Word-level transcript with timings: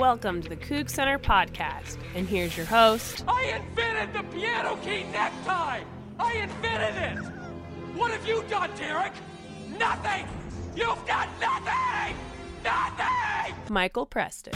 Welcome 0.00 0.40
to 0.40 0.48
the 0.48 0.56
CougCenter 0.56 1.18
podcast, 1.18 1.98
and 2.14 2.26
here's 2.26 2.56
your 2.56 2.64
host. 2.64 3.22
I 3.28 3.60
invented 3.60 4.14
the 4.14 4.22
piano 4.34 4.76
key 4.76 5.04
necktie! 5.12 5.82
I 6.18 6.32
invented 6.36 7.02
it! 7.02 7.18
What 7.94 8.10
have 8.10 8.26
you 8.26 8.42
done, 8.48 8.70
Derek? 8.78 9.12
Nothing! 9.78 10.26
You've 10.74 11.06
done 11.06 11.28
nothing! 11.38 12.16
Nothing! 12.64 13.54
Michael 13.68 14.06
Preston. 14.06 14.54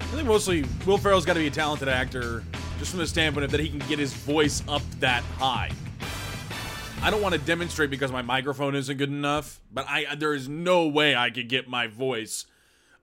I 0.00 0.04
think 0.04 0.26
mostly 0.26 0.64
Will 0.86 0.96
Ferrell's 0.96 1.26
got 1.26 1.34
to 1.34 1.40
be 1.40 1.48
a 1.48 1.50
talented 1.50 1.88
actor, 1.88 2.44
just 2.78 2.92
from 2.92 3.00
the 3.00 3.06
standpoint 3.06 3.44
of 3.44 3.50
that 3.50 3.60
he 3.60 3.68
can 3.68 3.80
get 3.80 3.98
his 3.98 4.14
voice 4.14 4.62
up 4.68 4.80
that 5.00 5.22
high. 5.38 5.70
I 7.06 7.10
don't 7.10 7.22
want 7.22 7.34
to 7.34 7.40
demonstrate 7.40 7.88
because 7.88 8.10
my 8.10 8.22
microphone 8.22 8.74
isn't 8.74 8.96
good 8.96 9.10
enough, 9.10 9.60
but 9.72 9.86
I 9.88 10.16
there 10.16 10.34
is 10.34 10.48
no 10.48 10.88
way 10.88 11.14
I 11.14 11.30
could 11.30 11.48
get 11.48 11.68
my 11.68 11.86
voice 11.86 12.46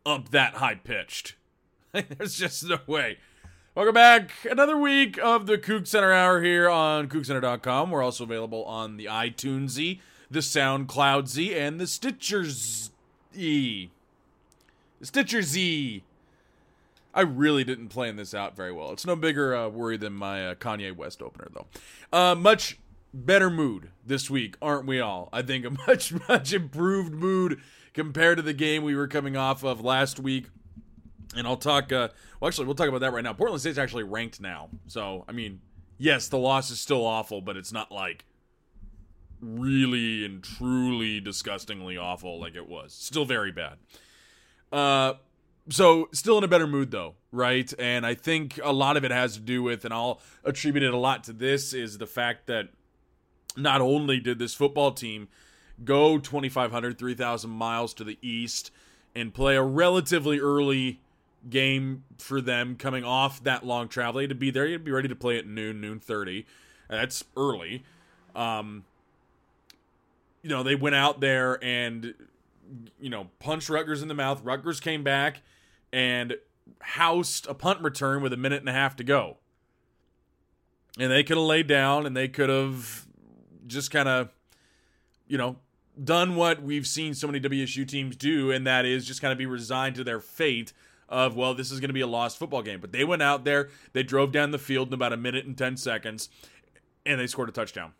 up 0.06 0.28
that 0.32 0.56
high 0.56 0.76
pitched. 0.76 1.36
There's 1.94 2.36
just 2.36 2.68
no 2.68 2.80
way. 2.86 3.20
Welcome 3.76 3.94
back. 3.94 4.32
Another 4.44 4.76
week 4.76 5.18
of 5.24 5.46
the 5.46 5.58
CougCenter 5.58 6.14
Hour 6.14 6.44
here 6.44 6.68
on 6.70 7.08
CougCenter.com. 7.08 7.92
We're 7.92 8.04
also 8.04 8.26
available 8.26 8.66
on 8.66 8.98
the 8.98 9.06
iTunes, 9.06 9.76
the 9.76 10.40
SoundCloud 10.40 11.30
Z, 11.30 11.58
and 11.58 11.80
the 11.80 11.88
Stitcher 11.88 12.44
Z. 12.44 12.90
The 13.32 13.90
Stitcher 15.06 15.42
Z. 15.42 16.04
I 17.14 17.22
really 17.22 17.64
didn't 17.64 17.88
plan 17.88 18.18
this 18.18 18.34
out 18.34 18.58
very 18.58 18.74
well. 18.74 18.92
It's 18.92 19.06
no 19.06 19.16
bigger 19.16 19.56
uh, 19.56 19.70
worry 19.70 19.96
than 19.96 20.12
my 20.12 20.50
uh, 20.50 20.56
Kanye 20.56 20.94
West 20.94 21.22
opener, 21.22 21.48
though. 21.54 21.68
Uh, 22.12 22.36
much 22.36 22.80
better 23.14 23.50
mood 23.50 23.90
this 24.06 24.30
week, 24.30 24.56
aren't 24.62 24.86
we 24.86 25.00
all? 25.00 25.30
I 25.32 25.42
think 25.42 25.66
a 25.66 25.70
much, 25.88 26.14
much 26.28 26.54
improved 26.54 27.14
mood 27.14 27.62
compared 27.94 28.38
to 28.38 28.42
the 28.42 28.54
game 28.54 28.84
we 28.84 28.96
were 28.96 29.08
coming 29.08 29.38
off 29.38 29.64
of 29.64 29.82
last 29.82 30.20
week. 30.20 30.48
And 31.36 31.48
I'll 31.48 31.58
talk, 31.58 31.92
uh, 31.92 32.10
well, 32.40 32.48
actually, 32.48 32.66
we'll 32.66 32.76
talk 32.76 32.90
about 32.90 33.02
that 33.02 33.14
right 33.14 33.24
now. 33.24 33.34
Portland 33.34 33.62
State's 33.62 33.78
actually 33.78 34.04
ranked 34.04 34.40
now. 34.40 34.70
So, 34.88 35.26
I 35.28 35.32
mean, 35.32 35.62
yes, 35.98 36.28
the 36.28 36.38
loss 36.38 36.70
is 36.70 36.80
still 36.80 37.06
awful, 37.06 37.42
but 37.42 37.58
it's 37.58 37.72
not 37.72 37.92
like 37.92 38.26
really 39.42 40.26
and 40.26 40.44
truly 40.44 41.20
disgustingly 41.20 41.98
awful 41.98 42.40
like 42.40 42.56
it 42.56 42.68
was. 42.68 42.94
Still 42.94 43.26
very 43.26 43.52
bad. 43.52 43.78
Uh, 44.72 45.14
so 45.70 46.10
still 46.12 46.38
in 46.38 46.44
a 46.44 46.48
better 46.48 46.68
mood 46.68 46.92
though 46.92 47.16
right 47.32 47.74
and 47.80 48.06
i 48.06 48.14
think 48.14 48.60
a 48.64 48.74
lot 48.74 48.98
of 48.98 49.06
it 49.06 49.12
has 49.12 49.36
to 49.36 49.40
do 49.40 49.64
with 49.64 49.86
and 49.86 49.94
i'll 49.94 50.20
attribute 50.44 50.84
it 50.84 50.94
a 50.94 50.98
lot 50.98 51.24
to 51.24 51.32
this 51.32 51.74
is 51.74 51.98
the 51.98 52.06
fact 52.06 52.48
that 52.48 52.68
not 53.56 53.82
only 53.82 54.20
did 54.20 54.40
this 54.40 54.54
football 54.54 54.92
team 54.92 55.28
go 55.84 56.18
2500 56.18 56.98
3000 56.98 57.50
miles 57.50 57.94
to 57.94 58.04
the 58.04 58.18
east 58.22 58.72
and 59.16 59.34
play 59.34 59.56
a 59.56 59.64
relatively 59.64 60.40
early 60.40 61.00
game 61.50 62.04
for 62.18 62.40
them 62.40 62.76
coming 62.76 63.04
off 63.04 63.44
that 63.44 63.66
long 63.66 63.88
travel 63.88 64.22
had 64.22 64.30
to 64.30 64.36
be 64.36 64.50
there 64.50 64.66
you 64.66 64.74
had 64.74 64.82
to 64.82 64.86
be 64.86 64.92
ready 64.92 65.08
to 65.08 65.16
play 65.16 65.38
at 65.38 65.46
noon 65.46 65.82
noon 65.82 66.00
30 66.00 66.46
that's 66.90 67.24
early. 67.36 67.84
Um 68.36 68.86
you 70.42 70.50
know 70.50 70.64
they 70.64 70.76
went 70.76 70.96
out 70.96 71.22
there 71.22 71.64
and 71.64 72.14
you 73.00 73.10
know 73.10 73.30
punched 73.40 73.70
Rutgers 73.70 74.02
in 74.02 74.08
the 74.08 74.14
mouth. 74.14 74.44
Rutgers 74.44 74.80
came 74.80 75.04
back 75.04 75.42
and 75.92 76.36
housed 76.82 77.48
a 77.48 77.54
punt 77.54 77.82
return 77.82 78.22
with 78.22 78.34
a 78.34 78.38
minute 78.38 78.60
and 78.60 78.70
a 78.70 78.74
half 78.74 78.96
to 78.98 79.04
go. 79.04 79.38
And 81.00 81.12
they 81.12 81.24
could 81.24 81.38
have 81.38 81.46
laid 81.46 81.68
down 81.68 82.06
and 82.06 82.16
they 82.16 82.28
could 82.28 82.50
have 82.50 83.03
just 83.68 83.92
kind 83.92 84.10
of, 84.10 84.30
you 85.28 85.38
know, 85.38 85.58
done 86.02 86.36
what 86.36 86.62
we've 86.62 86.88
seen 86.88 87.14
so 87.14 87.28
many 87.28 87.40
WSU 87.40 87.88
teams 87.88 88.16
do, 88.16 88.52
and 88.52 88.66
that 88.66 88.86
is 88.86 89.06
just 89.06 89.22
kind 89.22 89.32
of 89.32 89.38
be 89.38 89.46
resigned 89.46 89.96
to 89.96 90.04
their 90.04 90.20
fate 90.20 90.74
of, 91.10 91.36
well, 91.36 91.54
this 91.54 91.72
is 91.72 91.80
going 91.80 91.90
to 91.90 91.94
be 91.94 92.02
a 92.02 92.08
lost 92.08 92.38
football 92.38 92.62
game. 92.62 92.80
But 92.80 92.92
they 92.92 93.04
went 93.04 93.22
out 93.22 93.44
there, 93.44 93.70
they 93.94 94.04
drove 94.04 94.32
down 94.32 94.52
the 94.52 94.58
field 94.58 94.88
in 94.88 94.94
about 94.94 95.14
a 95.14 95.18
minute 95.18 95.46
and 95.46 95.58
10 95.58 95.78
seconds, 95.78 96.30
and 97.06 97.20
they 97.20 97.28
scored 97.28 97.50
a 97.50 97.52
touchdown. 97.52 97.94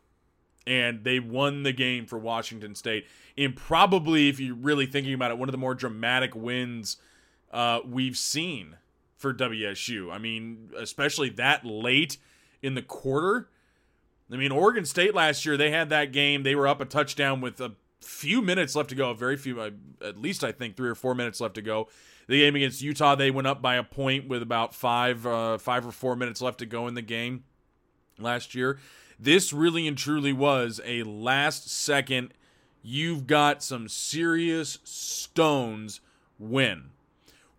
And 0.66 1.04
they 1.04 1.20
won 1.20 1.64
the 1.64 1.74
game 1.74 2.06
for 2.06 2.18
Washington 2.18 2.74
State 2.74 3.06
in 3.36 3.54
probably, 3.54 4.30
if 4.30 4.40
you're 4.40 4.56
really 4.56 4.86
thinking 4.86 5.14
about 5.14 5.32
it, 5.32 5.38
one 5.38 5.50
of 5.50 5.52
the 5.52 5.58
more 5.58 5.76
dramatic 5.76 6.34
wins 6.36 6.98
uh, 7.52 7.80
we've 7.86 8.18
seen 8.18 8.78
for 9.18 9.34
WSU. 9.34 10.12
I 10.12 10.18
mean, 10.18 10.70
especially 10.78 11.30
that 11.32 11.66
late 11.66 12.18
in 12.62 12.76
the 12.76 12.82
quarter. 12.82 13.50
I 14.34 14.38
mean, 14.38 14.52
Oregon 14.52 14.86
State 14.86 15.14
last 15.14 15.46
year, 15.46 15.58
they 15.58 15.72
had 15.72 15.90
that 15.90 16.12
game. 16.12 16.44
They 16.44 16.56
were 16.56 16.68
up 16.68 16.82
a 16.82 16.86
touchdown 16.86 17.42
with 17.42 17.62
a 17.62 17.74
few 18.02 18.42
minutes 18.42 18.76
left 18.76 18.90
to 18.90 18.96
go, 18.96 19.12
a 19.12 19.16
very 19.16 19.38
few, 19.38 19.62
uh, 19.62 19.72
at 20.02 20.18
least 20.18 20.44
I 20.44 20.52
think 20.52 20.76
three 20.76 20.90
or 20.90 20.96
four 20.96 21.16
minutes 21.16 21.40
left 21.40 21.56
to 21.56 21.62
go. 21.62 21.88
The 22.28 22.40
game 22.40 22.56
against 22.56 22.82
Utah, 22.82 23.16
they 23.16 23.32
went 23.32 23.48
up 23.48 23.62
by 23.62 23.76
a 23.76 23.84
point 23.84 24.28
with 24.28 24.42
about 24.42 24.74
five, 24.74 25.26
uh, 25.26 25.58
five 25.58 25.86
or 25.86 25.92
four 25.92 26.16
minutes 26.16 26.42
left 26.42 26.60
to 26.60 26.66
go 26.66 26.88
in 26.88 26.94
the 26.94 27.02
game 27.02 27.44
last 28.18 28.56
year. 28.56 28.80
This 29.20 29.54
really 29.54 29.88
and 29.88 29.98
truly 29.98 30.34
was 30.34 30.82
a 30.86 31.04
last 31.04 31.70
second, 31.70 32.34
you've 32.82 33.28
got 33.28 33.62
some 33.62 33.88
serious 33.88 34.80
stones 34.84 36.02
win. 36.40 36.90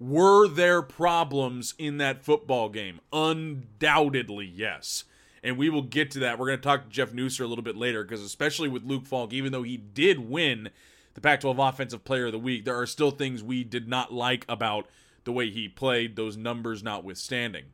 Were 0.01 0.49
there 0.49 0.83
problems 0.83 1.75
in 1.79 1.99
that 1.99 2.23
football 2.23 2.69
game? 2.69 3.01
Undoubtedly, 3.13 4.47
yes. 4.47 5.05
And 5.45 5.59
we 5.59 5.69
will 5.69 5.83
get 5.83 6.11
to 6.13 6.21
that. 6.21 6.39
We're 6.39 6.47
going 6.47 6.59
to 6.59 6.63
talk 6.63 6.85
to 6.85 6.89
Jeff 6.91 7.13
Nusser 7.13 7.43
a 7.43 7.47
little 7.47 7.63
bit 7.63 7.77
later 7.77 8.03
because, 8.03 8.23
especially 8.23 8.69
with 8.69 8.83
Luke 8.83 9.07
Falk, 9.07 9.35
even 9.35 9.53
though 9.53 9.63
he 9.63 9.77
did 9.77 10.31
win 10.31 10.71
the 11.13 11.21
Pac 11.21 11.43
12 11.43 11.59
Offensive 11.59 12.03
Player 12.03 12.27
of 12.27 12.33
the 12.33 12.39
Week, 12.39 12.65
there 12.65 12.81
are 12.81 12.87
still 12.87 13.11
things 13.11 13.43
we 13.43 13.63
did 13.63 13.87
not 13.87 14.11
like 14.13 14.47
about 14.49 14.89
the 15.25 15.33
way 15.33 15.51
he 15.51 15.69
played, 15.69 16.17
those 16.17 16.39
numbers 16.39 16.83
notwithstanding. 16.83 17.65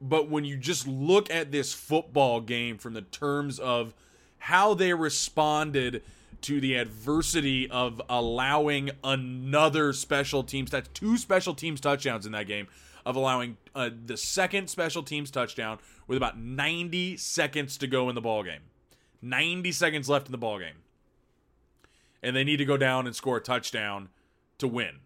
But 0.00 0.30
when 0.30 0.44
you 0.44 0.56
just 0.56 0.86
look 0.86 1.28
at 1.28 1.50
this 1.50 1.74
football 1.74 2.40
game 2.40 2.78
from 2.78 2.94
the 2.94 3.02
terms 3.02 3.58
of 3.58 3.92
how 4.38 4.74
they 4.74 4.94
responded 4.94 6.02
to 6.42 6.60
the 6.60 6.76
adversity 6.76 7.68
of 7.68 8.00
allowing 8.08 8.90
another 9.02 9.92
special 9.92 10.44
teams 10.44 10.70
that's 10.70 10.88
two 10.88 11.16
special 11.16 11.54
teams 11.54 11.80
touchdowns 11.80 12.26
in 12.26 12.32
that 12.32 12.46
game 12.46 12.68
of 13.04 13.16
allowing 13.16 13.56
uh, 13.74 13.88
the 14.04 14.16
second 14.16 14.68
special 14.68 15.02
teams 15.02 15.30
touchdown 15.30 15.78
with 16.06 16.16
about 16.16 16.38
90 16.38 17.16
seconds 17.16 17.76
to 17.78 17.86
go 17.86 18.08
in 18.08 18.14
the 18.14 18.20
ball 18.20 18.42
game 18.42 18.62
90 19.22 19.72
seconds 19.72 20.08
left 20.08 20.26
in 20.26 20.32
the 20.32 20.38
ball 20.38 20.58
game 20.58 20.82
and 22.22 22.34
they 22.34 22.44
need 22.44 22.56
to 22.56 22.64
go 22.64 22.76
down 22.76 23.06
and 23.06 23.14
score 23.14 23.38
a 23.38 23.40
touchdown 23.40 24.08
to 24.58 24.68
win 24.68 25.00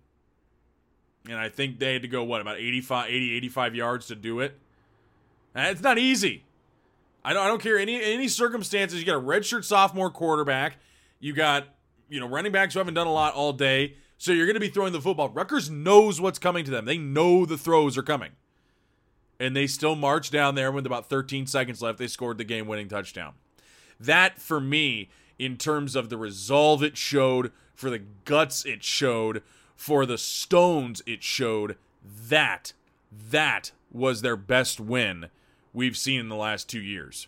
and 1.28 1.38
i 1.38 1.48
think 1.48 1.78
they 1.78 1.94
had 1.94 2.02
to 2.02 2.08
go 2.08 2.22
what 2.22 2.40
about 2.40 2.58
85 2.58 3.08
80 3.08 3.36
85 3.36 3.74
yards 3.74 4.06
to 4.06 4.14
do 4.14 4.40
it 4.40 4.58
and 5.54 5.66
it's 5.66 5.82
not 5.82 5.98
easy 5.98 6.44
I 7.24 7.32
don't, 7.32 7.44
I 7.44 7.48
don't 7.48 7.60
care 7.60 7.78
any 7.78 8.02
any 8.02 8.28
circumstances. 8.28 8.98
You 8.98 9.06
got 9.06 9.16
a 9.16 9.20
redshirt 9.20 9.64
sophomore 9.64 10.10
quarterback. 10.10 10.78
You 11.18 11.34
got, 11.34 11.66
you 12.08 12.18
know, 12.18 12.26
running 12.26 12.52
backs 12.52 12.74
who 12.74 12.80
haven't 12.80 12.94
done 12.94 13.06
a 13.06 13.12
lot 13.12 13.34
all 13.34 13.52
day. 13.52 13.96
So 14.16 14.32
you're 14.32 14.46
going 14.46 14.54
to 14.54 14.60
be 14.60 14.68
throwing 14.68 14.92
the 14.92 15.00
football. 15.00 15.28
Rutgers 15.30 15.70
knows 15.70 16.20
what's 16.20 16.38
coming 16.38 16.64
to 16.64 16.70
them. 16.70 16.84
They 16.84 16.98
know 16.98 17.46
the 17.46 17.58
throws 17.58 17.96
are 17.96 18.02
coming. 18.02 18.32
And 19.40 19.56
they 19.56 19.66
still 19.66 19.96
marched 19.96 20.32
down 20.32 20.54
there 20.54 20.70
with 20.70 20.86
about 20.86 21.08
13 21.08 21.48
seconds 21.48 21.82
left. 21.82 21.98
They 21.98 22.06
scored 22.06 22.38
the 22.38 22.44
game 22.44 22.68
winning 22.68 22.88
touchdown. 22.88 23.32
That, 23.98 24.38
for 24.38 24.60
me, 24.60 25.08
in 25.36 25.56
terms 25.56 25.96
of 25.96 26.10
the 26.10 26.16
resolve 26.16 26.84
it 26.84 26.96
showed, 26.96 27.50
for 27.74 27.90
the 27.90 28.02
guts 28.24 28.64
it 28.64 28.84
showed, 28.84 29.42
for 29.74 30.06
the 30.06 30.18
stones 30.18 31.02
it 31.06 31.24
showed, 31.24 31.76
that, 32.04 32.74
that 33.10 33.72
was 33.90 34.22
their 34.22 34.36
best 34.36 34.78
win 34.78 35.30
we've 35.72 35.96
seen 35.96 36.20
in 36.20 36.28
the 36.28 36.36
last 36.36 36.68
two 36.68 36.80
years 36.80 37.26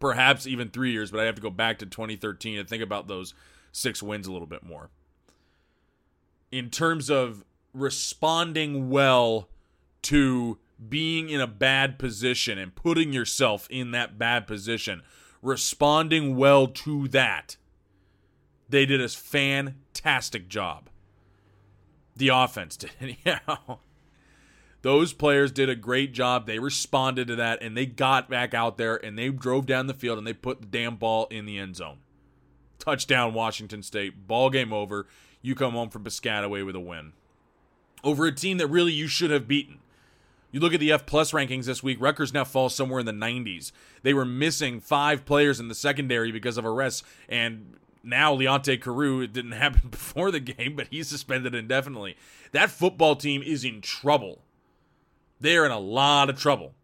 perhaps 0.00 0.46
even 0.46 0.70
three 0.70 0.90
years, 0.90 1.10
but 1.10 1.20
I 1.20 1.24
have 1.24 1.36
to 1.36 1.42
go 1.42 1.50
back 1.50 1.78
to 1.78 1.86
2013 1.86 2.58
and 2.58 2.68
think 2.68 2.82
about 2.82 3.06
those 3.06 3.34
six 3.70 4.02
wins 4.02 4.26
a 4.26 4.32
little 4.32 4.46
bit 4.46 4.64
more. 4.64 4.90
In 6.50 6.70
terms 6.70 7.10
of 7.10 7.44
responding 7.72 8.90
well 8.90 9.48
to 10.02 10.58
being 10.88 11.28
in 11.28 11.40
a 11.40 11.46
bad 11.46 11.98
position 11.98 12.58
and 12.58 12.74
putting 12.74 13.12
yourself 13.12 13.66
in 13.70 13.90
that 13.90 14.18
bad 14.18 14.46
position, 14.46 15.02
responding 15.42 16.36
well 16.36 16.66
to 16.66 17.08
that, 17.08 17.56
they 18.68 18.86
did 18.86 19.00
a 19.00 19.08
fantastic 19.08 20.48
job. 20.48 20.88
The 22.16 22.28
offense 22.28 22.76
did, 22.76 22.90
anyhow 23.00 23.78
those 24.82 25.12
players 25.12 25.52
did 25.52 25.68
a 25.68 25.74
great 25.74 26.12
job. 26.12 26.46
They 26.46 26.58
responded 26.58 27.28
to 27.28 27.36
that 27.36 27.62
and 27.62 27.76
they 27.76 27.86
got 27.86 28.30
back 28.30 28.54
out 28.54 28.78
there 28.78 28.96
and 28.96 29.18
they 29.18 29.28
drove 29.28 29.66
down 29.66 29.86
the 29.86 29.94
field 29.94 30.18
and 30.18 30.26
they 30.26 30.32
put 30.32 30.60
the 30.60 30.66
damn 30.66 30.96
ball 30.96 31.26
in 31.30 31.46
the 31.46 31.58
end 31.58 31.76
zone. 31.76 31.98
Touchdown, 32.78 33.34
Washington 33.34 33.82
State. 33.82 34.26
Ball 34.26 34.48
game 34.48 34.72
over. 34.72 35.06
You 35.42 35.54
come 35.54 35.72
home 35.72 35.90
from 35.90 36.04
Piscataway 36.04 36.64
with 36.64 36.76
a 36.76 36.80
win. 36.80 37.12
Over 38.02 38.26
a 38.26 38.32
team 38.32 38.56
that 38.58 38.68
really 38.68 38.92
you 38.92 39.06
should 39.06 39.30
have 39.30 39.46
beaten. 39.46 39.80
You 40.52 40.60
look 40.60 40.74
at 40.74 40.80
the 40.80 40.92
F 40.92 41.06
plus 41.06 41.32
rankings 41.32 41.66
this 41.66 41.82
week, 41.82 42.00
Rutgers 42.00 42.34
now 42.34 42.44
falls 42.44 42.74
somewhere 42.74 43.00
in 43.00 43.06
the 43.06 43.12
90s. 43.12 43.72
They 44.02 44.14
were 44.14 44.24
missing 44.24 44.80
five 44.80 45.24
players 45.24 45.60
in 45.60 45.68
the 45.68 45.74
secondary 45.74 46.32
because 46.32 46.58
of 46.58 46.66
arrests, 46.66 47.04
and 47.28 47.76
now 48.02 48.34
Leonte 48.34 48.80
Carroo. 48.80 49.22
It 49.22 49.32
didn't 49.32 49.52
happen 49.52 49.90
before 49.90 50.30
the 50.30 50.40
game, 50.40 50.76
but 50.76 50.88
he's 50.90 51.08
suspended 51.08 51.54
indefinitely. 51.54 52.16
That 52.52 52.70
football 52.70 53.16
team 53.16 53.42
is 53.42 53.64
in 53.64 53.80
trouble. 53.80 54.42
They're 55.40 55.64
in 55.64 55.72
a 55.72 55.78
lot 55.78 56.28
of 56.28 56.38
trouble. 56.38 56.74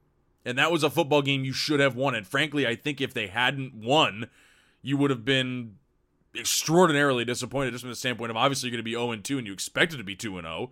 And 0.44 0.56
that 0.58 0.70
was 0.70 0.84
a 0.84 0.90
football 0.90 1.22
game 1.22 1.44
you 1.44 1.52
should 1.52 1.80
have 1.80 1.96
won. 1.96 2.14
And 2.14 2.26
frankly, 2.26 2.66
I 2.66 2.76
think 2.76 3.00
if 3.00 3.12
they 3.12 3.26
hadn't 3.26 3.74
won, 3.74 4.30
you 4.80 4.96
would 4.96 5.10
have 5.10 5.24
been 5.24 5.74
extraordinarily 6.36 7.24
disappointed 7.24 7.72
just 7.72 7.82
from 7.82 7.90
the 7.90 7.96
standpoint 7.96 8.30
of 8.30 8.36
obviously 8.36 8.68
you're 8.68 8.76
going 8.76 8.84
to 8.84 8.84
be 8.84 8.92
0 8.92 9.16
2 9.16 9.38
and 9.38 9.46
you 9.46 9.52
expected 9.52 9.96
to 9.96 10.04
be 10.04 10.14
2 10.14 10.40
0. 10.40 10.70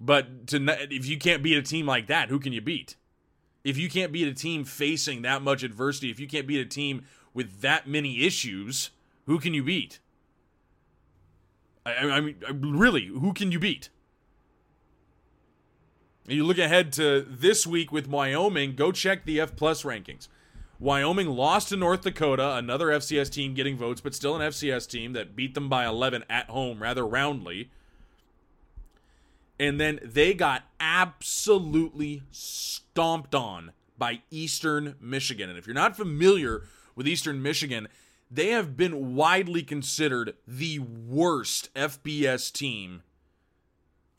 But 0.00 0.46
to 0.48 0.64
if 0.90 1.06
you 1.06 1.18
can't 1.18 1.42
beat 1.42 1.58
a 1.58 1.62
team 1.62 1.86
like 1.86 2.06
that, 2.06 2.30
who 2.30 2.38
can 2.38 2.52
you 2.52 2.62
beat? 2.62 2.96
If 3.62 3.76
you 3.76 3.90
can't 3.90 4.12
beat 4.12 4.26
a 4.26 4.32
team 4.32 4.64
facing 4.64 5.22
that 5.22 5.42
much 5.42 5.62
adversity, 5.62 6.10
if 6.10 6.18
you 6.18 6.26
can't 6.26 6.46
beat 6.46 6.60
a 6.60 6.64
team 6.64 7.04
with 7.34 7.60
that 7.60 7.86
many 7.86 8.24
issues, 8.24 8.90
who 9.26 9.38
can 9.38 9.52
you 9.52 9.62
beat? 9.62 10.00
I, 11.84 11.92
I 11.94 12.20
mean, 12.20 12.36
really, 12.50 13.06
who 13.06 13.34
can 13.34 13.52
you 13.52 13.58
beat? 13.58 13.90
You 16.26 16.44
look 16.44 16.58
ahead 16.58 16.92
to 16.94 17.26
this 17.28 17.66
week 17.66 17.92
with 17.92 18.08
Wyoming. 18.08 18.76
Go 18.76 18.92
check 18.92 19.24
the 19.24 19.40
F 19.40 19.56
plus 19.56 19.82
rankings. 19.82 20.28
Wyoming 20.78 21.28
lost 21.28 21.68
to 21.68 21.76
North 21.76 22.02
Dakota, 22.02 22.56
another 22.56 22.86
FCS 22.86 23.30
team 23.30 23.52
getting 23.52 23.76
votes, 23.76 24.00
but 24.00 24.14
still 24.14 24.34
an 24.36 24.40
FCS 24.40 24.88
team 24.88 25.12
that 25.12 25.36
beat 25.36 25.54
them 25.54 25.68
by 25.68 25.84
11 25.84 26.24
at 26.30 26.48
home 26.48 26.82
rather 26.82 27.06
roundly. 27.06 27.70
And 29.60 29.78
then 29.78 30.00
they 30.02 30.32
got 30.32 30.62
absolutely 30.80 32.22
stomped 32.30 33.34
on 33.34 33.72
by 33.98 34.22
Eastern 34.30 34.94
Michigan. 35.02 35.50
And 35.50 35.58
if 35.58 35.66
you're 35.66 35.74
not 35.74 35.98
familiar 35.98 36.62
with 36.96 37.06
Eastern 37.06 37.42
Michigan, 37.42 37.86
they 38.30 38.48
have 38.48 38.74
been 38.74 39.14
widely 39.14 39.62
considered 39.62 40.34
the 40.48 40.78
worst 40.78 41.68
FBS 41.74 42.50
team 42.50 43.02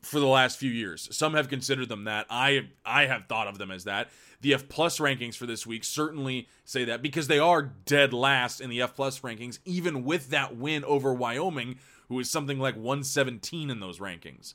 for 0.03 0.19
the 0.19 0.27
last 0.27 0.59
few 0.59 0.69
years. 0.69 1.09
Some 1.11 1.33
have 1.33 1.49
considered 1.49 1.89
them 1.89 2.03
that. 2.03 2.27
I 2.29 2.67
I 2.85 3.07
have 3.07 3.25
thought 3.25 3.47
of 3.47 3.57
them 3.57 3.71
as 3.71 3.85
that. 3.85 4.09
The 4.41 4.53
F 4.53 4.69
plus 4.69 4.99
rankings 4.99 5.35
for 5.35 5.47
this 5.47 5.65
week 5.65 5.83
certainly 5.83 6.49
say 6.65 6.83
that 6.85 7.01
because 7.01 7.27
they 7.27 7.39
are 7.39 7.63
dead 7.63 8.13
last 8.13 8.61
in 8.61 8.69
the 8.69 8.83
F 8.83 8.95
plus 8.95 9.21
rankings, 9.21 9.57
even 9.65 10.03
with 10.03 10.29
that 10.29 10.55
win 10.55 10.83
over 10.83 11.11
Wyoming, 11.11 11.79
who 12.09 12.19
is 12.19 12.29
something 12.29 12.59
like 12.59 12.75
117 12.75 13.71
in 13.71 13.79
those 13.79 13.97
rankings. 13.97 14.53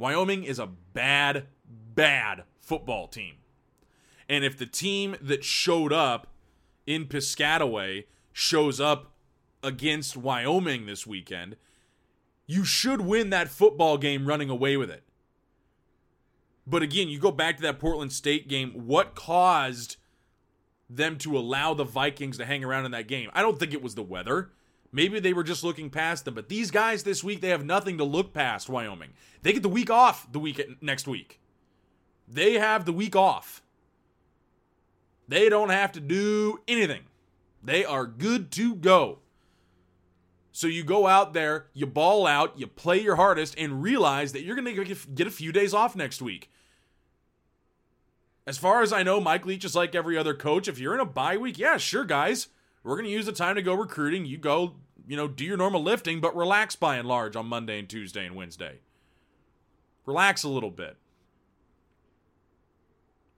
Wyoming 0.00 0.44
is 0.44 0.58
a 0.58 0.66
bad, 0.66 1.46
bad 1.94 2.44
football 2.58 3.06
team. 3.06 3.34
And 4.28 4.44
if 4.44 4.56
the 4.56 4.66
team 4.66 5.16
that 5.20 5.44
showed 5.44 5.92
up 5.92 6.28
in 6.86 7.06
Piscataway 7.06 8.04
shows 8.32 8.80
up 8.80 9.12
against 9.62 10.16
Wyoming 10.16 10.86
this 10.86 11.06
weekend, 11.06 11.56
you 12.46 12.64
should 12.64 13.02
win 13.02 13.30
that 13.30 13.48
football 13.48 13.98
game 13.98 14.26
running 14.26 14.48
away 14.48 14.76
with 14.76 14.90
it. 14.90 15.04
But 16.66 16.82
again, 16.82 17.08
you 17.08 17.18
go 17.18 17.30
back 17.30 17.56
to 17.56 17.62
that 17.62 17.78
Portland 17.78 18.12
State 18.12 18.48
game. 18.48 18.70
What 18.70 19.14
caused 19.14 19.96
them 20.88 21.18
to 21.18 21.36
allow 21.36 21.74
the 21.74 21.84
Vikings 21.84 22.38
to 22.38 22.46
hang 22.46 22.64
around 22.64 22.86
in 22.86 22.92
that 22.92 23.08
game? 23.08 23.30
I 23.34 23.42
don't 23.42 23.58
think 23.58 23.74
it 23.74 23.82
was 23.82 23.96
the 23.96 24.02
weather. 24.02 24.50
Maybe 24.92 25.20
they 25.20 25.32
were 25.32 25.44
just 25.44 25.62
looking 25.62 25.88
past 25.88 26.24
them, 26.24 26.34
but 26.34 26.48
these 26.48 26.70
guys 26.70 27.02
this 27.02 27.22
week 27.22 27.40
they 27.40 27.50
have 27.50 27.64
nothing 27.64 27.98
to 27.98 28.04
look 28.04 28.32
past 28.32 28.68
Wyoming. 28.68 29.10
They 29.42 29.52
get 29.52 29.62
the 29.62 29.68
week 29.68 29.90
off 29.90 30.30
the 30.32 30.40
week 30.40 30.60
next 30.80 31.06
week. 31.06 31.40
They 32.26 32.54
have 32.54 32.84
the 32.84 32.92
week 32.92 33.14
off. 33.14 33.62
They 35.28 35.48
don't 35.48 35.70
have 35.70 35.92
to 35.92 36.00
do 36.00 36.60
anything. 36.66 37.02
They 37.62 37.84
are 37.84 38.06
good 38.06 38.50
to 38.52 38.74
go. 38.74 39.20
So 40.52 40.66
you 40.66 40.82
go 40.82 41.06
out 41.06 41.34
there, 41.34 41.66
you 41.72 41.86
ball 41.86 42.26
out, 42.26 42.58
you 42.58 42.66
play 42.66 43.00
your 43.00 43.14
hardest, 43.14 43.54
and 43.56 43.82
realize 43.82 44.32
that 44.32 44.42
you're 44.42 44.56
going 44.56 44.74
to 44.74 44.96
get 45.14 45.26
a 45.26 45.30
few 45.30 45.52
days 45.52 45.72
off 45.72 45.94
next 45.94 46.20
week. 46.20 46.50
As 48.46 48.58
far 48.58 48.82
as 48.82 48.92
I 48.92 49.04
know, 49.04 49.20
Mike 49.20 49.46
Leach 49.46 49.64
is 49.64 49.76
like 49.76 49.94
every 49.94 50.18
other 50.18 50.34
coach. 50.34 50.66
If 50.66 50.80
you're 50.80 50.94
in 50.94 51.00
a 51.00 51.04
bye 51.04 51.36
week, 51.36 51.58
yeah, 51.58 51.76
sure, 51.76 52.04
guys. 52.04 52.48
We're 52.82 52.96
going 52.96 53.04
to 53.04 53.10
use 53.10 53.26
the 53.26 53.32
time 53.32 53.56
to 53.56 53.62
go 53.62 53.74
recruiting. 53.74 54.24
You 54.24 54.38
go, 54.38 54.74
you 55.06 55.16
know, 55.16 55.28
do 55.28 55.44
your 55.44 55.56
normal 55.56 55.82
lifting, 55.82 56.20
but 56.20 56.36
relax 56.36 56.76
by 56.76 56.96
and 56.96 57.06
large 57.06 57.36
on 57.36 57.46
Monday 57.46 57.78
and 57.78 57.88
Tuesday 57.88 58.24
and 58.24 58.34
Wednesday. 58.34 58.78
Relax 60.06 60.42
a 60.42 60.48
little 60.48 60.70
bit. 60.70 60.96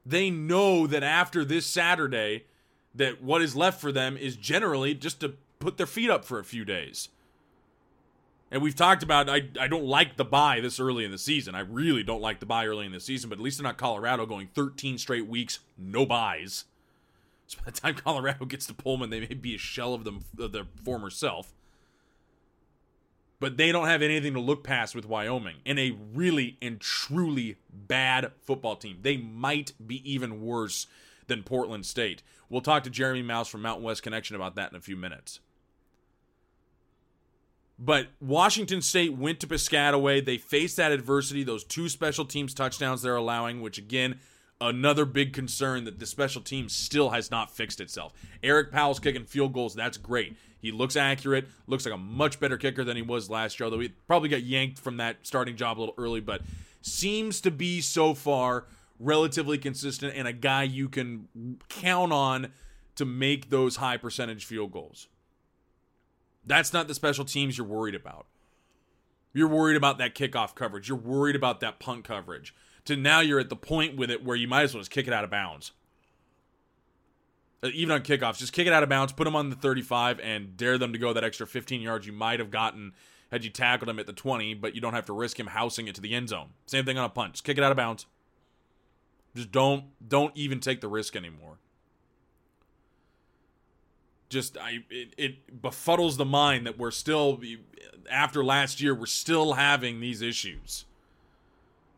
They 0.04 0.30
know 0.30 0.86
that 0.86 1.02
after 1.02 1.44
this 1.44 1.66
Saturday, 1.66 2.44
that 2.94 3.22
what 3.22 3.42
is 3.42 3.56
left 3.56 3.80
for 3.80 3.92
them 3.92 4.16
is 4.16 4.36
generally 4.36 4.94
just 4.94 5.20
to 5.20 5.34
put 5.58 5.76
their 5.76 5.86
feet 5.86 6.10
up 6.10 6.24
for 6.24 6.38
a 6.38 6.44
few 6.44 6.64
days. 6.64 7.08
And 8.50 8.60
we've 8.60 8.76
talked 8.76 9.02
about 9.02 9.30
I, 9.30 9.48
I 9.58 9.66
don't 9.66 9.86
like 9.86 10.16
the 10.16 10.24
bye 10.24 10.60
this 10.60 10.78
early 10.78 11.04
in 11.04 11.10
the 11.10 11.18
season. 11.18 11.54
I 11.54 11.60
really 11.60 12.02
don't 12.02 12.20
like 12.20 12.38
the 12.38 12.46
bye 12.46 12.66
early 12.66 12.84
in 12.84 12.92
the 12.92 13.00
season, 13.00 13.30
but 13.30 13.38
at 13.38 13.42
least 13.42 13.58
they're 13.58 13.64
not 13.64 13.78
Colorado 13.78 14.26
going 14.26 14.48
13 14.54 14.98
straight 14.98 15.26
weeks, 15.26 15.60
no 15.78 16.04
byes. 16.04 16.64
So 17.52 17.58
by 17.64 17.70
the 17.70 17.80
time 17.80 17.94
Colorado 17.94 18.44
gets 18.44 18.66
to 18.66 18.74
Pullman, 18.74 19.10
they 19.10 19.20
may 19.20 19.34
be 19.34 19.54
a 19.54 19.58
shell 19.58 19.94
of 19.94 20.04
them 20.04 20.24
of 20.38 20.52
their 20.52 20.66
former 20.84 21.10
self. 21.10 21.52
But 23.40 23.56
they 23.56 23.72
don't 23.72 23.88
have 23.88 24.02
anything 24.02 24.34
to 24.34 24.40
look 24.40 24.62
past 24.62 24.94
with 24.94 25.04
Wyoming 25.04 25.56
and 25.66 25.78
a 25.78 25.96
really 26.14 26.56
and 26.62 26.80
truly 26.80 27.56
bad 27.72 28.30
football 28.42 28.76
team. 28.76 28.98
They 29.02 29.16
might 29.16 29.72
be 29.84 30.00
even 30.10 30.42
worse 30.42 30.86
than 31.26 31.42
Portland 31.42 31.84
State. 31.84 32.22
We'll 32.48 32.60
talk 32.60 32.84
to 32.84 32.90
Jeremy 32.90 33.22
Mauss 33.22 33.48
from 33.48 33.62
Mountain 33.62 33.84
West 33.84 34.04
Connection 34.04 34.36
about 34.36 34.54
that 34.54 34.70
in 34.70 34.76
a 34.76 34.80
few 34.80 34.96
minutes. 34.96 35.40
But 37.80 38.08
Washington 38.20 38.80
State 38.80 39.14
went 39.16 39.40
to 39.40 39.48
Piscataway. 39.48 40.24
They 40.24 40.38
faced 40.38 40.76
that 40.76 40.92
adversity, 40.92 41.42
those 41.42 41.64
two 41.64 41.88
special 41.88 42.24
teams 42.24 42.54
touchdowns 42.54 43.02
they're 43.02 43.16
allowing, 43.16 43.60
which 43.60 43.76
again, 43.76 44.20
another 44.68 45.04
big 45.04 45.32
concern 45.32 45.84
that 45.84 45.98
the 45.98 46.06
special 46.06 46.40
team 46.40 46.68
still 46.68 47.10
has 47.10 47.30
not 47.30 47.50
fixed 47.50 47.80
itself. 47.80 48.12
Erik 48.42 48.70
Powell's 48.70 49.00
kicking 49.00 49.24
field 49.24 49.52
goals. 49.52 49.74
That's 49.74 49.98
great. 49.98 50.36
He 50.60 50.70
looks 50.70 50.94
accurate, 50.96 51.48
looks 51.66 51.84
like 51.84 51.94
a 51.94 51.98
much 51.98 52.38
better 52.38 52.56
kicker 52.56 52.84
than 52.84 52.96
he 52.96 53.02
was 53.02 53.28
last 53.28 53.58
year, 53.58 53.64
although 53.64 53.80
he 53.80 53.88
probably 53.88 54.28
got 54.28 54.42
yanked 54.42 54.78
from 54.78 54.96
that 54.98 55.16
starting 55.22 55.56
job 55.56 55.78
a 55.78 55.80
little 55.80 55.94
early, 55.98 56.20
but 56.20 56.42
seems 56.80 57.40
to 57.40 57.50
be 57.50 57.80
so 57.80 58.14
far 58.14 58.66
relatively 59.00 59.58
consistent 59.58 60.14
and 60.16 60.28
a 60.28 60.32
guy 60.32 60.62
you 60.62 60.88
can 60.88 61.58
count 61.68 62.12
on 62.12 62.52
to 62.94 63.04
make 63.04 63.50
those 63.50 63.76
high 63.76 63.96
percentage 63.96 64.44
field 64.44 64.70
goals. 64.70 65.08
That's 66.46 66.72
not 66.72 66.88
the 66.88 66.94
special 66.94 67.24
teams 67.24 67.58
you're 67.58 67.66
worried 67.66 67.94
about. 67.94 68.26
You're 69.32 69.48
worried 69.48 69.76
about 69.76 69.98
that 69.98 70.14
kickoff 70.14 70.54
coverage. 70.54 70.88
You're 70.88 70.98
worried 70.98 71.36
about 71.36 71.60
that 71.60 71.80
punt 71.80 72.04
coverage. 72.04 72.54
To 72.86 72.96
now 72.96 73.20
you're 73.20 73.38
at 73.38 73.48
the 73.48 73.56
point 73.56 73.96
with 73.96 74.10
it 74.10 74.24
where 74.24 74.36
you 74.36 74.48
might 74.48 74.62
as 74.62 74.74
well 74.74 74.80
just 74.80 74.90
kick 74.90 75.06
it 75.06 75.12
out 75.12 75.24
of 75.24 75.30
bounds. 75.30 75.72
Uh, 77.62 77.68
even 77.72 77.92
on 77.92 78.00
kickoffs, 78.00 78.38
just 78.38 78.52
kick 78.52 78.66
it 78.66 78.72
out 78.72 78.82
of 78.82 78.88
bounds, 78.88 79.12
put 79.12 79.24
them 79.24 79.36
on 79.36 79.50
the 79.50 79.56
35, 79.56 80.18
and 80.20 80.56
dare 80.56 80.78
them 80.78 80.92
to 80.92 80.98
go 80.98 81.12
that 81.12 81.22
extra 81.22 81.46
15 81.46 81.80
yards 81.80 82.06
you 82.06 82.12
might 82.12 82.40
have 82.40 82.50
gotten 82.50 82.92
had 83.30 83.44
you 83.44 83.50
tackled 83.50 83.88
him 83.88 83.98
at 83.98 84.06
the 84.06 84.12
20, 84.12 84.54
but 84.54 84.74
you 84.74 84.80
don't 84.80 84.94
have 84.94 85.06
to 85.06 85.12
risk 85.12 85.38
him 85.38 85.46
housing 85.46 85.86
it 85.86 85.94
to 85.94 86.00
the 86.00 86.12
end 86.12 86.28
zone. 86.28 86.48
Same 86.66 86.84
thing 86.84 86.98
on 86.98 87.04
a 87.04 87.08
punt. 87.08 87.34
Just 87.34 87.44
kick 87.44 87.56
it 87.56 87.64
out 87.64 87.70
of 87.70 87.76
bounds. 87.76 88.06
Just 89.34 89.52
don't 89.52 89.84
don't 90.06 90.36
even 90.36 90.60
take 90.60 90.80
the 90.80 90.88
risk 90.88 91.16
anymore 91.16 91.58
just 94.32 94.56
I 94.56 94.78
it, 94.90 95.14
it 95.16 95.62
befuddles 95.62 96.16
the 96.16 96.24
mind 96.24 96.66
that 96.66 96.78
we're 96.78 96.90
still 96.90 97.40
after 98.10 98.42
last 98.42 98.80
year 98.80 98.94
we're 98.94 99.06
still 99.06 99.52
having 99.52 100.00
these 100.00 100.22
issues. 100.22 100.86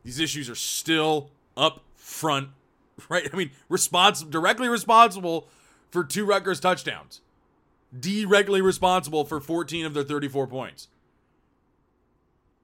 These 0.05 0.21
issues 0.21 0.49
are 0.49 0.55
still 0.55 1.31
up 1.57 1.83
front, 1.97 2.51
right? 3.09 3.29
I 3.33 3.37
mean, 3.37 3.51
responsible 3.69 4.31
directly 4.31 4.69
responsible 4.69 5.49
for 5.91 6.05
two 6.05 6.25
Rutgers 6.25 6.61
touchdowns. 6.61 7.21
Directly 7.99 8.61
responsible 8.61 9.25
for 9.25 9.41
14 9.41 9.87
of 9.87 9.95
their 9.95 10.03
34 10.03 10.47
points. 10.47 10.89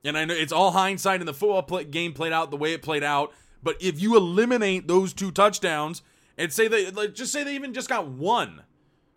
And 0.04 0.16
I 0.16 0.24
know 0.24 0.34
it's 0.34 0.52
all 0.52 0.72
hindsight 0.72 1.20
and 1.20 1.28
the 1.28 1.34
football 1.34 1.62
play, 1.62 1.84
game 1.84 2.12
played 2.12 2.32
out 2.32 2.50
the 2.50 2.56
way 2.56 2.72
it 2.72 2.82
played 2.82 3.02
out, 3.02 3.32
but 3.62 3.76
if 3.80 4.00
you 4.00 4.16
eliminate 4.16 4.88
those 4.88 5.12
two 5.12 5.30
touchdowns 5.30 6.02
and 6.38 6.52
say 6.52 6.68
they 6.68 6.90
like 6.90 7.14
just 7.14 7.32
say 7.32 7.44
they 7.44 7.54
even 7.54 7.74
just 7.74 7.88
got 7.88 8.08
one 8.08 8.62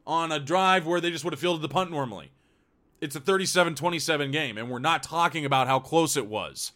on 0.05 0.31
a 0.31 0.39
drive 0.39 0.85
where 0.85 0.99
they 0.99 1.09
just 1.09 1.23
would 1.23 1.33
have 1.33 1.39
fielded 1.39 1.61
the 1.61 1.69
punt 1.69 1.89
normally. 1.89 2.31
It's 2.99 3.15
a 3.15 3.19
37 3.19 3.75
27 3.75 4.31
game, 4.31 4.57
and 4.57 4.69
we're 4.69 4.79
not 4.79 5.03
talking 5.03 5.45
about 5.45 5.67
how 5.67 5.79
close 5.79 6.17
it 6.17 6.27
was. 6.27 6.73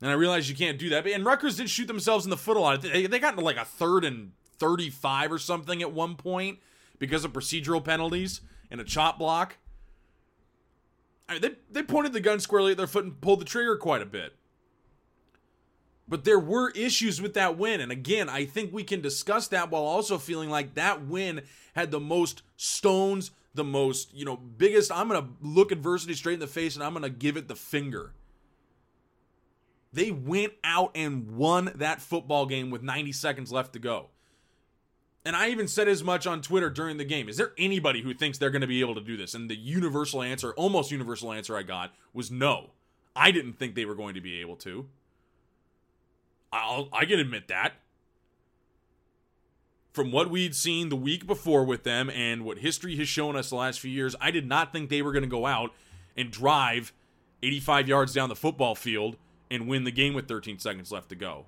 And 0.00 0.10
I 0.10 0.14
realize 0.14 0.48
you 0.48 0.56
can't 0.56 0.78
do 0.78 0.90
that. 0.90 1.06
And 1.06 1.24
Rutgers 1.24 1.56
did 1.56 1.68
shoot 1.68 1.86
themselves 1.86 2.24
in 2.24 2.30
the 2.30 2.36
foot 2.36 2.56
a 2.56 2.60
lot. 2.60 2.82
They, 2.82 3.06
they 3.06 3.18
got 3.18 3.34
into 3.34 3.44
like 3.44 3.56
a 3.56 3.64
third 3.64 4.04
and 4.04 4.32
35 4.58 5.32
or 5.32 5.38
something 5.38 5.82
at 5.82 5.92
one 5.92 6.14
point 6.14 6.58
because 6.98 7.24
of 7.24 7.32
procedural 7.32 7.84
penalties 7.84 8.40
and 8.70 8.80
a 8.80 8.84
chop 8.84 9.18
block. 9.18 9.56
I 11.28 11.34
mean, 11.34 11.42
they, 11.42 11.50
they 11.70 11.82
pointed 11.82 12.12
the 12.12 12.20
gun 12.20 12.40
squarely 12.40 12.72
at 12.72 12.76
their 12.76 12.86
foot 12.86 13.04
and 13.04 13.20
pulled 13.20 13.40
the 13.40 13.44
trigger 13.44 13.76
quite 13.76 14.02
a 14.02 14.06
bit. 14.06 14.34
But 16.08 16.24
there 16.24 16.38
were 16.38 16.70
issues 16.70 17.20
with 17.20 17.34
that 17.34 17.58
win. 17.58 17.80
And 17.80 17.92
again, 17.92 18.30
I 18.30 18.46
think 18.46 18.72
we 18.72 18.82
can 18.82 19.02
discuss 19.02 19.48
that 19.48 19.70
while 19.70 19.82
also 19.82 20.16
feeling 20.16 20.48
like 20.48 20.74
that 20.74 21.04
win 21.04 21.42
had 21.74 21.90
the 21.90 22.00
most 22.00 22.42
stones, 22.56 23.30
the 23.54 23.64
most, 23.64 24.14
you 24.14 24.24
know, 24.24 24.36
biggest. 24.36 24.90
I'm 24.90 25.08
going 25.08 25.22
to 25.22 25.28
look 25.42 25.70
adversity 25.70 26.14
straight 26.14 26.34
in 26.34 26.40
the 26.40 26.46
face 26.46 26.76
and 26.76 26.82
I'm 26.82 26.92
going 26.92 27.02
to 27.02 27.10
give 27.10 27.36
it 27.36 27.46
the 27.46 27.56
finger. 27.56 28.12
They 29.92 30.10
went 30.10 30.52
out 30.64 30.92
and 30.94 31.36
won 31.36 31.72
that 31.76 32.00
football 32.00 32.46
game 32.46 32.70
with 32.70 32.82
90 32.82 33.12
seconds 33.12 33.50
left 33.50 33.72
to 33.72 33.78
go. 33.78 34.08
And 35.24 35.34
I 35.34 35.50
even 35.50 35.68
said 35.68 35.88
as 35.88 36.04
much 36.04 36.26
on 36.26 36.40
Twitter 36.40 36.70
during 36.70 36.96
the 36.96 37.04
game. 37.04 37.28
Is 37.28 37.36
there 37.36 37.52
anybody 37.58 38.02
who 38.02 38.14
thinks 38.14 38.38
they're 38.38 38.50
going 38.50 38.62
to 38.62 38.66
be 38.66 38.80
able 38.80 38.94
to 38.94 39.00
do 39.00 39.16
this? 39.16 39.34
And 39.34 39.50
the 39.50 39.56
universal 39.56 40.22
answer, 40.22 40.52
almost 40.52 40.90
universal 40.90 41.32
answer 41.32 41.56
I 41.56 41.62
got 41.62 41.92
was 42.12 42.30
no. 42.30 42.70
I 43.14 43.30
didn't 43.30 43.54
think 43.54 43.74
they 43.74 43.84
were 43.84 43.94
going 43.94 44.14
to 44.14 44.20
be 44.20 44.40
able 44.40 44.56
to. 44.56 44.86
I'll, 46.52 46.88
I 46.92 47.04
can 47.04 47.18
admit 47.18 47.48
that. 47.48 47.74
From 49.92 50.12
what 50.12 50.30
we'd 50.30 50.54
seen 50.54 50.88
the 50.88 50.96
week 50.96 51.26
before 51.26 51.64
with 51.64 51.82
them 51.82 52.08
and 52.08 52.44
what 52.44 52.58
history 52.58 52.96
has 52.96 53.08
shown 53.08 53.36
us 53.36 53.50
the 53.50 53.56
last 53.56 53.80
few 53.80 53.90
years, 53.90 54.14
I 54.20 54.30
did 54.30 54.46
not 54.46 54.72
think 54.72 54.88
they 54.88 55.02
were 55.02 55.12
going 55.12 55.24
to 55.24 55.28
go 55.28 55.44
out 55.44 55.72
and 56.16 56.30
drive 56.30 56.92
85 57.42 57.88
yards 57.88 58.14
down 58.14 58.28
the 58.28 58.36
football 58.36 58.74
field 58.74 59.16
and 59.50 59.68
win 59.68 59.84
the 59.84 59.90
game 59.90 60.14
with 60.14 60.28
13 60.28 60.58
seconds 60.58 60.92
left 60.92 61.08
to 61.10 61.14
go. 61.14 61.46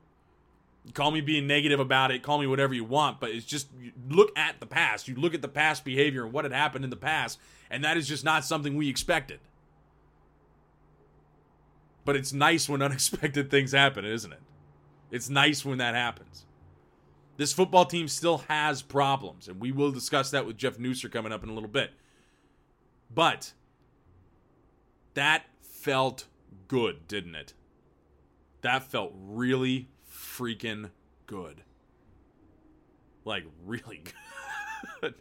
Call 0.94 1.10
me 1.10 1.20
being 1.20 1.46
negative 1.46 1.78
about 1.78 2.10
it, 2.10 2.22
call 2.22 2.38
me 2.38 2.46
whatever 2.46 2.72
you 2.72 2.84
want, 2.84 3.20
but 3.20 3.30
it's 3.30 3.44
just 3.44 3.68
look 4.08 4.36
at 4.36 4.60
the 4.60 4.66
past. 4.66 5.08
You 5.08 5.14
look 5.14 5.34
at 5.34 5.42
the 5.42 5.48
past 5.48 5.84
behavior 5.84 6.24
and 6.24 6.32
what 6.32 6.44
had 6.44 6.52
happened 6.52 6.84
in 6.84 6.90
the 6.90 6.96
past, 6.96 7.38
and 7.70 7.84
that 7.84 7.96
is 7.96 8.08
just 8.08 8.24
not 8.24 8.44
something 8.44 8.76
we 8.76 8.88
expected. 8.88 9.40
But 12.04 12.16
it's 12.16 12.32
nice 12.32 12.68
when 12.68 12.80
unexpected 12.82 13.50
things 13.50 13.72
happen, 13.72 14.04
isn't 14.04 14.32
it? 14.32 14.40
It's 15.10 15.28
nice 15.28 15.64
when 15.64 15.78
that 15.78 15.94
happens. 15.94 16.46
This 17.36 17.52
football 17.52 17.84
team 17.84 18.08
still 18.08 18.38
has 18.48 18.82
problems, 18.82 19.48
and 19.48 19.60
we 19.60 19.72
will 19.72 19.90
discuss 19.92 20.30
that 20.30 20.46
with 20.46 20.56
Jeff 20.56 20.76
Nusser 20.78 21.10
coming 21.10 21.32
up 21.32 21.42
in 21.42 21.48
a 21.48 21.54
little 21.54 21.70
bit. 21.70 21.90
But 23.12 23.52
that 25.14 25.44
felt 25.60 26.26
good, 26.68 27.08
didn't 27.08 27.34
it? 27.34 27.54
That 28.62 28.82
felt 28.84 29.12
really 29.14 29.88
freaking 30.12 30.90
good. 31.26 31.62
Like, 33.24 33.44
really 33.64 34.02
good. 35.00 35.14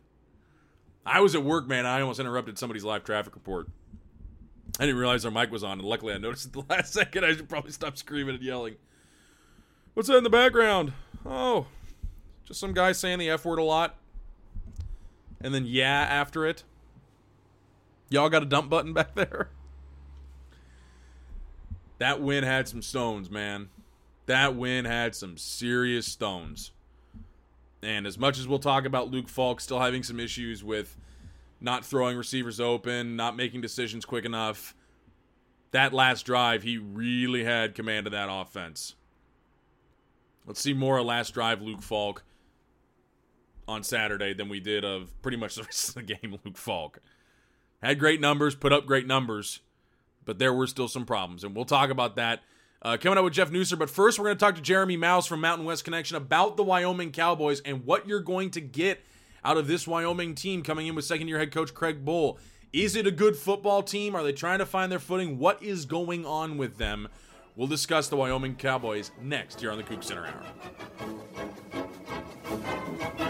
I 1.06 1.22
was 1.22 1.36
at 1.36 1.44
work, 1.44 1.68
man. 1.68 1.86
I 1.86 2.02
almost 2.02 2.20
interrupted 2.20 2.58
somebody's 2.58 2.84
live 2.84 3.04
traffic 3.04 3.36
report. 3.36 3.68
I 4.80 4.86
didn't 4.86 5.00
realize 5.00 5.24
their 5.24 5.32
mic 5.32 5.52
was 5.52 5.64
on, 5.64 5.80
and 5.80 5.88
luckily 5.88 6.14
I 6.14 6.18
noticed 6.18 6.48
at 6.48 6.54
the 6.54 6.64
last 6.70 6.94
second. 6.94 7.26
I 7.26 7.34
should 7.34 7.50
probably 7.50 7.72
stop 7.72 7.98
screaming 7.98 8.36
and 8.36 8.44
yelling. 8.44 8.76
What's 9.94 10.08
that 10.08 10.18
in 10.18 10.24
the 10.24 10.30
background? 10.30 10.94
Oh, 11.26 11.68
just 12.46 12.60
some 12.60 12.74
guy 12.74 12.92
saying 12.92 13.20
the 13.20 13.30
F 13.30 13.46
word 13.46 13.60
a 13.60 13.64
lot. 13.64 13.96
And 15.42 15.54
then 15.54 15.66
yeah 15.66 16.08
after 16.10 16.46
it. 16.46 16.64
Y'all 18.10 18.30
got 18.30 18.44
a 18.44 18.46
dump 18.46 18.70
button 18.70 18.94
back 18.94 19.16
there? 19.16 19.50
That 22.00 22.22
win 22.22 22.44
had 22.44 22.68
some 22.68 22.82
stones, 22.82 23.30
man. 23.30 23.70
That 24.26 24.56
win 24.56 24.86
had 24.86 25.16
some 25.16 25.38
serious 25.38 26.08
stones. 26.08 26.72
And 27.82 28.06
as 28.06 28.18
much 28.18 28.40
as 28.40 28.48
we'll 28.48 28.60
talk 28.60 28.86
about 28.86 29.12
Luke 29.12 29.30
Falk 29.30 29.62
still 29.62 29.80
having 29.80 30.04
some 30.04 30.20
issues 30.20 30.64
with 30.64 30.98
not 31.62 31.86
throwing 31.86 32.18
receivers 32.18 32.60
open, 32.60 33.16
not 33.16 33.36
making 33.36 33.62
decisions 33.62 34.06
quick 34.06 34.26
enough, 34.26 34.76
that 35.72 35.94
last 35.94 36.26
drive, 36.26 36.64
he 36.64 36.78
really 36.78 37.44
had 37.44 37.76
command 37.76 38.08
of 38.08 38.12
that 38.12 38.30
offense. 38.30 38.96
Let's 40.46 40.62
see 40.62 40.74
more 40.74 40.98
of 40.98 41.06
last 41.06 41.34
drive 41.34 41.62
Luke 41.62 41.82
Falk 41.82 42.24
on 43.68 43.84
Saturday 43.84 44.34
than 44.34 44.50
we 44.50 44.60
did 44.60 44.84
of 44.84 45.22
pretty 45.22 45.38
much 45.38 45.56
the 45.56 45.64
rest 45.64 45.90
of 45.90 45.96
the 45.96 46.02
game 46.16 46.38
Luke 46.44 46.58
Falk. 46.58 47.00
Had 47.82 48.00
great 48.00 48.20
numbers, 48.20 48.56
put 48.56 48.74
up 48.74 48.86
great 48.86 49.08
numbers, 49.08 49.62
but 50.30 50.38
there 50.38 50.54
were 50.54 50.68
still 50.68 50.88
some 50.88 51.08
problems. 51.08 51.44
And 51.44 51.56
we'll 51.56 51.66
talk 51.66 51.90
about 51.90 52.18
that 52.18 52.44
uh, 52.84 52.98
coming 53.02 53.18
up 53.18 53.24
with 53.24 53.34
Jeff 53.34 53.50
Nusser. 53.50 53.80
But 53.80 53.90
first, 53.90 54.20
we're 54.20 54.26
going 54.26 54.38
to 54.38 54.40
talk 54.40 54.54
to 54.58 54.62
Jeremy 54.62 54.96
Mauss 54.96 55.26
from 55.26 55.42
Mountain 55.42 55.66
West 55.66 55.84
Connection 55.84 56.18
about 56.18 56.56
the 56.56 56.62
Wyoming 56.62 57.12
Cowboys 57.12 57.62
and 57.62 57.84
what 57.84 58.08
you're 58.08 58.20
going 58.20 58.52
to 58.52 58.62
get 58.62 59.04
out 59.44 59.58
of 59.58 59.66
this 59.66 59.88
Wyoming 59.88 60.36
team 60.36 60.62
coming 60.62 60.86
in 60.86 60.94
with 60.94 61.04
second 61.04 61.30
year 61.30 61.40
head 61.40 61.52
coach 61.52 61.74
Craig 61.74 62.06
Bohl. 62.06 62.38
Is 62.72 62.96
it 62.96 63.08
a 63.08 63.12
good 63.12 63.38
football 63.38 63.82
team? 63.82 64.14
Are 64.14 64.22
they 64.22 64.32
trying 64.32 64.60
to 64.60 64.68
find 64.68 64.92
their 64.92 65.00
footing? 65.00 65.40
What 65.40 65.64
is 65.64 65.86
going 65.86 66.28
on 66.28 66.60
with 66.60 66.78
them? 66.78 67.08
We'll 67.56 67.66
discuss 67.66 68.08
the 68.08 68.16
Wyoming 68.16 68.54
Cowboys 68.54 69.10
next 69.20 69.60
here 69.60 69.72
on 69.72 69.80
the 69.80 69.84
CougCenter 69.84 70.32
Hour. 73.18 73.29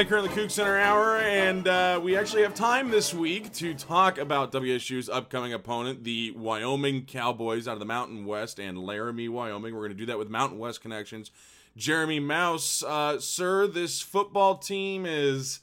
Back 0.00 0.08
here 0.08 0.16
in 0.16 0.24
the 0.24 0.30
CougCenter 0.30 0.80
Hour, 0.80 1.18
and 1.18 1.68
uh, 1.68 2.00
we 2.02 2.16
actually 2.16 2.40
have 2.40 2.54
time 2.54 2.90
this 2.90 3.12
week 3.12 3.52
to 3.52 3.74
talk 3.74 4.16
about 4.16 4.50
WSU's 4.50 5.10
upcoming 5.10 5.52
opponent, 5.52 6.04
the 6.04 6.30
Wyoming 6.30 7.04
Cowboys 7.04 7.68
out 7.68 7.74
of 7.74 7.80
the 7.80 7.84
Mountain 7.84 8.24
West 8.24 8.58
and 8.58 8.78
Laramie, 8.78 9.28
Wyoming. 9.28 9.74
We're 9.74 9.80
going 9.82 9.92
to 9.92 9.98
do 9.98 10.06
that 10.06 10.16
with 10.16 10.30
Mountain 10.30 10.58
West 10.58 10.80
connections. 10.80 11.30
Jeremy 11.76 12.18
Mauss, 12.18 12.82
uh, 12.82 13.20
sir, 13.20 13.66
this 13.66 14.00
football 14.00 14.56
team 14.56 15.04
is, 15.04 15.60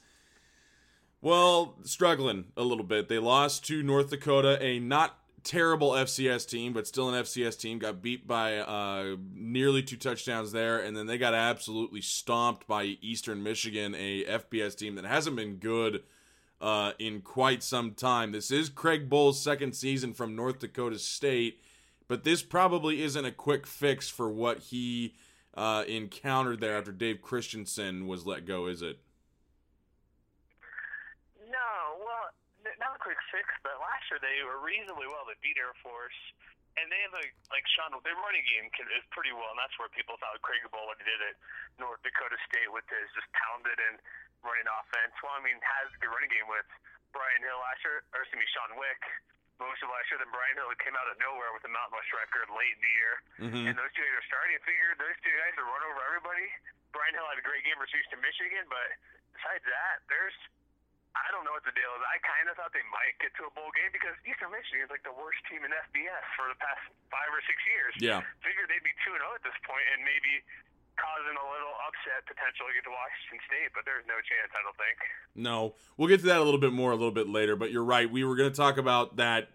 well, 1.20 1.74
struggling 1.82 2.44
a 2.56 2.62
little 2.62 2.84
bit. 2.84 3.08
They 3.08 3.18
lost 3.18 3.66
to 3.66 3.82
North 3.82 4.10
Dakota, 4.10 4.62
a 4.62 4.78
not 4.78 5.18
terrible 5.48 5.92
FCS 5.92 6.46
team, 6.46 6.74
but 6.74 6.86
still 6.86 7.08
an 7.08 7.24
FCS 7.24 7.58
team. 7.58 7.78
Got 7.78 8.02
beat 8.02 8.28
by 8.28 8.58
uh, 8.58 9.16
nearly 9.34 9.82
two 9.82 9.96
touchdowns 9.96 10.52
there, 10.52 10.78
and 10.78 10.94
then 10.94 11.06
they 11.06 11.16
got 11.16 11.32
absolutely 11.32 12.02
stomped 12.02 12.66
by 12.68 12.98
Eastern 13.00 13.42
Michigan, 13.42 13.94
a 13.94 14.24
FBS 14.24 14.76
team 14.76 14.94
that 14.96 15.06
hasn't 15.06 15.36
been 15.36 15.54
good 15.54 16.02
uh, 16.60 16.92
in 16.98 17.22
quite 17.22 17.62
some 17.62 17.94
time. 17.94 18.32
This 18.32 18.50
is 18.50 18.68
Craig 18.68 19.08
Bohl's 19.08 19.40
second 19.40 19.74
season 19.74 20.12
from 20.12 20.36
North 20.36 20.58
Dakota 20.58 20.98
State, 20.98 21.62
but 22.08 22.24
this 22.24 22.42
probably 22.42 23.02
isn't 23.02 23.24
a 23.24 23.32
quick 23.32 23.66
fix 23.66 24.06
for 24.08 24.28
what 24.28 24.58
he 24.58 25.14
uh, 25.54 25.84
encountered 25.88 26.60
there 26.60 26.76
after 26.76 26.92
Dave 26.92 27.22
Christensen 27.22 28.06
was 28.06 28.26
let 28.26 28.44
go, 28.44 28.66
is 28.66 28.82
it? 28.82 28.98
Not 32.78 32.94
a 32.94 33.00
quick 33.02 33.18
fix, 33.34 33.46
but 33.66 33.74
last 33.82 34.06
year 34.06 34.22
they 34.22 34.38
were 34.46 34.62
reasonably 34.62 35.10
well. 35.10 35.26
They 35.26 35.34
beat 35.42 35.58
Air 35.58 35.74
Force, 35.82 36.14
and 36.78 36.86
they 36.86 37.02
have 37.02 37.14
a 37.18 37.26
like 37.50 37.66
Shaun. 37.74 37.90
Their 38.06 38.14
running 38.22 38.46
game 38.46 38.70
is 38.94 39.04
pretty 39.10 39.34
well, 39.34 39.50
and 39.50 39.58
that's 39.58 39.74
where 39.82 39.90
people 39.90 40.14
thought 40.22 40.38
Craig 40.46 40.62
Bohl 40.70 40.86
when 40.86 40.98
he 41.02 41.06
did 41.06 41.18
it. 41.26 41.34
North 41.82 41.98
Dakota 42.06 42.38
State 42.46 42.70
with 42.70 42.86
his 42.86 43.10
just 43.18 43.26
pounded 43.34 43.78
and 43.82 43.98
running 44.46 44.66
offense. 44.70 45.10
Well, 45.22 45.34
I 45.34 45.42
mean, 45.42 45.58
has 45.58 45.90
the 45.98 46.06
running 46.06 46.30
game 46.30 46.46
with 46.46 46.66
Brian 47.10 47.42
Hill 47.42 47.58
last 47.58 47.82
year, 47.82 48.06
or 48.14 48.22
excuse 48.22 48.38
me, 48.38 48.48
Shaun 48.54 48.78
Wick. 48.78 49.02
Most 49.58 49.82
of 49.82 49.90
last 49.90 50.06
year, 50.14 50.22
then 50.22 50.30
Brian 50.30 50.54
Hill 50.54 50.70
came 50.78 50.94
out 50.94 51.10
of 51.10 51.18
nowhere 51.18 51.50
with 51.50 51.66
a 51.66 51.72
Mountain 51.74 51.98
West 51.98 52.14
record 52.14 52.46
late 52.54 52.78
in 52.78 52.82
the 52.86 52.94
year, 52.94 53.14
mm-hmm. 53.42 53.64
and 53.66 53.74
those 53.74 53.90
two 53.90 54.06
guys 54.06 54.22
are 54.22 54.28
starting. 54.30 54.54
I 54.54 54.62
figured 54.62 55.02
those 55.02 55.18
two 55.18 55.34
guys 55.34 55.50
would 55.58 55.66
run 55.66 55.82
over 55.82 55.98
everybody. 56.06 56.46
Brian 56.94 57.10
Hill 57.10 57.26
had 57.26 57.42
a 57.42 57.46
great 57.46 57.66
game 57.66 57.74
versus 57.74 57.98
Eastern 57.98 58.22
Michigan, 58.22 58.70
but 58.70 58.86
besides 59.34 59.66
that, 59.66 60.06
there's 60.06 60.38
I 61.18 61.28
don't 61.34 61.42
know 61.42 61.54
what 61.54 61.66
the 61.66 61.74
deal 61.74 61.90
is. 61.98 62.02
I 62.06 62.18
kind 62.22 62.46
of 62.46 62.54
thought 62.54 62.70
they 62.70 62.86
might 62.88 63.18
get 63.18 63.34
to 63.42 63.48
a 63.48 63.52
bowl 63.52 63.70
game 63.74 63.90
because 63.90 64.14
Eastern 64.22 64.54
Michigan 64.54 64.86
is 64.86 64.90
like 64.92 65.02
the 65.02 65.14
worst 65.14 65.42
team 65.50 65.66
in 65.66 65.70
FBS 65.90 66.24
for 66.38 66.46
the 66.46 66.58
past 66.58 66.82
five 67.10 67.30
or 67.30 67.42
six 67.44 67.58
years. 67.66 67.92
Yeah. 67.98 68.22
Figured 68.44 68.70
they'd 68.70 68.84
be 68.86 68.94
2 69.02 69.14
and 69.14 69.22
0 69.22 69.34
at 69.34 69.42
this 69.42 69.58
point 69.66 69.84
and 69.94 70.06
maybe 70.06 70.42
causing 70.98 71.34
a 71.38 71.46
little 71.46 71.74
upset 71.86 72.26
potential 72.26 72.66
to 72.66 72.72
get 72.74 72.84
to 72.86 72.92
Washington 72.92 73.40
State, 73.46 73.70
but 73.74 73.86
there's 73.86 74.06
no 74.10 74.18
chance, 74.26 74.50
I 74.50 74.60
don't 74.66 74.78
think. 74.78 74.98
No. 75.38 75.78
We'll 75.96 76.10
get 76.10 76.20
to 76.26 76.28
that 76.30 76.42
a 76.42 76.46
little 76.46 76.60
bit 76.60 76.74
more 76.74 76.90
a 76.90 76.98
little 76.98 77.14
bit 77.14 77.30
later, 77.30 77.54
but 77.54 77.70
you're 77.70 77.86
right. 77.86 78.10
We 78.10 78.26
were 78.26 78.34
going 78.34 78.50
to 78.50 78.56
talk 78.56 78.76
about 78.78 79.16
that, 79.16 79.50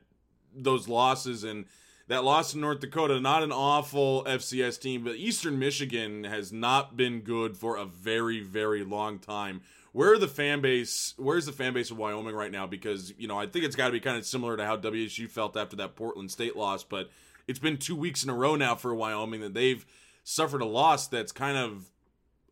those 0.55 0.88
losses 0.88 1.43
and 1.43 1.65
that 2.08 2.24
loss 2.24 2.51
to 2.51 2.58
North 2.58 2.79
Dakota, 2.79 3.20
not 3.20 3.43
an 3.43 3.51
awful 3.51 4.24
FCS 4.25 4.79
team, 4.79 5.03
but 5.03 5.15
Eastern 5.15 5.60
Michigan 5.60 6.25
has 6.25 6.51
not 6.51 6.98
been 6.98 7.22
good 7.22 7.58
for 7.58 7.77
a 7.77 7.86
very, 7.86 8.41
very 8.41 8.84
long 8.84 9.20
time. 9.20 9.62
Where 9.93 10.17
the 10.17 10.27
fan 10.27 10.59
base? 10.59 11.13
Where's 11.17 11.45
the 11.45 11.51
fan 11.51 11.73
base 11.73 11.91
of 11.91 11.97
Wyoming 11.97 12.35
right 12.35 12.51
now? 12.51 12.65
Because 12.65 13.13
you 13.17 13.27
know, 13.27 13.39
I 13.39 13.45
think 13.45 13.63
it's 13.63 13.75
got 13.75 13.88
to 13.88 13.91
be 13.91 14.00
kind 14.00 14.17
of 14.17 14.25
similar 14.25 14.57
to 14.57 14.65
how 14.65 14.75
WSU 14.75 15.29
felt 15.29 15.55
after 15.55 15.75
that 15.77 15.95
Portland 15.95 16.31
State 16.31 16.55
loss. 16.55 16.83
But 16.83 17.12
it's 17.47 17.59
been 17.59 17.77
two 17.77 17.95
weeks 17.95 18.23
in 18.23 18.29
a 18.29 18.33
row 18.33 18.55
now 18.55 18.73
for 18.73 18.93
Wyoming 18.93 19.41
that 19.41 19.53
they've 19.53 19.85
suffered 20.23 20.62
a 20.62 20.65
loss 20.65 21.07
that's 21.07 21.31
kind 21.31 21.57
of 21.57 21.91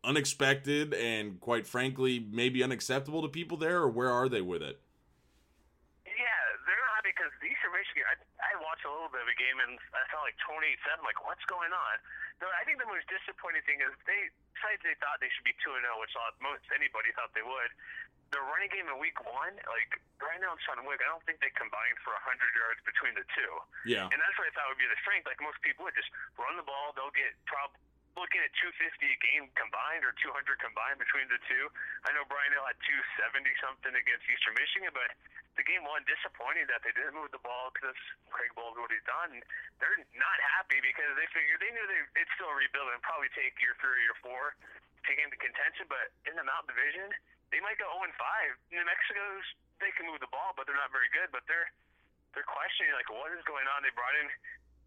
unexpected 0.03 0.93
and, 0.93 1.39
quite 1.41 1.65
frankly, 1.65 2.23
maybe 2.31 2.63
unacceptable 2.63 3.23
to 3.23 3.27
people 3.27 3.57
there. 3.57 3.81
Or 3.81 3.89
where 3.89 4.11
are 4.11 4.29
they 4.29 4.41
with 4.41 4.61
it? 4.61 4.79
Yeah, 6.05 6.11
they're 6.67 6.85
not 6.93 7.03
because 7.03 7.31
Eastern 7.41 7.73
Michigan. 7.73 8.03
I, 8.05 8.21
I 8.81 8.89
watched 8.89 8.89
a 8.89 8.97
little 8.97 9.13
bit 9.13 9.21
of 9.21 9.29
a 9.29 9.37
game 9.37 9.57
and 9.61 9.77
I 9.93 10.01
felt 10.09 10.25
like 10.25 10.37
28-7. 10.41 11.05
Like, 11.05 11.21
what's 11.21 11.45
going 11.45 11.69
on? 11.69 11.95
No, 12.41 12.49
I 12.49 12.65
think 12.65 12.81
the 12.81 12.89
most 12.89 13.05
disappointing 13.05 13.61
thing 13.69 13.77
is 13.85 13.93
they, 14.09 14.33
besides 14.57 14.81
they 14.81 14.97
thought 14.97 15.21
they 15.21 15.29
should 15.29 15.45
be 15.45 15.53
2 15.61 15.69
0, 15.69 15.77
which 16.01 16.13
most 16.41 16.65
anybody 16.73 17.13
thought 17.13 17.29
they 17.37 17.45
would. 17.45 17.69
The 18.33 18.41
running 18.41 18.71
game 18.73 18.87
in 18.89 18.97
week 18.97 19.19
one, 19.21 19.53
like 19.69 20.01
right 20.17 20.39
now 20.41 20.55
in 20.55 20.59
Shaun 20.65 20.81
Wick, 20.87 21.03
I 21.03 21.11
don't 21.11 21.21
think 21.27 21.43
they 21.43 21.51
combined 21.53 21.99
for 22.01 22.15
100 22.25 22.41
yards 22.57 22.79
between 22.87 23.13
the 23.13 23.27
two. 23.35 23.53
Yeah. 23.85 24.07
And 24.07 24.17
that's 24.17 24.35
what 24.39 24.49
I 24.49 24.51
thought 24.55 24.71
would 24.71 24.81
be 24.81 24.87
the 24.87 24.97
strength. 25.03 25.29
Like 25.29 25.37
most 25.43 25.59
people 25.61 25.85
would 25.85 25.97
just 25.99 26.09
run 26.39 26.55
the 26.57 26.65
ball. 26.65 26.95
They'll 26.97 27.13
get 27.13 27.35
prob 27.45 27.75
looking 28.19 28.43
at 28.43 28.51
250 28.59 28.75
a 29.07 29.19
game 29.23 29.47
combined 29.55 30.03
or 30.03 30.11
200 30.19 30.35
combined 30.59 30.99
between 30.99 31.27
the 31.31 31.39
two. 31.47 31.65
I 32.03 32.11
know 32.11 32.27
Brian 32.27 32.51
Hill 32.51 32.65
had 32.67 32.77
270 32.83 33.47
something 33.63 33.93
against 33.95 34.23
Eastern 34.27 34.55
Michigan, 34.55 34.91
but 34.91 35.09
the 35.59 35.63
game 35.67 35.83
one 35.83 36.03
disappointing 36.07 36.67
that 36.71 36.83
they 36.83 36.95
didn't 36.95 37.15
move 37.15 37.31
the 37.35 37.43
ball 37.43 37.71
because 37.75 37.95
Craig 38.31 38.51
Bohl's 38.55 38.75
what 38.79 38.91
he's 38.91 39.03
done. 39.03 39.43
They're 39.79 39.99
not 40.15 40.37
happy 40.57 40.79
because 40.79 41.11
they 41.19 41.27
figured 41.35 41.59
they 41.59 41.71
knew 41.75 41.85
they 41.87 42.23
it's 42.23 42.31
still 42.39 42.51
rebuilding, 42.51 42.99
probably 43.03 43.31
take 43.35 43.55
year 43.59 43.75
three 43.79 43.95
or 43.95 44.01
year 44.01 44.17
four 44.23 44.55
to 44.55 45.09
get 45.11 45.23
into 45.27 45.39
contention. 45.39 45.87
But 45.91 46.11
in 46.27 46.39
the 46.39 46.45
Mountain 46.47 46.71
Division, 46.71 47.11
they 47.51 47.59
might 47.59 47.75
go 47.75 47.87
0 47.99 48.07
and 48.07 48.15
5. 48.15 48.75
New 48.75 48.85
Mexico's 48.87 49.47
they 49.83 49.91
can 49.97 50.07
move 50.07 50.21
the 50.23 50.31
ball, 50.31 50.55
but 50.55 50.69
they're 50.69 50.79
not 50.79 50.93
very 50.93 51.11
good. 51.11 51.33
But 51.35 51.43
they're 51.51 51.67
they're 52.31 52.47
questioning 52.47 52.95
like 52.95 53.11
what 53.11 53.31
is 53.35 53.43
going 53.43 53.67
on. 53.67 53.83
They 53.83 53.91
brought 53.91 54.15
in 54.15 54.27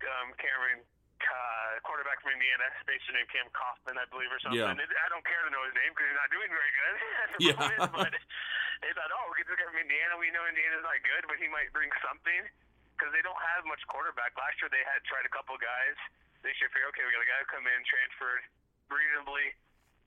um, 0.09 0.33
Cameron 0.41 0.81
uh, 1.25 1.81
quarterback 1.83 2.21
from 2.21 2.37
Indiana, 2.37 2.69
based 2.85 3.09
name 3.11 3.29
Cam 3.33 3.49
Coffman, 3.57 3.97
I 3.97 4.07
believe, 4.09 4.31
or 4.31 4.41
something. 4.41 4.61
Yeah. 4.61 4.77
I 4.77 5.09
don't 5.11 5.25
care 5.25 5.41
to 5.45 5.51
know 5.51 5.65
his 5.65 5.75
name 5.77 5.91
because 5.93 6.07
he's 6.09 6.21
not 6.21 6.31
doing 6.33 6.51
very 6.53 6.73
good. 6.73 6.95
Yeah. 7.45 7.59
moment, 7.59 7.91
but 7.91 8.13
they 8.85 8.93
thought, 8.95 9.11
oh, 9.11 9.27
we 9.33 9.43
get 9.43 9.51
this 9.51 9.59
guy 9.59 9.67
from 9.67 9.81
Indiana. 9.81 10.15
We 10.15 10.31
know 10.31 10.47
Indiana's 10.47 10.87
not 10.87 11.03
good, 11.03 11.27
but 11.27 11.37
he 11.43 11.51
might 11.51 11.75
bring 11.75 11.91
something 11.99 12.47
because 12.95 13.11
they 13.11 13.25
don't 13.27 13.39
have 13.57 13.67
much 13.67 13.83
quarterback. 13.91 14.37
Last 14.39 14.63
year 14.63 14.71
they 14.71 14.87
had 14.87 15.03
tried 15.11 15.27
a 15.27 15.33
couple 15.35 15.59
guys. 15.59 15.99
They 16.47 16.55
should 16.61 16.71
figure, 16.71 16.87
okay, 16.95 17.03
we 17.03 17.11
got 17.11 17.25
a 17.25 17.31
guy 17.31 17.41
who 17.43 17.49
come 17.51 17.67
in, 17.67 17.81
transferred 17.89 18.45
reasonably, 18.93 19.51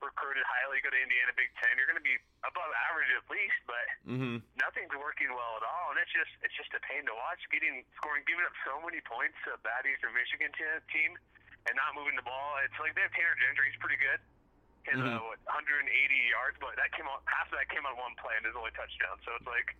recruited 0.01 0.45
highly, 0.45 0.77
go 0.85 0.93
to 0.93 0.99
Indiana 0.99 1.33
Big 1.33 1.49
Ten. 1.57 1.73
You're 1.77 1.89
going 1.89 1.99
to 1.99 2.05
be 2.05 2.17
above 2.45 2.69
average 2.89 3.09
at 3.17 3.25
least, 3.29 3.59
but 3.65 3.85
Mm-hmm. 4.07 4.39
nothing's 4.61 4.93
working 4.95 5.27
well 5.33 5.53
at 5.59 5.65
all, 5.67 5.91
and 5.91 5.97
it's 5.99 6.13
just 6.13 6.31
it's 6.45 6.53
just 6.55 6.71
a 6.77 6.81
pain 6.87 7.03
to 7.09 7.13
watch. 7.17 7.41
Getting 7.51 7.83
scoring, 7.99 8.23
giving 8.29 8.45
up 8.45 8.55
so 8.63 8.79
many 8.85 9.01
points 9.03 9.35
to 9.49 9.57
a 9.57 9.59
bad 9.65 9.83
Eastern 9.89 10.13
Michigan 10.15 10.53
te- 10.55 10.85
team, 10.93 11.11
and 11.67 11.73
not 11.75 11.91
moving 11.97 12.15
the 12.15 12.23
ball. 12.23 12.55
It's 12.63 12.77
like 12.79 12.95
they 12.95 13.03
have 13.03 13.11
Tanner 13.17 13.35
Gentry, 13.41 13.67
he's 13.73 13.81
pretty 13.83 13.99
good. 13.99 14.19
His 14.87 14.95
Mhm. 15.03 15.19
uh, 15.19 15.19
what 15.27 15.39
180 15.51 15.83
yards, 16.31 16.55
but 16.63 16.77
that 16.79 16.93
came 16.95 17.03
on 17.11 17.19
half 17.27 17.51
of 17.51 17.59
that 17.59 17.67
came 17.67 17.83
on 17.83 17.97
one 17.99 18.15
play 18.15 18.37
and 18.39 18.45
his 18.47 18.55
only 18.55 18.71
touchdown. 18.71 19.19
So 19.27 19.35
it's 19.35 19.49
like 19.49 19.75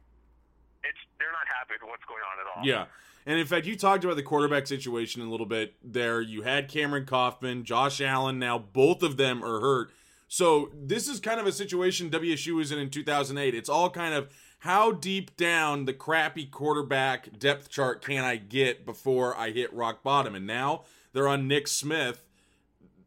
it's 0.84 1.00
they're 1.22 1.32
not 1.32 1.48
happy 1.48 1.80
with 1.80 1.88
what's 1.88 2.04
going 2.06 2.24
on 2.28 2.36
at 2.44 2.48
all. 2.52 2.62
Yeah. 2.68 2.86
And 3.26 3.40
in 3.40 3.48
fact, 3.48 3.66
you 3.66 3.76
talked 3.76 4.04
about 4.04 4.16
the 4.16 4.24
quarterback 4.24 4.68
situation 4.68 5.22
a 5.22 5.30
little 5.30 5.46
bit 5.46 5.76
there. 5.84 6.22
You 6.22 6.44
had 6.44 6.68
Cameron 6.70 7.06
Coffman, 7.06 7.64
Josh 7.64 8.00
Allen. 8.00 8.40
Now 8.40 8.58
both 8.60 9.04
of 9.04 9.16
them 9.18 9.44
are 9.44 9.60
hurt. 9.60 9.92
So 10.28 10.72
this 10.74 11.08
is 11.08 11.20
kind 11.20 11.40
of 11.40 11.48
a 11.48 11.52
situation 11.52 12.10
WSU 12.10 12.56
was 12.56 12.72
in 12.72 12.80
in 12.80 12.90
2008. 12.90 13.56
It's 13.56 13.70
all 13.70 13.90
kind 13.90 14.14
of 14.14 14.30
how 14.60 14.92
deep 14.92 15.38
down 15.38 15.86
the 15.86 15.94
crappy 15.94 16.46
quarterback 16.46 17.38
depth 17.38 17.70
chart 17.70 18.04
can 18.04 18.24
I 18.24 18.36
get 18.36 18.86
before 18.86 19.38
I 19.38 19.52
hit 19.52 19.74
rock 19.74 20.04
bottom? 20.04 20.36
And 20.36 20.46
now 20.46 20.84
they're 21.14 21.28
on 21.28 21.48
Nick 21.48 21.68
Smith. 21.68 22.24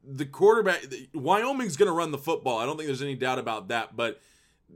The 0.03 0.25
quarterback, 0.25 0.87
Wyoming's 1.13 1.77
going 1.77 1.89
to 1.89 1.93
run 1.93 2.11
the 2.11 2.19
football. 2.19 2.59
I 2.59 2.67
don't 2.67 2.77
think 2.77 2.87
there's 2.87 3.03
any 3.03 3.17
doubt 3.17 3.39
about 3.39 3.69
that. 3.69 3.97
But 3.97 4.21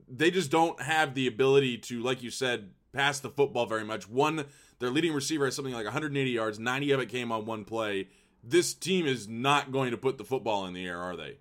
they 0.09 0.31
just 0.31 0.51
don't 0.51 0.81
have 0.83 1.15
the 1.15 1.27
ability 1.27 1.79
to, 1.79 2.03
like 2.03 2.23
you 2.23 2.31
said, 2.31 2.71
pass 2.93 3.21
the 3.21 3.31
football 3.31 3.67
very 3.67 3.85
much. 3.85 4.09
One, 4.09 4.45
their 4.81 4.91
leading 4.91 5.13
receiver 5.15 5.47
has 5.47 5.55
something 5.55 5.73
like 5.73 5.85
180 5.85 6.31
yards. 6.31 6.59
90 6.59 6.91
of 6.91 7.01
it 7.01 7.09
came 7.09 7.33
on 7.33 7.47
one 7.47 7.65
play. 7.65 8.09
This 8.43 8.75
team 8.75 9.07
is 9.07 9.27
not 9.29 9.73
going 9.73 9.93
to 9.93 9.97
put 9.97 10.19
the 10.19 10.25
football 10.25 10.67
in 10.67 10.75
the 10.75 10.87
air, 10.87 11.01
are 11.01 11.17
they? 11.17 11.39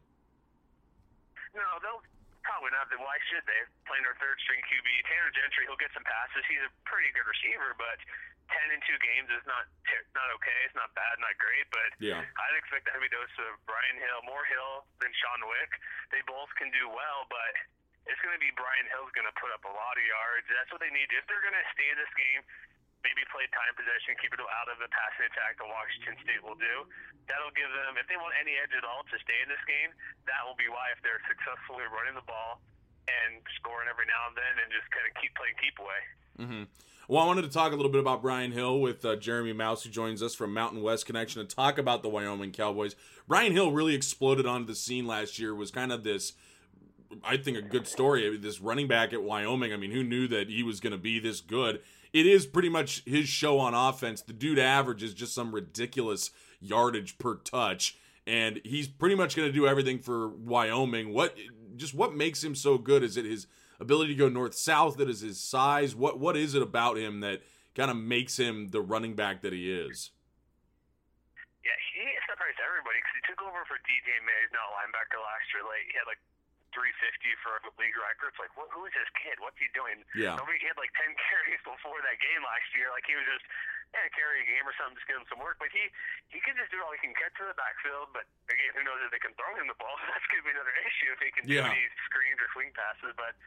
No, 1.53 1.65
they'll 1.81 2.03
probably 2.43 2.73
not. 2.75 2.89
Why 2.99 3.17
should 3.31 3.45
they? 3.47 3.61
Playing 3.87 4.03
their 4.03 4.17
third 4.19 4.37
string 4.43 4.59
QB, 4.67 4.87
Tanner 5.07 5.31
Gentry, 5.31 5.65
he'll 5.69 5.79
get 5.79 5.93
some 5.95 6.03
passes. 6.05 6.43
He's 6.49 6.61
a 6.65 6.71
pretty 6.83 7.09
good 7.15 7.25
receiver, 7.29 7.77
but 7.77 7.97
ten 8.51 8.67
in 8.75 8.81
two 8.83 8.99
games 8.99 9.31
is 9.31 9.45
not 9.47 9.65
ter- 9.87 10.05
not 10.17 10.27
okay. 10.41 10.59
It's 10.67 10.75
not 10.75 10.91
bad, 10.97 11.15
not 11.23 11.33
great, 11.39 11.65
but 11.71 11.89
Yeah. 12.03 12.19
I'd 12.19 12.57
expect 12.59 12.89
a 12.89 12.91
heavy 12.91 13.07
dose 13.07 13.31
of 13.47 13.55
Brian 13.65 13.97
Hill, 13.97 14.19
more 14.27 14.43
Hill 14.49 14.83
than 14.99 15.13
Shaun 15.15 15.41
Wick. 15.47 15.71
They 16.11 16.21
both 16.27 16.51
can 16.59 16.69
do 16.75 16.89
well, 16.91 17.25
but 17.31 17.53
it's 18.03 18.19
going 18.19 18.35
to 18.35 18.43
be 18.43 18.51
Brian 18.59 18.83
Hill's 18.91 19.13
going 19.15 19.29
to 19.29 19.37
put 19.39 19.47
up 19.55 19.63
a 19.63 19.71
lot 19.71 19.95
of 19.95 20.03
yards. 20.03 20.45
That's 20.51 20.71
what 20.75 20.83
they 20.83 20.91
need 20.91 21.07
if 21.15 21.23
they're 21.31 21.41
going 21.41 21.55
to 21.55 21.67
stay 21.71 21.87
in 21.87 21.97
this 21.97 22.11
game. 22.19 22.41
Maybe 23.03 23.21
play 23.29 23.43
time 23.51 23.75
possession, 23.75 24.15
keep 24.23 24.31
it 24.31 24.39
out 24.39 24.71
of 24.71 24.79
the 24.79 24.87
passing 24.87 25.27
attack 25.27 25.59
that 25.59 25.67
Washington 25.67 26.15
State 26.23 26.39
will 26.39 26.55
do. 26.55 26.87
That'll 27.27 27.51
give 27.51 27.67
them, 27.67 27.99
if 27.99 28.07
they 28.07 28.15
want 28.15 28.31
any 28.39 28.55
edge 28.55 28.71
at 28.71 28.87
all 28.87 29.03
to 29.03 29.17
stay 29.19 29.43
in 29.43 29.51
this 29.51 29.61
game, 29.67 29.91
that 30.25 30.39
will 30.47 30.55
be 30.55 30.71
why 30.71 30.95
if 30.95 31.03
they're 31.03 31.19
successfully 31.27 31.83
running 31.91 32.15
the 32.15 32.23
ball 32.23 32.63
and 33.11 33.43
scoring 33.59 33.91
every 33.91 34.07
now 34.07 34.31
and 34.31 34.35
then 34.39 34.53
and 34.63 34.71
just 34.71 34.87
kind 34.95 35.03
of 35.03 35.11
keep 35.19 35.35
playing 35.35 35.57
keep 35.59 35.75
away. 35.75 36.01
Mm-hmm. 36.39 36.63
Well, 37.11 37.21
I 37.21 37.27
wanted 37.27 37.43
to 37.43 37.49
talk 37.49 37.73
a 37.73 37.75
little 37.75 37.91
bit 37.91 37.99
about 37.99 38.21
Brian 38.21 38.51
Hill 38.51 38.79
with 38.79 39.03
uh, 39.03 39.17
Jeremy 39.17 39.51
Mauss, 39.51 39.83
who 39.83 39.89
joins 39.89 40.23
us 40.23 40.33
from 40.33 40.53
Mountain 40.53 40.81
West 40.81 41.05
Connection, 41.05 41.45
to 41.45 41.55
talk 41.55 41.77
about 41.77 42.01
the 42.01 42.09
Wyoming 42.09 42.51
Cowboys. 42.51 42.95
Brian 43.27 43.51
Hill 43.51 43.71
really 43.71 43.93
exploded 43.93 44.45
onto 44.45 44.67
the 44.67 44.75
scene 44.75 45.05
last 45.05 45.37
year. 45.37 45.53
Was 45.53 45.69
kind 45.69 45.91
of 45.91 46.05
this, 46.05 46.33
I 47.23 47.35
think, 47.35 47.57
a 47.57 47.61
good 47.61 47.87
story. 47.87 48.37
This 48.37 48.61
running 48.61 48.87
back 48.87 49.11
at 49.11 49.21
Wyoming. 49.21 49.73
I 49.73 49.77
mean, 49.77 49.91
who 49.91 50.01
knew 50.01 50.29
that 50.29 50.49
he 50.49 50.63
was 50.63 50.79
going 50.79 50.91
to 50.91 50.97
be 50.97 51.19
this 51.19 51.41
good? 51.41 51.81
It 52.13 52.27
is 52.27 52.45
pretty 52.45 52.69
much 52.69 53.03
his 53.05 53.27
show 53.27 53.59
on 53.59 53.73
offense. 53.73 54.21
The 54.21 54.33
dude 54.33 54.59
averages 54.59 55.15
just 55.15 55.33
some 55.33 55.53
ridiculous 55.53 56.29
yardage 56.61 57.17
per 57.17 57.35
touch, 57.35 57.97
and 58.27 58.61
he's 58.63 58.87
pretty 58.87 59.15
much 59.15 59.35
going 59.35 59.49
to 59.49 59.53
do 59.53 59.67
everything 59.67 59.97
for 59.97 60.29
Wyoming. 60.29 61.11
What 61.11 61.35
just 61.75 61.95
what 61.95 62.15
makes 62.15 62.43
him 62.43 62.53
so 62.53 62.77
good? 62.77 63.03
Is 63.03 63.17
it 63.17 63.25
his 63.25 63.47
ability 63.79 64.13
to 64.13 64.19
go 64.19 64.29
north 64.29 64.53
south? 64.53 64.97
That 64.97 65.09
is 65.09 65.21
his 65.21 65.39
size. 65.39 65.95
What 65.95 66.19
what 66.19 66.37
is 66.37 66.53
it 66.53 66.61
about 66.61 66.97
him 66.97 67.21
that 67.21 67.41
kind 67.73 67.89
of 67.89 67.97
makes 67.97 68.37
him 68.37 68.69
the 68.69 68.81
running 68.81 69.15
back 69.15 69.41
that 69.41 69.51
he 69.51 69.73
is? 69.73 70.11
Yeah, 71.65 71.73
he 71.97 72.05
separates 72.29 72.61
everybody 72.61 73.01
because 73.01 73.17
he 73.17 73.23
took 73.25 73.41
over 73.41 73.65
for 73.65 73.81
DJ 73.89 74.21
Mays, 74.21 74.53
not 74.53 74.69
linebacker 74.77 75.17
last 75.17 75.49
year. 75.49 75.65
Like 75.65 75.89
he 75.89 75.97
had 75.97 76.05
like 76.05 76.21
350 76.73 77.41
for 77.45 77.57
a 77.61 77.71
league 77.79 77.95
record. 77.97 78.33
It's 78.33 78.41
like, 78.41 78.53
what, 78.59 78.67
who 78.73 78.83
is 78.89 78.93
this 78.97 79.09
kid? 79.21 79.37
What's 79.39 79.57
he 79.61 79.69
doing? 79.77 80.01
Yeah. 80.17 80.35
Nobody 80.35 80.57
he 80.59 80.67
had 80.67 80.77
like 80.77 80.91
10 80.99 81.13
carries 81.29 81.61
before 81.63 81.97
that 82.03 82.17
game 82.19 82.41
last 82.43 82.67
year. 82.75 82.89
Like 82.91 83.05
he 83.07 83.13
was 83.15 83.25
just 83.29 83.45
yeah, 83.93 84.09
carry 84.17 84.41
a 84.41 84.47
game 84.49 84.65
or 84.65 84.73
something, 84.73 84.97
just 84.97 85.05
give 85.05 85.21
him 85.21 85.27
some 85.29 85.37
work. 85.37 85.61
But 85.61 85.69
he 85.69 85.85
he 86.33 86.41
can 86.41 86.57
just 86.57 86.73
do 86.73 86.81
it 86.81 86.83
all. 86.83 86.91
He 86.97 87.01
can 87.05 87.13
get 87.13 87.29
to 87.37 87.45
the 87.45 87.53
backfield, 87.53 88.09
but 88.09 88.25
again, 88.49 88.73
who 88.73 88.81
knows 88.81 88.97
if 89.05 89.13
they 89.13 89.21
can 89.21 89.37
throw 89.37 89.53
him 89.53 89.69
the 89.69 89.77
ball? 89.77 89.93
That's 90.09 90.25
gonna 90.33 90.41
be 90.43 90.51
another 90.51 90.73
issue 90.81 91.09
if 91.13 91.21
he 91.21 91.29
can 91.29 91.45
Yeah. 91.45 91.69
do 91.69 91.77
any 91.77 91.85
screens 92.09 92.41
or 92.41 92.49
swing 92.57 92.73
passes. 92.73 93.13
But 93.13 93.37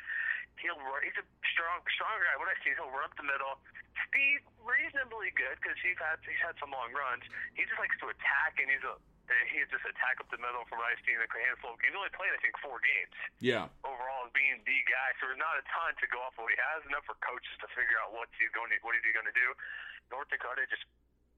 he'll 0.63 0.79
run. 0.87 1.03
He's 1.03 1.19
a 1.19 1.27
strong, 1.51 1.83
strong 1.91 2.15
guy. 2.23 2.39
What 2.39 2.47
I 2.47 2.57
see, 2.63 2.71
he'll 2.79 2.95
run 2.95 3.11
up 3.11 3.15
the 3.19 3.27
middle. 3.27 3.59
Speed 4.07 4.47
reasonably 4.63 5.35
good 5.35 5.59
because 5.59 5.75
he's 5.83 5.99
had 5.99 6.23
he's 6.23 6.39
had 6.39 6.55
some 6.63 6.71
long 6.71 6.95
runs. 6.95 7.27
He 7.59 7.67
just 7.67 7.75
likes 7.83 7.99
to 7.99 8.15
attack, 8.15 8.63
and 8.63 8.71
he's 8.71 8.87
a 8.87 8.95
he's 9.51 9.67
just 9.71 9.83
attack 9.87 10.19
up 10.23 10.29
the 10.31 10.39
middle 10.39 10.63
from 10.71 10.79
what 10.79 10.91
I've 10.93 11.03
seen 11.03 11.19
in 11.19 11.25
a 11.25 11.31
handful. 11.31 11.75
He's 11.83 11.95
only 11.95 12.11
played 12.15 12.31
I 12.33 12.41
think 12.43 12.55
four 12.63 12.79
games 12.83 13.17
Yeah. 13.43 13.67
overall 13.83 14.27
as 14.27 14.33
being 14.33 14.63
the 14.63 14.79
guy. 14.87 15.09
So 15.19 15.27
there's 15.31 15.41
not 15.43 15.59
a 15.59 15.65
ton 15.71 15.95
to 15.99 16.07
go 16.11 16.23
off 16.23 16.39
of 16.39 16.47
he 16.49 16.57
has. 16.73 16.85
Enough 16.87 17.05
for 17.07 17.17
coaches 17.23 17.55
to 17.63 17.69
figure 17.75 17.99
out 18.03 18.15
what 18.15 18.31
he's 18.39 18.51
going 18.55 18.71
to 18.71 18.77
what 18.87 18.95
is 18.95 19.03
he 19.03 19.11
going 19.11 19.27
to 19.29 19.35
do. 19.35 19.49
North 20.15 20.31
Dakota 20.31 20.63
just 20.71 20.87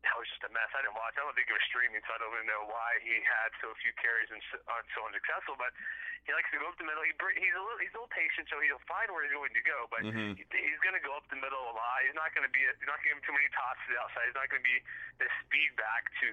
that 0.06 0.14
was 0.14 0.30
just 0.30 0.46
a 0.46 0.50
mess. 0.54 0.70
I 0.78 0.86
didn't 0.86 0.94
watch. 0.94 1.18
I 1.18 1.26
don't 1.26 1.34
think 1.34 1.50
it 1.50 1.56
was 1.58 1.66
streaming, 1.66 1.98
so 2.06 2.14
I 2.14 2.22
don't 2.22 2.30
even 2.30 2.46
know 2.46 2.70
why 2.70 3.02
he 3.02 3.18
had 3.18 3.50
so 3.58 3.74
few 3.82 3.90
carries 3.98 4.30
and 4.30 4.38
so, 4.46 4.62
uh, 4.70 4.78
so 4.94 5.02
unsuccessful. 5.10 5.58
But 5.58 5.74
he 6.22 6.30
likes 6.30 6.46
to 6.54 6.62
go 6.62 6.70
up 6.70 6.78
the 6.78 6.86
middle. 6.86 7.02
He, 7.02 7.10
br- 7.18 7.34
he's 7.34 7.50
a 7.50 7.58
little 7.58 7.82
he's 7.82 7.90
a 7.90 7.98
little 7.98 8.14
patient, 8.14 8.46
so 8.46 8.62
he'll 8.62 8.78
find 8.86 9.10
where 9.10 9.26
he's 9.26 9.34
going 9.34 9.50
to 9.50 9.64
go. 9.66 9.90
But 9.90 10.06
Mhm. 10.06 10.38
he, 10.38 10.46
he's 10.54 10.78
going 10.86 10.94
to 10.94 11.02
go 11.02 11.18
up 11.18 11.26
the 11.34 11.40
middle 11.42 11.58
a 11.66 11.74
lot. 11.74 12.06
He's 12.06 12.14
not 12.14 12.30
going 12.30 12.46
to 12.46 12.52
be. 12.54 12.62
He's 12.62 12.86
not 12.86 13.02
going 13.02 13.10
to 13.10 13.10
give 13.10 13.16
him 13.18 13.24
too 13.26 13.34
many 13.34 13.50
tosses 13.50 13.82
to 13.90 13.90
the 13.90 13.98
outside. 13.98 14.30
He's 14.30 14.38
not 14.38 14.46
going 14.46 14.62
to 14.62 14.68
be 14.70 14.78
the 15.18 15.28
speed 15.42 15.70
back 15.74 16.06
to 16.22 16.26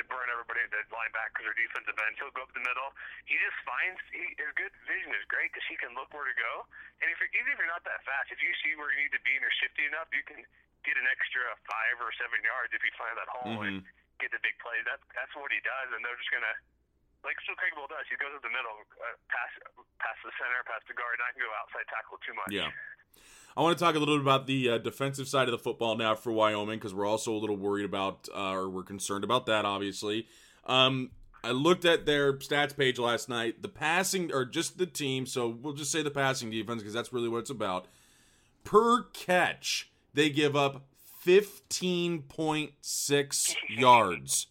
to 0.00 0.06
burn 0.08 0.26
everybody 0.32 0.64
at 0.64 0.72
the 0.72 0.80
linebackers 0.88 1.44
or 1.44 1.52
defensive 1.52 1.94
ends. 2.00 2.16
He'll 2.16 2.32
go 2.32 2.48
up 2.48 2.52
the 2.56 2.64
middle. 2.64 2.96
He 3.28 3.36
just 3.36 3.58
finds 3.68 4.00
he, 4.08 4.24
his 4.40 4.50
good 4.56 4.72
vision 4.88 5.12
is 5.12 5.24
great 5.28 5.52
because 5.52 5.66
he 5.68 5.76
can 5.76 5.92
look 5.92 6.08
where 6.16 6.24
to 6.24 6.36
go. 6.40 6.64
And 7.04 7.12
if 7.12 7.20
you're, 7.20 7.32
even 7.36 7.52
if 7.52 7.56
you're 7.60 7.68
not 7.68 7.84
that 7.84 8.00
fast, 8.08 8.32
if 8.32 8.40
you 8.40 8.50
see 8.64 8.72
where 8.80 8.88
you 8.90 9.04
need 9.04 9.14
to 9.14 9.22
be 9.22 9.36
and 9.36 9.44
you're 9.44 9.58
shifty 9.60 9.84
enough, 9.84 10.08
you 10.16 10.24
can 10.24 10.40
get 10.88 10.96
an 10.96 11.04
extra 11.12 11.44
five 11.68 12.00
or 12.00 12.08
seven 12.16 12.40
yards 12.40 12.72
if 12.72 12.80
you 12.80 12.92
find 12.96 13.12
that 13.20 13.28
hole 13.28 13.60
and 13.60 13.84
get 14.16 14.32
the 14.32 14.40
big 14.40 14.56
play. 14.64 14.80
That 14.88 15.04
that's 15.12 15.32
what 15.36 15.52
he 15.52 15.60
does, 15.60 15.88
and 15.92 16.00
they're 16.00 16.16
just 16.16 16.32
gonna 16.32 16.56
like 17.20 17.36
so 17.44 17.52
Craig 17.60 17.76
Bohl 17.76 17.88
does. 17.88 18.08
He 18.08 18.16
goes 18.16 18.32
to 18.32 18.40
the 18.40 18.52
middle, 18.52 18.80
uh, 18.96 19.16
pass 19.28 19.52
pass 20.00 20.16
the 20.24 20.32
center, 20.40 20.64
past 20.64 20.88
the 20.88 20.96
guard, 20.96 21.20
not 21.20 21.36
go 21.36 21.48
outside 21.60 21.84
tackle 21.92 22.16
too 22.24 22.32
much. 22.32 22.52
Yeah. 22.52 22.72
I 23.56 23.62
want 23.62 23.76
to 23.76 23.84
talk 23.84 23.94
a 23.94 23.98
little 23.98 24.16
bit 24.16 24.22
about 24.22 24.46
the 24.46 24.70
uh, 24.70 24.78
defensive 24.78 25.28
side 25.28 25.48
of 25.48 25.52
the 25.52 25.58
football 25.58 25.96
now 25.96 26.14
for 26.14 26.32
Wyoming 26.32 26.78
because 26.78 26.94
we're 26.94 27.06
also 27.06 27.32
a 27.32 27.38
little 27.38 27.56
worried 27.56 27.84
about, 27.84 28.28
uh, 28.34 28.52
or 28.52 28.70
we're 28.70 28.84
concerned 28.84 29.24
about 29.24 29.46
that, 29.46 29.64
obviously. 29.64 30.26
Um, 30.66 31.10
I 31.42 31.50
looked 31.50 31.84
at 31.84 32.06
their 32.06 32.34
stats 32.34 32.76
page 32.76 32.98
last 32.98 33.28
night. 33.28 33.62
The 33.62 33.68
passing, 33.68 34.32
or 34.32 34.44
just 34.44 34.78
the 34.78 34.86
team, 34.86 35.26
so 35.26 35.48
we'll 35.48 35.74
just 35.74 35.90
say 35.90 36.02
the 36.02 36.10
passing 36.10 36.50
defense 36.50 36.82
because 36.82 36.94
that's 36.94 37.12
really 37.12 37.28
what 37.28 37.38
it's 37.38 37.50
about. 37.50 37.86
Per 38.64 39.04
catch, 39.12 39.90
they 40.14 40.30
give 40.30 40.54
up 40.54 40.86
15.6 41.26 43.54
yards. 43.68 44.46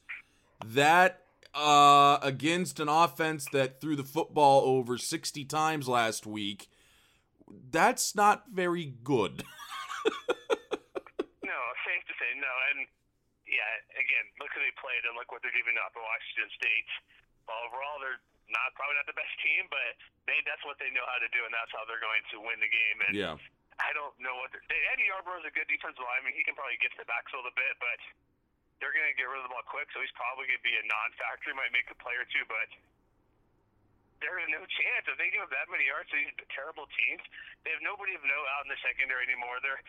That 0.65 1.21
uh, 1.53 2.17
against 2.21 2.79
an 2.79 2.89
offense 2.89 3.47
that 3.53 3.81
threw 3.81 3.95
the 3.95 4.03
football 4.03 4.61
over 4.61 4.97
60 4.97 5.45
times 5.45 5.87
last 5.87 6.27
week 6.27 6.68
that's 7.49 8.15
not 8.15 8.49
very 8.53 8.95
good. 9.03 9.43
no, 11.45 11.59
safe 11.85 12.03
to 12.07 12.15
say 12.17 12.31
no. 12.37 12.53
And 12.73 12.87
yeah, 13.49 13.69
again, 13.97 14.25
look 14.37 14.53
who 14.53 14.61
they 14.61 14.73
played 14.77 15.03
and 15.09 15.17
look 15.17 15.33
what 15.33 15.41
they're 15.41 15.55
giving 15.55 15.77
up 15.81 15.93
Washington 15.97 16.49
State. 16.55 16.89
Well, 17.49 17.57
overall, 17.65 17.97
they're 18.01 18.21
not 18.49 18.73
probably 18.77 18.97
not 18.97 19.09
the 19.09 19.17
best 19.17 19.33
team, 19.41 19.69
but 19.69 19.97
they 20.25 20.41
that's 20.45 20.61
what 20.65 20.77
they 20.81 20.89
know 20.93 21.05
how 21.09 21.21
to 21.21 21.29
do, 21.33 21.41
and 21.45 21.53
that's 21.53 21.73
how 21.73 21.85
they're 21.85 22.01
going 22.01 22.21
to 22.33 22.37
win 22.41 22.57
the 22.61 22.69
game. 22.69 22.97
And 23.09 23.13
yeah. 23.13 23.35
I 23.79 23.95
don't 23.95 24.13
know 24.19 24.35
what 24.41 24.51
they, 24.53 24.79
Eddie 24.93 25.07
Yarbrough's 25.07 25.47
a 25.47 25.53
good 25.53 25.69
defensive 25.69 26.03
lineman. 26.03 26.35
He 26.35 26.43
can 26.43 26.53
probably 26.57 26.77
get 26.81 26.91
to 26.97 26.99
the 27.01 27.09
backfield 27.09 27.47
a 27.47 27.55
bit, 27.55 27.73
but 27.79 27.99
they're 28.81 28.95
going 28.95 29.07
to 29.07 29.15
get 29.15 29.27
rid 29.27 29.39
of 29.39 29.47
the 29.47 29.53
ball 29.53 29.63
quick, 29.67 29.87
so 29.91 29.99
he's 30.03 30.13
probably 30.15 30.47
going 30.47 30.59
to 30.59 30.67
be 30.67 30.75
a 30.75 30.85
non-factor. 30.87 31.51
He 31.51 31.55
might 31.55 31.71
make 31.71 31.87
a 31.91 31.97
play 31.99 32.15
or 32.15 32.27
two, 32.27 32.43
but 32.47 32.67
there 34.19 34.35
is 34.39 34.47
no 34.51 34.61
chance. 34.67 35.03
If 35.07 35.15
they 35.15 35.31
give 35.31 35.43
up 35.43 35.51
that 35.55 35.67
many 35.71 35.87
yards 35.87 36.11
to 36.11 36.15
these 36.19 36.31
terrible 36.51 36.87
teams, 36.95 37.23
they 37.63 37.71
have 37.71 37.83
nobody 37.83 38.15
of 38.15 38.23
note 38.23 38.47
out 38.55 38.67
in 38.67 38.69
the 38.71 38.79
secondary 38.83 39.23
anymore. 39.27 39.59
They're 39.63 39.79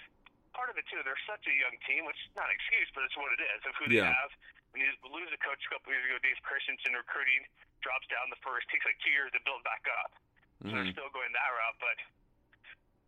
part 0.55 0.71
of 0.71 0.79
it 0.79 0.87
too. 0.91 1.03
They're 1.03 1.19
such 1.27 1.43
a 1.47 1.55
young 1.55 1.75
team, 1.87 2.07
which 2.07 2.19
is 2.27 2.31
not 2.39 2.47
an 2.51 2.55
excuse, 2.55 2.89
but 2.95 3.03
it's 3.07 3.17
what 3.19 3.31
it 3.35 3.43
is. 3.43 3.61
Of 3.67 3.75
who 3.79 3.87
Yeah. 3.91 4.07
they 4.07 4.15
have. 4.15 4.31
When 4.71 4.81
you 4.87 4.91
lose 5.11 5.31
a 5.35 5.41
coach 5.43 5.59
a 5.67 5.69
couple 5.75 5.91
years 5.91 6.07
ago, 6.07 6.19
Dave 6.23 6.39
Christensen 6.47 6.95
recruiting 6.95 7.43
drops 7.83 8.07
down 8.07 8.31
the 8.31 8.39
first. 8.39 8.71
Takes 8.71 8.87
like 8.87 8.99
two 9.03 9.11
years 9.11 9.33
to 9.35 9.41
build 9.43 9.63
back 9.67 9.83
up. 10.05 10.15
So 10.63 10.71
they're 10.71 10.85
Mhm. 10.87 10.93
still 10.95 11.11
going 11.11 11.33
that 11.33 11.51
route, 11.51 11.79
but 11.83 11.97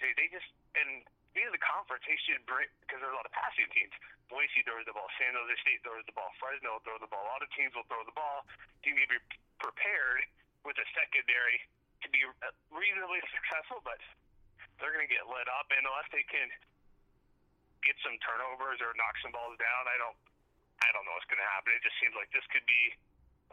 they, 0.03 0.11
they 0.19 0.27
just 0.29 0.47
and 0.75 1.05
being 1.37 1.47
in 1.47 1.53
the 1.53 1.59
conference, 1.65 2.05
they 2.05 2.17
should 2.25 2.45
bring 2.47 2.67
because 2.81 3.01
there's 3.01 3.13
a 3.13 3.17
lot 3.17 3.27
of 3.27 3.33
passing 3.33 3.69
teams. 3.71 3.93
Boise 4.29 4.63
throws 4.65 4.85
the 4.87 4.93
ball, 4.93 5.09
San 5.19 5.35
Jose 5.35 5.55
State 5.61 5.83
throws 5.85 6.05
the 6.07 6.13
ball, 6.13 6.33
Fresno 6.41 6.73
will 6.73 6.81
throw 6.81 6.99
the 6.99 7.07
ball. 7.07 7.23
A 7.25 7.29
lot 7.29 7.43
of 7.43 7.51
teams 7.53 7.75
will 7.75 7.85
throw 7.85 8.03
the 8.05 8.13
ball. 8.17 8.47
You 8.85 8.95
need 8.95 9.09
to 9.13 9.21
be 9.21 9.37
prepared 9.61 10.25
with 10.63 10.79
a 10.79 10.87
secondary 10.95 11.59
to 12.03 12.09
be 12.11 12.23
uh, 12.27 12.51
reasonably 12.75 13.23
successful, 13.31 13.83
but 13.87 13.99
they're 14.79 14.95
going 14.95 15.07
to 15.07 15.13
get 15.13 15.27
lit 15.27 15.47
up, 15.51 15.71
and 15.71 15.83
unless 15.87 16.09
they 16.11 16.27
can 16.27 16.49
get 17.83 17.95
some 18.03 18.15
turnovers 18.23 18.79
or 18.83 18.95
knock 18.99 19.15
some 19.23 19.35
balls 19.35 19.59
down, 19.59 19.83
I 19.91 19.97
don't, 19.99 20.19
I 20.83 20.89
don't 20.95 21.03
know 21.07 21.15
what's 21.15 21.27
going 21.31 21.43
to 21.43 21.51
happen. 21.51 21.75
It 21.75 21.83
just 21.83 21.99
seems 21.99 22.15
like 22.15 22.31
this 22.31 22.47
could 22.51 22.67
be 22.67 22.95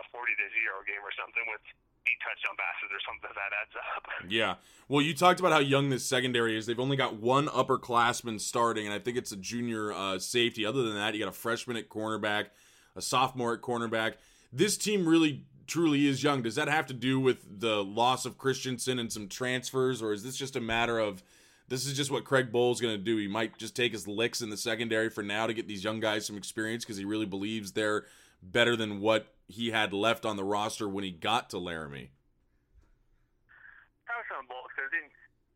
a 0.02 0.06
40 0.14 0.34
to 0.38 0.48
zero 0.54 0.82
game 0.86 1.02
or 1.02 1.14
something 1.18 1.46
with 1.50 1.62
eight 2.08 2.20
touchdown 2.24 2.56
passes 2.56 2.90
or 2.90 3.02
something 3.04 3.34
that 3.36 3.52
adds 3.54 3.76
up. 3.76 4.04
Yeah. 4.30 4.56
Well, 4.88 5.02
you 5.02 5.14
talked 5.14 5.40
about 5.40 5.52
how 5.52 5.60
young 5.60 5.90
this 5.90 6.06
secondary 6.06 6.58
is. 6.58 6.66
They've 6.66 6.80
only 6.80 6.98
got 6.98 7.16
one 7.16 7.48
upperclassman 7.48 8.40
starting, 8.40 8.86
and 8.86 8.94
I 8.94 9.00
think 9.00 9.18
it's 9.18 9.32
a 9.32 9.38
junior 9.38 9.92
uh, 9.92 10.20
safety. 10.20 10.66
Other 10.66 10.84
than 10.84 10.96
that, 10.96 11.14
you 11.14 11.20
got 11.20 11.30
a 11.30 11.36
freshman 11.36 11.78
at 11.78 11.90
cornerback, 11.90 12.48
a 12.96 13.02
sophomore 13.02 13.54
at 13.54 13.62
cornerback. 13.62 14.16
This 14.52 14.78
team 14.78 15.08
really, 15.08 15.46
truly 15.70 16.08
is 16.08 16.24
young. 16.24 16.42
Does 16.42 16.56
that 16.56 16.68
have 16.68 16.88
to 16.88 16.94
do 16.94 17.20
with 17.20 17.60
the 17.60 17.84
loss 17.84 18.26
of 18.26 18.38
Christensen 18.38 19.00
and 19.00 19.12
some 19.12 19.28
transfers, 19.28 20.02
or 20.02 20.12
is 20.12 20.24
this 20.24 20.36
just 20.36 20.56
a 20.56 20.62
matter 20.62 21.00
of 21.00 21.24
this 21.70 21.86
is 21.86 21.96
just 21.96 22.10
what 22.10 22.26
Craig 22.26 22.52
Bohl's 22.52 22.82
going 22.82 22.98
to 22.98 23.04
do? 23.04 23.16
He 23.18 23.28
might 23.28 23.58
just 23.58 23.76
take 23.76 23.92
his 23.92 24.08
licks 24.08 24.42
in 24.42 24.50
the 24.50 24.58
secondary 24.58 25.10
for 25.10 25.24
now 25.24 25.48
to 25.48 25.54
get 25.54 25.68
these 25.68 25.84
young 25.84 26.00
guys 26.00 26.26
some 26.26 26.36
experience 26.36 26.84
because 26.84 26.98
he 26.98 27.06
really 27.06 27.28
believes 27.28 27.72
they're 27.72 28.06
better 28.42 28.76
than 28.76 29.00
what 29.00 29.28
he 29.48 29.70
had 29.70 29.94
left 29.94 30.26
on 30.26 30.36
the 30.36 30.44
roster 30.44 30.90
when 30.90 31.04
he 31.04 31.12
got 31.12 31.50
to 31.52 31.60
Laramie. 31.60 32.12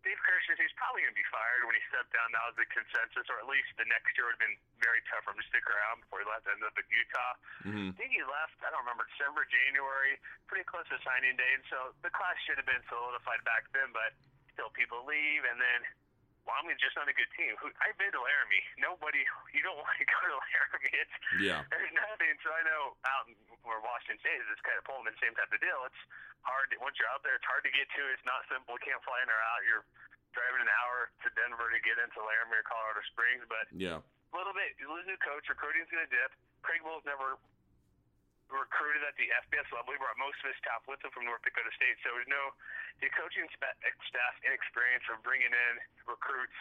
Dave 0.04 0.20
Christensen, 0.20 0.60
he's 0.60 0.76
probably 0.76 1.08
going 1.08 1.16
to 1.16 1.22
be 1.24 1.28
fired 1.32 1.64
when 1.64 1.80
he 1.80 1.84
stepped 1.88 2.12
down. 2.12 2.28
That 2.36 2.44
was 2.52 2.60
the 2.60 2.68
consensus, 2.68 3.24
or 3.32 3.40
at 3.40 3.48
least 3.48 3.72
the 3.80 3.88
next 3.88 4.12
year 4.20 4.28
would 4.28 4.36
have 4.36 4.44
been 4.44 4.60
very 4.84 5.00
tough 5.08 5.24
for 5.24 5.32
him 5.32 5.40
to 5.40 5.48
stick 5.48 5.64
around 5.64 6.04
before 6.04 6.20
he 6.20 6.28
left. 6.28 6.44
Ended 6.44 6.68
up 6.68 6.76
in 6.76 6.88
Utah. 6.92 7.34
Mhm. 7.64 7.88
I 7.90 7.94
think 7.96 8.12
he 8.12 8.24
left. 8.24 8.60
I 8.64 8.70
don't 8.70 8.84
remember 8.84 9.08
December, 9.16 9.48
January, 9.48 10.20
pretty 10.52 10.68
close 10.68 10.88
to 10.92 11.00
signing 11.08 11.40
day. 11.40 11.54
And 11.56 11.64
so 11.72 11.96
the 12.04 12.12
class 12.12 12.36
should 12.44 12.60
have 12.60 12.68
been 12.68 12.84
solidified 12.92 13.44
back 13.48 13.72
then, 13.72 13.96
but 13.96 14.12
still 14.52 14.70
people 14.76 15.04
leave, 15.08 15.44
and 15.48 15.60
then 15.60 15.88
Wyoming's 16.44 16.80
just 16.84 16.96
not 17.00 17.08
a 17.08 17.16
good 17.16 17.32
team. 17.40 17.56
Who 17.64 17.72
I've 17.80 17.96
been 17.96 18.12
to 18.12 18.20
Laramie. 18.20 18.64
Nobody, 18.80 19.24
you 19.56 19.64
don't 19.64 19.80
want 19.80 19.96
to 19.96 20.06
go 20.08 20.20
to 20.28 20.38
Laramie. 20.44 20.92
It's 21.00 21.16
Yeah. 21.40 21.64
there's 21.72 21.94
nothing. 21.96 22.36
So 22.44 22.52
I 22.52 22.62
know 22.68 22.96
out 23.08 23.32
in 23.32 23.36
where 23.64 23.80
Washington 23.80 24.20
State 24.20 24.40
is, 24.44 24.48
it's 24.52 24.64
kind 24.68 24.76
of 24.76 24.84
Pullman, 24.84 25.16
same 25.24 25.34
type 25.40 25.52
of 25.52 25.60
deal. 25.64 25.80
It's 25.88 26.02
hard 26.44 26.68
to, 26.72 26.76
once 26.84 27.00
you're 27.00 27.08
out 27.12 27.24
there. 27.24 27.40
It's 27.40 27.48
hard 27.48 27.64
to 27.64 27.72
get 27.72 27.88
to. 27.96 28.02
It's 28.12 28.26
not 28.28 28.44
simple. 28.52 28.76
You 28.76 28.84
can't 28.84 29.04
fly 29.08 29.24
in 29.24 29.32
or 29.32 29.40
out. 29.56 29.64
You're 29.64 29.88
driving 30.36 30.66
an 30.68 30.72
hour 30.84 31.14
to 31.24 31.28
Denver 31.40 31.72
to 31.72 31.80
get 31.86 31.96
into 32.02 32.20
Laramie 32.20 32.60
or 32.60 32.66
Colorado 32.68 33.00
Springs, 33.16 33.46
but 33.48 33.70
Yeah. 33.72 34.04
a 34.04 34.34
little 34.36 34.52
bit. 34.56 34.76
You 34.82 34.92
lose 34.92 35.08
a 35.08 35.16
new 35.16 35.22
coach. 35.24 35.48
Recruiting's 35.48 35.88
going 35.94 36.04
to 36.04 36.12
dip. 36.12 36.34
Craig 36.66 36.84
Bohl's 36.84 37.06
never 37.08 37.40
recruited 38.54 39.02
at 39.04 39.18
the 39.18 39.28
FBS 39.50 39.68
level. 39.74 39.92
He 39.92 40.00
brought 40.00 40.18
most 40.22 40.38
of 40.46 40.54
his 40.54 40.58
staff 40.62 40.86
with 40.86 41.02
him 41.02 41.10
from 41.10 41.26
North 41.26 41.42
Dakota 41.42 41.74
State, 41.74 41.98
so 42.06 42.14
there's 42.14 42.30
no 42.30 42.54
the 43.02 43.10
coaching 43.18 43.50
staff 43.52 44.34
inexperience 44.46 45.04
of 45.10 45.20
bringing 45.26 45.52
in 45.52 45.74
recruits. 46.06 46.56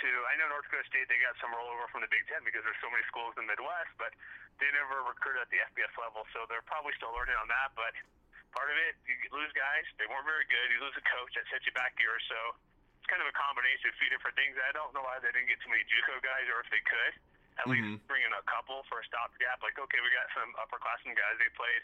To 0.00 0.08
I 0.30 0.38
know 0.38 0.46
North 0.48 0.70
Dakota 0.70 0.86
State 0.86 1.10
they 1.10 1.18
got 1.18 1.34
some 1.42 1.50
rollover 1.50 1.84
from 1.90 2.00
the 2.00 2.08
Big 2.08 2.24
Ten 2.30 2.40
because 2.46 2.62
there's 2.62 2.78
so 2.80 2.88
many 2.88 3.02
schools 3.10 3.34
in 3.36 3.44
the 3.44 3.50
Midwest, 3.52 3.90
but 3.98 4.14
they 4.62 4.70
never 4.72 5.02
recruited 5.04 5.44
at 5.44 5.50
the 5.50 5.60
FBS 5.74 5.92
level, 5.98 6.24
so 6.32 6.46
they're 6.46 6.64
probably 6.64 6.94
still 6.96 7.10
learning 7.12 7.36
on 7.36 7.50
that. 7.50 7.74
But 7.74 7.92
part 8.54 8.70
of 8.70 8.76
it, 8.78 8.96
you 9.04 9.18
lose 9.34 9.50
guys. 9.52 9.84
They 9.98 10.06
weren't 10.06 10.24
very 10.24 10.46
good. 10.46 10.66
You 10.72 10.78
lose 10.80 10.94
a 10.94 11.04
coach 11.04 11.34
that 11.34 11.44
sets 11.50 11.66
you 11.66 11.74
back 11.74 11.98
or 12.00 12.22
so. 12.30 12.40
It's 13.02 13.08
kind 13.10 13.18
of 13.18 13.28
a 13.28 13.34
combination 13.34 13.90
of 13.90 13.96
a 13.96 13.98
few 13.98 14.10
different 14.14 14.38
things. 14.38 14.54
I 14.62 14.70
don't 14.72 14.94
know 14.94 15.02
why 15.02 15.18
they 15.18 15.34
didn't 15.34 15.50
get 15.50 15.58
too 15.58 15.74
many 15.74 15.82
JUCO 15.90 16.22
guys, 16.22 16.46
or 16.48 16.62
if 16.62 16.68
they 16.70 16.82
could, 16.86 17.12
at 17.60 17.66
Mhm. 17.68 17.72
least 17.76 18.06
bring 18.08 18.22
in 18.24 18.32
a 18.32 18.42
couple 18.48 18.82
for 18.88 19.00
a 19.00 19.04
stopgap. 19.04 19.60
Like, 19.62 19.76
okay, 19.78 20.00
we 20.00 20.08
got 20.10 20.32
some 20.32 20.48
upperclassmen 20.56 21.14
guys. 21.16 21.36
They 21.38 21.48
played 21.50 21.82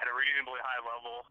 at 0.00 0.08
a 0.08 0.14
reasonably 0.14 0.60
high 0.60 0.80
level, 0.80 1.26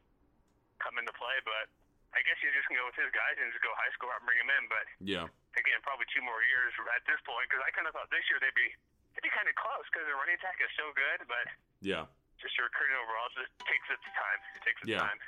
come 0.80 0.98
into 1.02 1.14
play. 1.14 1.40
But 1.42 1.70
I 2.14 2.22
guess 2.22 2.38
you 2.44 2.52
just 2.54 2.68
can 2.68 2.78
go 2.78 2.86
with 2.86 2.96
his 2.96 3.10
guys 3.12 3.38
and 3.42 3.52
just 3.52 3.64
go 3.64 3.74
high 3.76 3.90
school 3.98 4.10
route 4.10 4.22
and 4.22 4.28
bring 4.30 4.38
them 4.38 4.50
in. 4.54 4.68
But 4.70 4.86
Yeah. 5.02 5.28
again, 5.58 5.82
probably 5.82 6.06
two 6.14 6.22
more 6.22 6.42
years 6.44 6.74
at 6.94 7.06
this 7.06 7.20
point 7.22 7.50
because 7.50 7.64
I 7.66 7.72
kind 7.72 7.88
of 7.88 7.94
thought 7.94 8.10
this 8.12 8.30
year 8.30 8.40
they'd 8.40 8.54
be 8.54 8.76
they'd 9.18 9.22
be 9.26 9.30
kind 9.34 9.50
of 9.50 9.56
close 9.56 9.84
because 9.90 10.06
their 10.06 10.16
running 10.16 10.36
attack 10.36 10.62
is 10.62 10.70
so 10.78 10.94
good, 10.94 11.28
but 11.28 11.50
Yeah. 11.82 12.06
just 12.38 12.56
your 12.56 12.66
recruiting 12.70 12.98
overall 12.98 13.30
just 13.30 13.50
takes 13.66 13.90
its 13.90 14.04
time. 14.14 14.40
It 14.54 14.62
takes 14.62 14.82
its 14.84 14.90
Yeah. 14.94 15.00
time. 15.00 15.20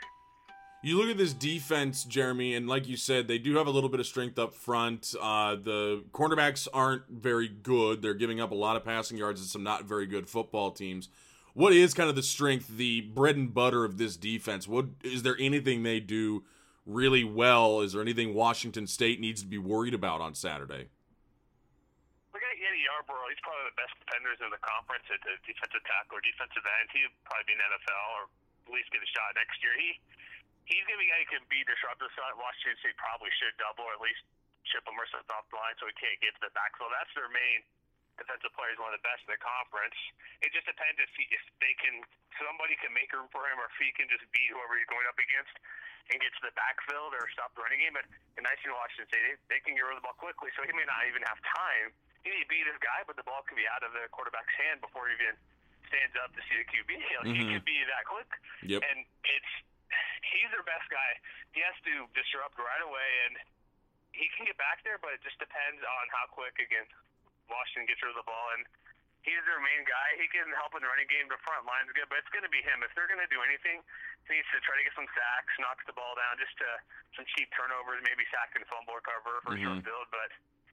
You 0.81 0.97
look 0.97 1.09
at 1.09 1.17
this 1.17 1.33
defense, 1.33 2.05
Jeremy, 2.05 2.55
and 2.55 2.65
like 2.65 2.87
you 2.87 2.95
said, 2.95 3.27
they 3.27 3.37
do 3.37 3.57
have 3.57 3.67
a 3.67 3.69
little 3.69 3.89
bit 3.89 3.99
of 3.99 4.07
strength 4.07 4.39
up 4.39 4.53
front. 4.53 5.13
Uh, 5.19 5.55
the 5.55 6.05
cornerbacks 6.13 6.69
aren't 6.73 7.03
very 7.09 7.49
good. 7.49 8.01
They're 8.01 8.13
giving 8.13 8.39
up 8.39 8.51
a 8.51 8.55
lot 8.55 8.77
of 8.77 8.85
passing 8.85 9.17
yards 9.17 9.41
and 9.41 9.49
some 9.49 9.61
not 9.61 9.83
very 9.83 10.07
good 10.07 10.29
football 10.29 10.71
teams. 10.71 11.09
What 11.51 11.73
is 11.73 11.93
kind 11.93 12.07
of 12.07 12.15
the 12.15 12.23
strength, 12.23 12.69
the 12.71 13.01
bread 13.01 13.35
and 13.35 13.53
butter 13.53 13.83
of 13.83 13.97
this 13.97 14.15
defense? 14.15 14.69
What 14.69 14.85
is 15.03 15.23
there 15.23 15.35
anything 15.37 15.83
they 15.83 15.99
do 15.99 16.45
really 16.85 17.25
well? 17.25 17.81
Is 17.81 17.91
there 17.91 18.01
anything 18.01 18.33
Washington 18.33 18.87
State 18.87 19.19
needs 19.19 19.41
to 19.41 19.47
be 19.51 19.57
worried 19.57 19.93
about 19.93 20.21
on 20.21 20.31
Saturday? 20.31 20.87
Look 22.31 22.39
at 22.39 22.55
Eddie 22.55 22.87
Yarbrough. 22.87 23.27
He's 23.27 23.43
probably 23.43 23.67
the 23.67 23.75
best 23.75 23.99
defenders 23.99 24.39
in 24.39 24.47
the 24.47 24.63
conference 24.63 25.03
at 25.11 25.19
the 25.27 25.35
defensive 25.43 25.83
tackle 25.83 26.15
or 26.15 26.23
defensive 26.23 26.63
end. 26.63 26.87
He'd 26.95 27.11
probably 27.27 27.51
be 27.51 27.59
in 27.59 27.67
NFL 27.67 28.07
or 28.15 28.23
at 28.31 28.71
least 28.71 28.87
get 28.95 29.03
a 29.03 29.09
shot 29.11 29.35
next 29.35 29.59
year. 29.59 29.75
He 29.75 29.99
he's 30.69 30.85
gonna 30.85 31.01
be 31.01 31.09
a 31.09 31.11
guy 31.11 31.21
who 31.25 31.29
can 31.41 31.45
be 31.49 31.61
disruptive. 31.65 32.09
So 32.15 32.21
Washington 32.37 32.77
State 32.79 32.97
probably 33.01 33.33
should 33.41 33.57
double 33.57 33.85
or 33.89 33.93
at 33.97 34.01
least 34.01 34.21
chip 34.69 34.85
him 34.85 34.95
or 34.95 35.07
something 35.09 35.33
off 35.33 35.49
the 35.49 35.57
line 35.57 35.73
so 35.81 35.89
he 35.89 35.95
can't 35.97 36.19
get 36.21 36.37
to 36.37 36.41
the 36.45 36.53
backfield. 36.53 36.93
That's 36.93 37.09
their 37.17 37.29
main 37.33 37.65
defensive 38.21 38.51
player. 38.53 38.69
He's 38.75 38.81
one 38.83 38.91
of 38.93 38.99
the 38.99 39.05
best 39.07 39.23
in 39.25 39.31
the 39.33 39.41
conference. 39.41 39.95
It 40.45 40.51
just 40.53 40.67
depends 40.69 40.99
if 41.01 41.09
he, 41.17 41.25
if 41.33 41.41
they 41.63 41.73
can 41.81 42.03
somebody 42.37 42.77
can 42.77 42.93
make 42.93 43.09
room 43.11 43.27
for 43.33 43.43
him 43.49 43.57
or 43.57 43.67
if 43.67 43.75
he 43.81 43.89
can 43.97 44.05
just 44.11 44.23
beat 44.31 44.51
whoever 44.53 44.77
he's 44.77 44.87
going 44.87 45.07
up 45.09 45.17
against 45.17 45.55
and 46.13 46.17
get 46.21 46.29
to 46.37 46.43
the 46.45 46.53
backfield 46.55 47.13
or 47.17 47.25
stop 47.33 47.51
the 47.57 47.61
running 47.65 47.81
game. 47.81 47.95
But 47.97 48.05
the 48.37 48.43
nice 48.45 48.59
thing 48.61 48.71
in 48.71 48.77
Washington 48.77 49.07
State, 49.09 49.23
they, 49.25 49.35
they 49.57 49.59
can 49.65 49.73
get 49.73 49.83
rid 49.85 49.97
of 49.97 50.03
the 50.03 50.07
ball 50.09 50.17
quickly, 50.19 50.49
so 50.57 50.63
he 50.67 50.73
may 50.75 50.85
not 50.85 51.05
even 51.09 51.21
have 51.25 51.37
time. 51.45 51.93
He 52.21 52.29
may 52.33 52.43
beat 52.51 52.67
this 52.67 52.79
guy, 52.83 53.01
but 53.07 53.15
the 53.15 53.23
ball 53.25 53.41
can 53.47 53.55
be 53.55 53.63
out 53.71 53.81
of 53.85 53.95
the 53.95 54.05
quarterback's 54.11 54.51
hand 54.59 54.83
before 54.83 55.07
he 55.07 55.15
even 55.15 55.37
stands 55.87 56.13
up 56.19 56.29
to 56.35 56.41
see 56.49 56.59
the 56.59 56.67
QB. 56.67 56.91
Like, 57.23 57.31
He 57.33 57.41
Mhm. 57.45 57.51
can 57.57 57.63
be 57.63 57.77
that 57.87 58.03
quick. 58.05 58.29
Yep. 58.67 58.81
And 58.83 58.97
it's 59.23 59.51
he's 60.33 60.49
their 60.53 60.65
best 60.65 60.87
guy. 60.89 61.11
He 61.53 61.61
has 61.65 61.75
to 61.85 62.05
disrupt 62.13 62.57
right 62.57 62.83
away, 62.83 63.09
and 63.29 63.33
he 64.13 64.27
can 64.35 64.45
get 64.45 64.57
back 64.57 64.81
there, 64.85 64.97
but 65.01 65.13
it 65.15 65.21
just 65.21 65.37
depends 65.37 65.81
on 65.81 66.03
how 66.13 66.29
quick 66.29 66.57
again 66.57 66.85
Washington 67.49 67.89
gets 67.89 68.01
rid 68.01 68.13
of 68.13 68.19
the 68.21 68.27
ball, 68.29 68.47
and 68.57 68.63
he's 69.25 69.41
their 69.45 69.61
main 69.61 69.83
guy. 69.83 70.09
He 70.21 70.29
can 70.29 70.47
help 70.55 70.77
in 70.77 70.81
the 70.85 70.89
running 70.89 71.09
game. 71.09 71.27
The 71.27 71.41
front 71.43 71.65
line's 71.65 71.91
good, 71.93 72.07
but 72.07 72.21
it's 72.21 72.31
going 72.31 72.45
to 72.45 72.53
be 72.53 72.61
him. 72.61 72.85
If 72.85 72.93
they're 72.93 73.09
going 73.09 73.21
to 73.21 73.31
do 73.31 73.41
anything, 73.41 73.81
he 74.29 74.39
needs 74.39 74.49
to 74.53 74.61
try 74.63 74.77
to 74.77 74.85
get 74.85 74.93
some 74.93 75.09
sacks, 75.17 75.51
knocks 75.59 75.83
the 75.89 75.95
ball 75.97 76.13
down, 76.15 76.37
just 76.37 76.53
to 76.61 76.69
some 77.17 77.25
cheap 77.35 77.49
turnovers, 77.57 77.99
maybe 78.05 78.23
sack 78.29 78.53
and 78.53 78.63
fumble 78.69 78.95
recover 78.95 79.41
for 79.43 79.57
mm-hmm. 79.57 79.65
short 79.65 79.81
field, 79.83 80.07
but 80.13 80.29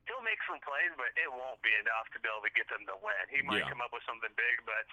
he'll 0.07 0.23
make 0.23 0.39
some 0.47 0.63
plays, 0.63 0.93
but 0.95 1.11
it 1.19 1.29
won't 1.29 1.59
be 1.65 1.75
enough 1.83 2.07
to 2.15 2.19
be 2.23 2.31
able 2.31 2.45
to 2.47 2.53
get 2.55 2.69
them 2.71 2.87
to 2.87 2.95
win. 3.03 3.25
He 3.33 3.43
might 3.43 3.67
yeah. 3.67 3.71
come 3.73 3.83
up 3.83 3.91
with 3.91 4.07
something 4.07 4.31
big, 4.39 4.57
but 4.63 4.87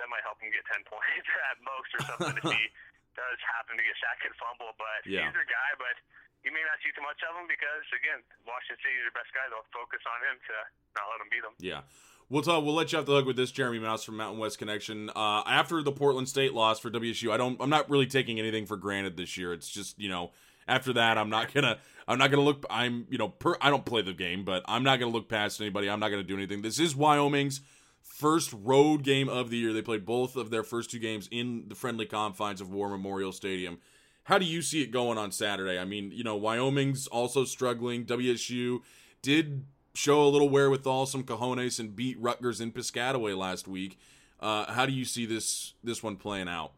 that 0.00 0.08
might 0.08 0.24
help 0.24 0.40
him 0.40 0.48
get 0.52 0.64
10 0.68 0.84
points 0.90 1.28
at 1.52 1.56
most 1.60 1.90
or 1.92 2.00
something 2.08 2.36
if 2.40 2.46
he 2.48 2.62
does 3.16 3.38
happen 3.42 3.80
to 3.80 3.84
get 3.84 3.96
sacked 3.98 4.22
and 4.28 4.36
fumble. 4.38 4.76
But 4.76 5.08
yeah. 5.08 5.26
he's 5.26 5.34
their 5.34 5.48
guy, 5.48 5.70
but 5.80 5.96
you 6.44 6.54
may 6.54 6.62
not 6.62 6.78
see 6.84 6.92
too 6.94 7.02
much 7.02 7.18
of 7.26 7.34
him 7.34 7.50
because, 7.50 7.84
again, 7.90 8.22
Washington 8.46 8.78
City 8.84 8.96
is 9.00 9.04
their 9.08 9.16
best 9.16 9.32
guy. 9.34 9.44
They'll 9.50 9.66
focus 9.74 10.04
on 10.06 10.18
him 10.22 10.36
to 10.38 10.56
not 10.94 11.04
let 11.10 11.18
him 11.18 11.28
beat 11.32 11.44
them. 11.44 11.56
Yeah. 11.58 11.82
We'll 12.28 12.42
talk. 12.42 12.62
We'll 12.62 12.74
let 12.74 12.92
you 12.92 12.98
off 12.98 13.06
the 13.06 13.12
hook 13.12 13.26
with 13.26 13.36
this, 13.36 13.50
Jeremy 13.50 13.78
Mauss 13.78 14.02
from 14.02 14.16
Mountain 14.16 14.38
West 14.38 14.58
Connection. 14.58 15.10
Uh, 15.10 15.42
after 15.46 15.82
the 15.82 15.92
Portland 15.92 16.28
State 16.28 16.54
loss 16.54 16.80
for 16.80 16.90
WSU, 16.90 17.30
I 17.30 17.36
don't. 17.36 17.56
I'm 17.60 17.70
not 17.70 17.88
really 17.88 18.06
taking 18.06 18.40
anything 18.40 18.66
for 18.66 18.76
granted 18.76 19.16
this 19.16 19.36
year. 19.36 19.52
It's 19.52 19.68
just 19.68 19.98
you 19.98 20.08
know 20.08 20.32
after 20.68 20.92
that, 20.94 21.18
I'm 21.18 21.30
not 21.30 21.54
gonna 21.54 21.78
I'm 22.08 22.18
not 22.18 22.30
gonna 22.30 22.42
look. 22.42 22.64
I'm 22.68 23.06
you 23.10 23.18
know 23.18 23.28
per, 23.28 23.56
I 23.60 23.70
don't 23.70 23.84
play 23.84 24.02
the 24.02 24.12
game, 24.12 24.44
but 24.44 24.64
I'm 24.66 24.82
not 24.82 24.98
gonna 24.98 25.12
look 25.12 25.28
past 25.28 25.60
anybody. 25.60 25.88
I'm 25.88 26.00
not 26.00 26.08
gonna 26.08 26.22
do 26.22 26.36
anything. 26.36 26.62
This 26.62 26.78
is 26.78 26.96
Wyoming's 26.96 27.60
first 28.06 28.52
road 28.52 29.02
game 29.02 29.28
of 29.28 29.50
the 29.50 29.58
year. 29.58 29.72
They 29.72 29.82
played 29.82 30.06
both 30.06 30.36
of 30.36 30.50
their 30.50 30.62
first 30.62 30.90
two 30.90 30.98
games 30.98 31.28
in 31.30 31.64
the 31.68 31.74
friendly 31.74 32.06
confines 32.06 32.60
of 32.60 32.70
War 32.72 32.88
Memorial 32.88 33.32
Stadium. 33.32 33.78
How 34.24 34.38
do 34.38 34.44
you 34.44 34.62
see 34.62 34.82
it 34.82 34.90
going 34.90 35.18
on 35.18 35.30
Saturday? 35.30 35.78
I 35.78 35.84
mean, 35.84 36.10
you 36.12 36.24
know, 36.24 36.34
Wyoming's 36.34 37.06
also 37.06 37.44
struggling. 37.44 38.04
WSU 38.04 38.80
did 39.22 39.64
show 39.94 40.22
a 40.22 40.28
little 40.28 40.48
wherewithal, 40.48 41.06
some 41.06 41.24
cojones, 41.24 41.78
and 41.78 41.94
beat 41.94 42.18
Rutgers 42.20 42.60
in 42.60 42.72
Piscataway 42.72 43.36
last 43.36 43.68
week. 43.68 43.98
Uh, 44.40 44.70
how 44.72 44.84
do 44.84 44.92
you 44.92 45.04
see 45.04 45.24
this 45.24 45.74
this 45.82 46.02
one 46.02 46.16
playing 46.16 46.48
out? 46.48 46.72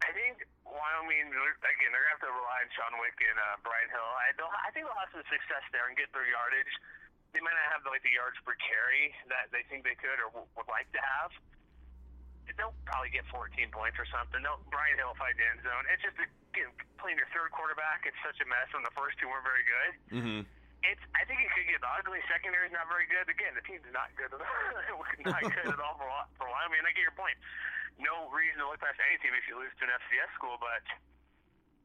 I 0.00 0.12
think 0.12 0.46
Wyoming 0.64 1.28
again, 1.28 1.90
they're 1.92 2.04
going 2.04 2.12
to 2.12 2.16
have 2.16 2.24
to 2.24 2.32
rely 2.32 2.58
on 2.64 2.68
Shaun 2.72 2.94
Wick 3.00 3.16
and 3.20 3.38
uh, 3.40 3.56
Brian 3.64 3.90
Hill. 3.90 4.04
I, 4.04 4.32
I 4.38 4.70
think 4.72 4.88
they'll 4.88 5.00
have 5.00 5.12
some 5.12 5.26
success 5.28 5.64
there 5.72 5.88
and 5.88 5.96
get 5.96 6.12
their 6.12 6.28
yardage. 6.28 6.72
They 7.34 7.42
might 7.42 7.58
not 7.58 7.68
have 7.74 7.82
the, 7.82 7.90
like 7.90 8.06
the 8.06 8.14
yards 8.14 8.38
per 8.46 8.54
carry 8.62 9.10
that 9.26 9.50
they 9.50 9.66
think 9.66 9.82
they 9.82 9.98
could 9.98 10.22
or 10.22 10.30
w- 10.30 10.46
would 10.54 10.70
like 10.70 10.86
to 10.94 11.02
have. 11.02 11.34
They'll 12.54 12.76
probably 12.86 13.10
get 13.10 13.26
14 13.34 13.50
points 13.74 13.98
or 13.98 14.06
something. 14.14 14.38
They'll, 14.38 14.62
Brian 14.70 14.94
Hill 14.94 15.16
fight 15.18 15.34
the 15.34 15.42
end 15.48 15.66
zone. 15.66 15.82
It's 15.90 16.04
just 16.06 16.14
again, 16.22 16.70
playing 17.02 17.18
your 17.18 17.26
third 17.34 17.50
quarterback. 17.50 18.06
It's 18.06 18.20
such 18.22 18.38
a 18.38 18.46
mess 18.46 18.70
when 18.70 18.86
the 18.86 18.94
first 18.94 19.18
two 19.18 19.26
weren't 19.26 19.42
very 19.42 19.64
good. 19.66 19.90
Mm-hmm. 20.14 20.40
It's. 20.86 21.02
I 21.18 21.24
think 21.26 21.42
it 21.42 21.50
could 21.56 21.66
get 21.66 21.82
ugly. 21.82 22.20
Secondary 22.30 22.68
is 22.68 22.74
not 22.76 22.86
very 22.86 23.08
good. 23.10 23.26
Again, 23.26 23.56
the 23.56 23.64
team's 23.64 23.88
not 23.90 24.12
good 24.14 24.30
at 24.30 24.38
not 25.26 25.42
good 25.42 25.72
at 25.72 25.80
all 25.80 25.96
for, 25.98 26.06
a 26.06 26.12
lot 26.12 26.28
for. 26.36 26.46
I 26.46 26.68
mean, 26.70 26.84
I 26.84 26.92
get 26.92 27.02
your 27.02 27.16
point 27.16 27.34
no 27.98 28.30
reason 28.34 28.58
to 28.58 28.66
look 28.66 28.82
past 28.82 28.98
any 28.98 29.18
team 29.22 29.34
if 29.34 29.46
you 29.46 29.54
lose 29.58 29.70
to 29.78 29.86
an 29.86 29.92
FCS 29.94 30.30
school, 30.34 30.58
but 30.58 30.82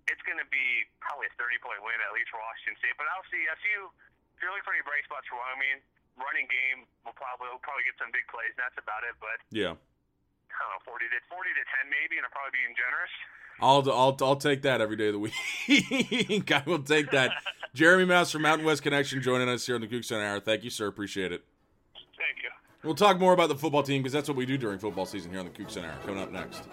it's 0.10 0.22
going 0.26 0.42
to 0.42 0.50
be 0.50 0.90
probably 0.98 1.30
a 1.30 1.36
30 1.38 1.62
point 1.62 1.82
win 1.86 1.98
at 2.02 2.12
least 2.18 2.34
for 2.34 2.42
Washington 2.42 2.78
State. 2.82 2.98
But 2.98 3.06
I'll 3.14 3.28
see. 3.30 3.46
If 3.46 3.62
you 4.40 4.48
if 4.48 4.48
you're 4.48 4.56
looking 4.56 4.64
for 4.64 4.72
any 4.72 4.88
bright 4.88 5.04
spots 5.04 5.28
for 5.28 5.36
Wyoming, 5.36 5.84
running 6.16 6.48
game 6.48 6.88
will 7.04 7.16
probably 7.20 7.52
will 7.52 7.60
probably 7.60 7.84
get 7.84 8.00
some 8.00 8.08
big 8.16 8.24
plays. 8.32 8.56
And 8.56 8.64
that's 8.64 8.80
about 8.80 9.04
it. 9.04 9.20
But 9.20 9.44
yeah, 9.52 9.76
I 9.76 10.60
don't 10.64 10.72
know, 10.80 10.96
40 10.96 11.12
to 11.12 11.20
40 11.28 11.60
to 11.60 11.64
10 11.84 11.92
maybe, 11.92 12.16
and 12.16 12.24
I'm 12.24 12.32
probably 12.32 12.56
being 12.56 12.72
generous. 12.80 13.12
I'll, 13.60 13.84
I'll 13.92 14.16
I'll 14.24 14.40
take 14.40 14.64
that 14.64 14.80
every 14.80 14.96
day 14.96 15.12
of 15.12 15.20
the 15.20 15.24
week. 15.28 15.36
I 16.56 16.64
will 16.64 16.80
take 16.80 17.12
that. 17.12 17.36
Jeremy 17.76 18.06
Mauss 18.06 18.32
from 18.32 18.44
Mountain 18.44 18.66
West 18.66 18.82
Connection 18.82 19.22
joining 19.22 19.50
us 19.50 19.66
here 19.68 19.76
on 19.76 19.82
the 19.82 19.88
CougCenter 19.88 20.24
Hour. 20.24 20.40
Thank 20.40 20.64
you, 20.64 20.70
sir. 20.70 20.88
Appreciate 20.88 21.36
it. 21.36 21.44
Thank 22.16 22.40
you. 22.42 22.50
We'll 22.84 22.96
talk 22.96 23.20
more 23.20 23.34
about 23.34 23.50
the 23.50 23.56
football 23.56 23.84
team 23.84 24.02
because 24.02 24.14
that's 24.14 24.30
what 24.30 24.38
we 24.38 24.46
do 24.46 24.58
during 24.58 24.80
football 24.80 25.06
season 25.06 25.32
here 25.32 25.42
on 25.42 25.46
the 25.46 25.52
CougCenter. 25.52 25.92
Hour. 25.92 26.00
Coming 26.06 26.24
up 26.24 26.32
next. 26.32 26.64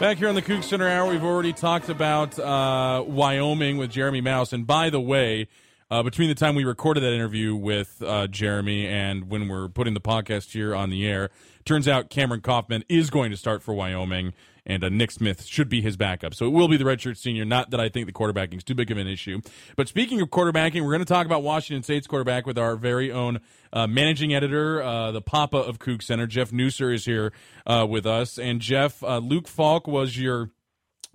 Back 0.00 0.18
here 0.18 0.28
on 0.28 0.36
the 0.36 0.42
CougCenter 0.42 0.88
Hour, 0.88 1.10
we've 1.10 1.24
already 1.24 1.52
talked 1.52 1.88
about 1.88 2.38
uh, 2.38 3.02
Wyoming 3.04 3.78
with 3.78 3.90
Jeremy 3.90 4.20
Mauss. 4.20 4.52
And 4.52 4.64
by 4.64 4.90
the 4.90 5.00
way, 5.00 5.48
uh, 5.90 6.02
between 6.02 6.28
the 6.28 6.34
time 6.34 6.54
we 6.54 6.64
recorded 6.64 7.02
that 7.02 7.12
interview 7.12 7.54
with 7.54 8.02
uh, 8.02 8.26
Jeremy 8.26 8.86
and 8.86 9.30
when 9.30 9.48
we're 9.48 9.68
putting 9.68 9.94
the 9.94 10.00
podcast 10.00 10.52
here 10.52 10.74
on 10.74 10.90
the 10.90 11.06
air, 11.06 11.30
turns 11.64 11.88
out 11.88 12.10
Cameron 12.10 12.40
Coffman 12.40 12.82
is 12.88 13.10
going 13.10 13.30
to 13.30 13.36
start 13.36 13.62
for 13.62 13.74
Wyoming 13.74 14.32
and 14.68 14.84
uh, 14.84 14.90
Nick 14.90 15.10
Smith 15.10 15.44
should 15.46 15.68
be 15.68 15.80
his 15.80 15.96
backup. 15.96 16.34
So 16.34 16.46
it 16.46 16.50
will 16.50 16.68
be 16.68 16.76
the 16.76 16.84
redshirt 16.84 17.16
senior. 17.16 17.44
Not 17.46 17.70
that 17.70 17.80
I 17.80 17.88
think 17.88 18.06
the 18.06 18.12
quarterbacking 18.12 18.58
is 18.58 18.64
too 18.64 18.74
big 18.74 18.90
of 18.90 18.98
an 18.98 19.08
issue. 19.08 19.40
But 19.76 19.88
speaking 19.88 20.20
of 20.20 20.28
quarterbacking, 20.28 20.82
we're 20.82 20.92
going 20.92 21.00
to 21.00 21.06
talk 21.06 21.24
about 21.24 21.42
Washington 21.42 21.82
State's 21.82 22.06
quarterback 22.06 22.46
with 22.46 22.58
our 22.58 22.76
very 22.76 23.10
own 23.10 23.40
uh, 23.72 23.86
managing 23.86 24.34
editor, 24.34 24.82
uh, 24.82 25.10
the 25.10 25.22
Papa 25.22 25.56
of 25.56 25.78
CougCenter, 25.78 26.28
Jeff 26.28 26.50
Nusser, 26.50 26.92
is 26.92 27.06
here 27.06 27.32
uh, 27.66 27.86
with 27.88 28.06
us. 28.06 28.38
And 28.38 28.60
Jeff, 28.60 29.02
uh, 29.02 29.18
Luke 29.18 29.48
Falk 29.48 29.88
was 29.88 30.18
your 30.18 30.50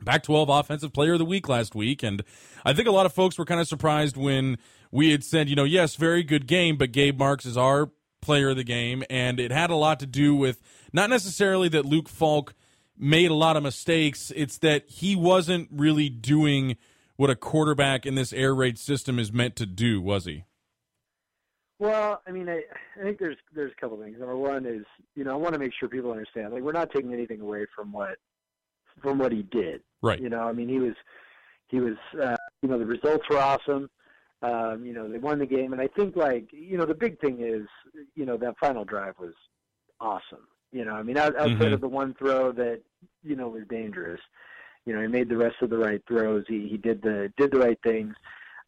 Pac 0.04 0.24
12 0.24 0.50
Offensive 0.50 0.94
Player 0.94 1.13
of 1.13 1.20
the 1.20 1.26
Week 1.26 1.48
last 1.50 1.76
week. 1.76 2.04
And 2.04 2.24
I 2.66 2.74
think 2.74 2.88
a 2.88 2.92
lot 2.92 3.06
of 3.06 3.13
folks 3.13 3.38
were 3.38 3.46
kind 3.46 3.62
of 3.62 3.68
surprised 3.68 4.18
when 4.18 4.58
we 4.92 5.12
had 5.12 5.24
said, 5.24 5.50
you 5.50 5.56
know, 5.56 5.63
yes, 5.63 5.96
very 5.96 6.24
good 6.24 6.48
game, 6.48 6.78
but 6.78 6.92
Gabe 6.92 7.18
Marks 7.18 7.46
is 7.46 7.58
our 7.58 7.92
player 8.22 8.50
of 8.50 8.58
the 8.58 8.63
game. 8.63 9.04
And 9.10 9.39
it 9.39 9.52
had 9.52 9.70
a 9.70 9.76
lot 9.76 10.00
to 10.00 10.06
do 10.06 10.36
with 10.36 10.62
not 10.92 11.10
necessarily 11.10 11.70
that 11.70 11.86
Luke 11.86 12.10
Falk 12.10 12.54
made 12.98 13.32
a 13.32 13.36
lot 13.36 13.58
of 13.58 13.63
mistakes. 13.63 14.32
It's 14.36 14.58
that 14.60 14.88
he 14.88 15.16
wasn't 15.16 15.70
really 15.72 16.10
doing 16.10 16.78
what 17.16 17.30
a 17.30 17.36
quarterback 17.36 18.06
in 18.06 18.16
this 18.16 18.34
air 18.34 18.54
raid 18.54 18.78
system 18.78 19.20
is 19.20 19.32
meant 19.32 19.56
to 19.58 19.66
do, 19.66 20.02
was 20.02 20.26
he? 20.26 20.46
Well, 21.80 22.22
I 22.26 22.32
mean, 22.32 22.48
I, 22.48 22.62
I 23.00 23.04
think 23.04 23.20
there's 23.20 23.38
there's 23.54 23.72
a 23.78 23.82
couple 23.82 23.98
things. 23.98 24.18
Number 24.20 24.38
one 24.38 24.66
is, 24.66 24.86
you 25.16 25.24
know, 25.24 25.32
I 25.32 25.36
want 25.36 25.54
to 25.54 25.60
make 25.60 25.74
sure 25.78 25.89
people 25.89 26.12
understand. 26.12 26.54
Like, 26.54 26.63
we're 26.63 26.72
not 26.72 26.92
taking 26.94 27.12
anything 27.12 27.42
away 27.42 27.66
from 27.76 27.92
what 27.92 28.18
from 29.02 29.18
what 29.18 29.32
he 29.32 29.44
did. 29.44 29.82
Right. 30.04 30.20
You 30.20 30.30
know, 30.30 30.42
I 30.42 30.52
mean, 30.52 30.70
he 30.70 30.80
was 30.80 30.94
he 31.70 31.80
was, 31.80 31.96
uh, 32.22 32.36
you 32.62 32.70
know, 32.70 32.78
the 32.78 32.86
results 32.86 33.28
were 33.30 33.39
awesome. 33.39 33.89
Um, 34.44 34.86
you 34.86 34.94
know, 34.94 35.08
they 35.10 35.18
won 35.18 35.39
the 35.39 35.46
game, 35.46 35.72
and 35.72 35.82
I 35.82 35.88
think 35.88 36.16
like, 36.16 36.50
you 36.52 36.78
know, 36.78 36.86
the 36.86 36.94
big 36.94 37.20
thing 37.20 37.39
is, 37.39 37.66
you 38.13 38.26
know, 38.26 38.36
that 38.38 38.60
final 38.60 38.84
drive 38.84 39.16
was 39.18 39.34
awesome. 40.02 40.46
You 40.74 40.84
know, 40.84 40.92
I 40.92 41.04
mean, 41.04 41.18
outside 41.18 41.48
mm-hmm. 41.48 41.74
of 41.74 41.82
the 41.82 41.88
one 41.88 42.13
throw 42.16 42.52
that 42.52 42.82
you 43.24 43.36
know 43.36 43.48
was 43.48 43.63
dangerous, 43.70 44.20
you 44.86 44.94
know, 44.94 45.02
he 45.02 45.08
made 45.08 45.30
the 45.30 45.38
rest 45.38 45.56
of 45.62 45.70
the 45.70 45.78
right 45.78 46.02
throws. 46.08 46.44
He 46.48 46.68
he 46.68 46.78
did 46.78 47.02
the 47.02 47.32
did 47.38 47.52
the 47.52 47.60
right 47.60 47.80
things. 47.84 48.13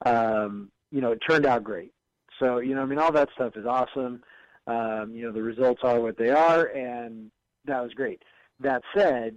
Um, 0.06 0.72
you 0.92 1.02
know, 1.02 1.12
it 1.12 1.20
turned 1.28 1.46
out 1.46 1.64
great. 1.64 1.92
So 2.40 2.60
you 2.60 2.76
know, 2.76 2.82
I 2.82 2.86
mean, 2.86 3.00
all 3.00 3.12
that 3.12 3.30
stuff 3.36 3.58
is 3.58 3.66
awesome. 3.66 4.24
Um, 4.68 5.12
you 5.14 5.26
know, 5.26 5.32
the 5.32 5.44
results 5.44 5.82
are 5.84 6.00
what 6.00 6.18
they 6.18 6.30
are, 6.30 6.68
and 6.68 7.30
that 7.66 7.84
was 7.84 7.94
great. 7.94 8.24
That 8.60 8.82
said, 8.96 9.36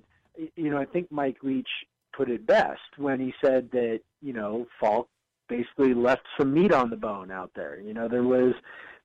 you 0.56 0.70
know, 0.70 0.78
I 0.78 0.84
think 0.84 1.10
Mike 1.10 1.38
Leach 1.42 1.68
put 2.16 2.30
it 2.30 2.46
best 2.46 2.80
when 2.96 3.20
he 3.20 3.32
said 3.44 3.70
that 3.72 4.00
you 4.20 4.32
know 4.32 4.66
Falk 4.80 5.08
basically 5.48 5.94
left 5.94 6.22
some 6.38 6.52
meat 6.52 6.72
on 6.72 6.90
the 6.90 6.96
bone 6.96 7.30
out 7.30 7.50
there. 7.54 7.80
You 7.80 7.94
know, 7.94 8.08
there 8.08 8.22
was 8.22 8.54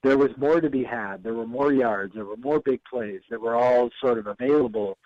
there 0.04 0.18
was 0.18 0.32
more 0.38 0.60
to 0.60 0.70
be 0.70 0.84
had. 0.84 1.24
There 1.24 1.34
were 1.34 1.48
more 1.48 1.72
yards. 1.72 2.14
There 2.14 2.26
were 2.26 2.38
more 2.38 2.60
big 2.60 2.82
plays 2.90 3.22
that 3.30 3.42
were 3.42 3.56
all 3.56 3.90
sort 4.02 4.18
of 4.18 4.28
available, 4.28 4.98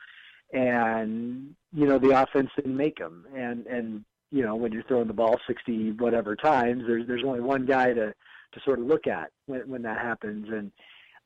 and 0.53 1.55
you 1.73 1.85
know 1.85 1.99
the 1.99 2.21
offense 2.21 2.49
didn't 2.55 2.75
make 2.75 2.97
them. 2.97 3.25
And 3.35 3.65
and 3.67 4.03
you 4.31 4.43
know 4.43 4.55
when 4.55 4.71
you're 4.71 4.83
throwing 4.83 5.07
the 5.07 5.13
ball 5.13 5.39
60 5.47 5.91
whatever 5.93 6.35
times, 6.35 6.83
there's 6.87 7.07
there's 7.07 7.23
only 7.25 7.41
one 7.41 7.65
guy 7.65 7.93
to 7.93 8.13
to 8.53 8.59
sort 8.65 8.79
of 8.79 8.85
look 8.85 9.07
at 9.07 9.31
when 9.45 9.61
when 9.69 9.81
that 9.83 9.99
happens. 9.99 10.47
And 10.49 10.71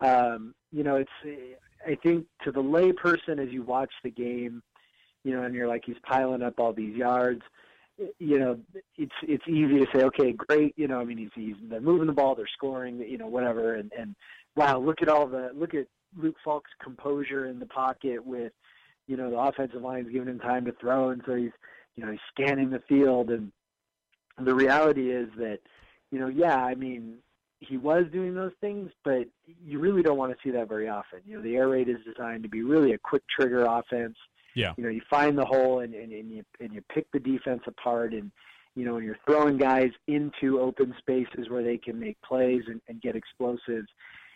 um, 0.01 0.53
you 0.71 0.83
know 0.83 0.97
it's 0.97 1.47
I 1.87 1.95
think 2.03 2.25
to 2.43 2.51
the 2.51 2.61
layperson 2.61 3.39
as 3.39 3.51
you 3.51 3.63
watch 3.63 3.91
the 4.03 4.11
game, 4.11 4.61
you 5.23 5.35
know, 5.35 5.43
and 5.43 5.53
you're 5.55 5.67
like 5.67 5.83
he's 5.85 5.95
piling 6.03 6.41
up 6.41 6.59
all 6.59 6.73
these 6.73 6.95
yards 6.95 7.41
you 8.19 8.39
know, 8.39 8.57
it's 8.97 9.11
it's 9.23 9.47
easy 9.47 9.79
to 9.79 9.85
say, 9.93 10.03
okay, 10.03 10.33
great, 10.33 10.73
you 10.77 10.87
know, 10.87 10.99
I 10.99 11.03
mean, 11.03 11.17
he's 11.17 11.29
he's 11.35 11.55
they're 11.69 11.81
moving 11.81 12.07
the 12.07 12.13
ball, 12.13 12.35
they're 12.35 12.47
scoring, 12.53 12.99
you 12.99 13.17
know, 13.17 13.27
whatever, 13.27 13.75
and 13.75 13.91
and 13.97 14.15
wow, 14.55 14.79
look 14.79 15.01
at 15.01 15.09
all 15.09 15.27
the 15.27 15.51
look 15.53 15.73
at 15.73 15.87
Luke 16.17 16.35
Falk's 16.43 16.71
composure 16.83 17.47
in 17.47 17.59
the 17.59 17.65
pocket 17.65 18.25
with, 18.25 18.53
you 19.07 19.17
know, 19.17 19.29
the 19.29 19.37
offensive 19.37 19.81
line's 19.81 20.11
giving 20.11 20.27
him 20.27 20.39
time 20.39 20.65
to 20.65 20.73
throw, 20.73 21.09
and 21.09 21.21
so 21.25 21.35
he's 21.35 21.51
you 21.95 22.05
know 22.05 22.11
he's 22.11 22.19
scanning 22.33 22.69
the 22.69 22.81
field, 22.87 23.29
and 23.29 23.51
the 24.43 24.55
reality 24.55 25.11
is 25.11 25.29
that, 25.37 25.59
you 26.11 26.19
know, 26.19 26.27
yeah, 26.27 26.55
I 26.55 26.73
mean, 26.75 27.15
he 27.59 27.77
was 27.77 28.05
doing 28.11 28.33
those 28.33 28.53
things, 28.61 28.89
but 29.03 29.27
you 29.63 29.79
really 29.79 30.01
don't 30.01 30.17
want 30.17 30.31
to 30.31 30.37
see 30.43 30.51
that 30.51 30.69
very 30.69 30.89
often. 30.89 31.19
You 31.25 31.37
know, 31.37 31.43
the 31.43 31.55
air 31.55 31.67
raid 31.67 31.89
is 31.89 31.97
designed 32.05 32.43
to 32.43 32.49
be 32.49 32.63
really 32.63 32.93
a 32.93 32.97
quick 32.97 33.23
trigger 33.29 33.65
offense. 33.65 34.15
Yeah. 34.55 34.73
You 34.77 34.83
know, 34.83 34.89
you 34.89 35.01
find 35.09 35.37
the 35.37 35.45
hole 35.45 35.79
and, 35.79 35.93
and, 35.93 36.11
and 36.11 36.31
you 36.31 36.43
and 36.59 36.73
you 36.73 36.81
pick 36.93 37.11
the 37.11 37.19
defense 37.19 37.61
apart 37.67 38.13
and 38.13 38.31
you 38.75 38.85
know, 38.85 38.95
and 38.95 39.05
you're 39.05 39.17
throwing 39.27 39.57
guys 39.57 39.91
into 40.07 40.59
open 40.59 40.95
spaces 40.97 41.49
where 41.49 41.63
they 41.63 41.77
can 41.77 41.99
make 41.99 42.21
plays 42.21 42.63
and, 42.67 42.81
and 42.87 43.01
get 43.01 43.15
explosives. 43.15 43.87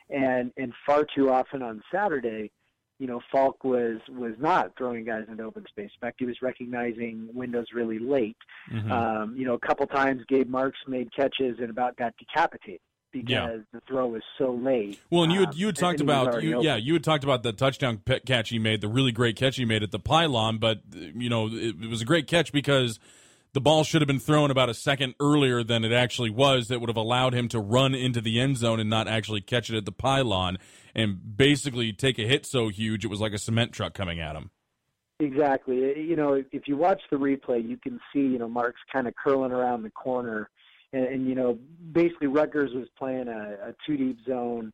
And 0.10 0.52
and 0.58 0.74
far 0.86 1.06
too 1.16 1.30
often 1.32 1.62
on 1.62 1.82
Saturday, 1.92 2.52
you 3.00 3.08
know, 3.08 3.22
Falk 3.32 3.64
was 3.64 3.98
was 4.10 4.34
not 4.40 4.72
throwing 4.78 5.06
guys 5.06 5.24
into 5.30 5.44
open 5.44 5.66
space. 5.68 5.90
In 5.96 6.00
fact, 6.00 6.18
he 6.20 6.26
was 6.26 6.42
recognizing 6.42 7.30
windows 7.34 7.68
really 7.74 8.00
late. 8.00 8.38
Mhm. 8.72 8.92
Um, 8.92 9.36
you 9.36 9.46
know, 9.46 9.54
a 9.54 9.60
couple 9.60 9.88
times 9.88 10.24
Gabe 10.28 10.50
Marks 10.50 10.80
made 10.88 11.14
catches 11.14 11.60
and 11.60 11.70
about 11.70 11.96
got 11.98 12.14
decapitated 12.18 12.82
because 13.22 13.32
Yeah. 13.32 13.58
the 13.72 13.82
throw 13.88 14.08
was 14.08 14.22
so 14.38 14.54
late. 14.54 15.00
Well, 15.10 15.24
and 15.24 15.32
you 15.32 15.40
had 15.40 15.50
Um, 15.50 15.56
you 15.56 15.66
had 15.68 15.78
and 15.78 15.78
talked 15.78 16.02
about 16.02 16.44
you, 16.44 16.62
yeah 16.62 16.76
you 16.76 16.94
had 16.94 17.04
talked 17.04 17.24
about 17.24 17.44
the 17.44 17.54
touchdown 17.54 18.02
catch 18.26 18.50
he 18.50 18.60
made, 18.60 18.82
the 18.82 18.88
really 18.88 19.12
great 19.12 19.36
catch 19.36 19.56
he 19.58 19.66
made 19.66 19.84
at 19.84 19.92
the 19.92 20.00
pylon, 20.00 20.58
but 20.58 20.82
you 20.94 21.30
know 21.30 21.48
it, 21.48 21.76
it 21.82 21.90
was 21.90 22.02
a 22.02 22.06
great 22.06 22.28
catch 22.28 22.52
because 22.52 23.00
the 23.54 23.62
ball 23.62 23.86
should 23.86 24.02
have 24.02 24.08
been 24.08 24.20
thrown 24.20 24.52
about 24.52 24.70
a 24.70 24.74
second 24.74 25.16
earlier 25.22 25.64
than 25.64 25.86
it 25.86 25.94
actually 25.94 26.30
was. 26.30 26.68
That 26.68 26.82
would 26.82 26.90
have 26.90 26.98
allowed 26.98 27.34
him 27.34 27.48
to 27.50 27.60
run 27.60 27.96
into 27.96 28.20
the 28.20 28.40
end 28.40 28.58
zone 28.58 28.82
and 28.82 28.90
not 28.90 29.08
actually 29.08 29.40
catch 29.42 29.70
it 29.70 29.78
at 29.78 29.86
the 29.86 29.94
pylon 29.94 30.58
and 30.94 31.38
basically 31.38 31.94
take 31.94 32.20
a 32.20 32.24
hit 32.24 32.46
so 32.46 32.68
huge 32.68 33.06
it 33.06 33.08
was 33.08 33.22
like 33.22 33.32
a 33.34 33.38
cement 33.38 33.72
truck 33.72 33.94
coming 33.94 34.20
at 34.20 34.36
him. 34.36 34.52
Exactly. 35.22 35.78
You 36.02 36.18
know, 36.18 36.44
if 36.52 36.68
you 36.68 36.76
watch 36.76 37.02
the 37.10 37.16
replay, 37.16 37.66
you 37.66 37.78
can 37.78 38.02
see, 38.12 38.20
you 38.20 38.38
know, 38.38 38.50
Mark's 38.50 38.82
kind 38.92 39.08
of 39.08 39.14
curling 39.16 39.54
around 39.54 39.84
the 39.84 39.90
corner. 39.90 40.50
And, 40.96 41.06
and 41.08 41.28
you 41.28 41.36
know, 41.36 41.60
basically 41.92 42.28
Rutgers 42.28 42.72
was 42.74 42.88
playing 42.98 43.28
a, 43.28 43.70
a 43.70 43.76
two 43.86 43.98
deep 43.98 44.18
zone, 44.26 44.72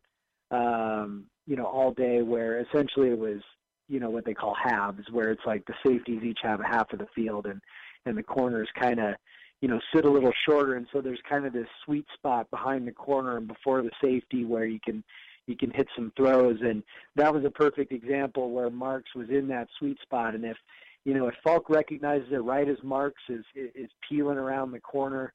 um, 0.52 1.24
you 1.46 1.56
know, 1.56 1.66
all 1.66 1.92
day 1.92 2.22
where 2.22 2.60
essentially 2.60 3.08
it 3.08 3.18
was, 3.18 3.40
you 3.88 3.98
know, 3.98 4.08
what 4.08 4.24
they 4.24 4.32
call 4.34 4.54
halves, 4.54 5.04
where 5.10 5.30
it's 5.30 5.42
like 5.44 5.66
the 5.66 5.74
safeties 5.84 6.22
each 6.22 6.38
have 6.42 6.60
a 6.60 6.66
half 6.66 6.92
of 6.92 7.00
the 7.00 7.08
field 7.14 7.46
and, 7.46 7.60
and 8.06 8.16
the 8.16 8.22
corners 8.22 8.68
kind 8.80 9.00
of, 9.00 9.14
you 9.60 9.68
know, 9.68 9.80
sit 9.94 10.04
a 10.04 10.10
little 10.10 10.32
shorter. 10.48 10.76
And 10.76 10.86
so 10.92 11.00
there's 11.00 11.20
kind 11.28 11.44
of 11.44 11.52
this 11.52 11.66
sweet 11.84 12.06
spot 12.14 12.48
behind 12.50 12.86
the 12.86 12.92
corner 12.92 13.36
and 13.36 13.48
before 13.48 13.82
the 13.82 13.90
safety 14.02 14.44
where 14.44 14.64
you 14.64 14.78
can, 14.84 15.02
you 15.46 15.56
can 15.56 15.72
hit 15.72 15.88
some 15.96 16.12
throws. 16.16 16.58
And 16.62 16.84
that 17.16 17.34
was 17.34 17.44
a 17.44 17.50
perfect 17.50 17.92
example 17.92 18.52
where 18.52 18.70
Marks 18.70 19.14
was 19.16 19.28
in 19.28 19.48
that 19.48 19.68
sweet 19.78 19.98
spot. 20.02 20.34
And 20.36 20.44
if, 20.44 20.56
you 21.04 21.14
know, 21.14 21.26
if 21.26 21.34
Falk 21.42 21.68
recognizes 21.68 22.28
it 22.30 22.36
right 22.36 22.68
as 22.68 22.78
Marks 22.84 23.22
is, 23.28 23.44
is 23.54 23.90
peeling 24.08 24.38
around 24.38 24.70
the 24.70 24.80
corner, 24.80 25.32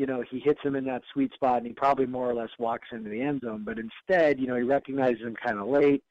you 0.00 0.06
know, 0.06 0.24
he 0.30 0.40
hits 0.40 0.60
him 0.62 0.76
in 0.76 0.84
that 0.86 1.02
sweet 1.12 1.30
spot 1.34 1.58
and 1.58 1.66
he 1.66 1.74
probably 1.74 2.06
more 2.06 2.30
or 2.30 2.32
less 2.32 2.48
walks 2.58 2.88
into 2.90 3.10
the 3.10 3.20
end 3.20 3.42
zone. 3.44 3.64
But 3.66 3.76
instead, 3.78 4.40
you 4.40 4.46
know, 4.46 4.56
he 4.56 4.62
recognizes 4.62 5.20
him 5.20 5.36
kind 5.44 5.58
of 5.58 5.68
late, 5.68 6.02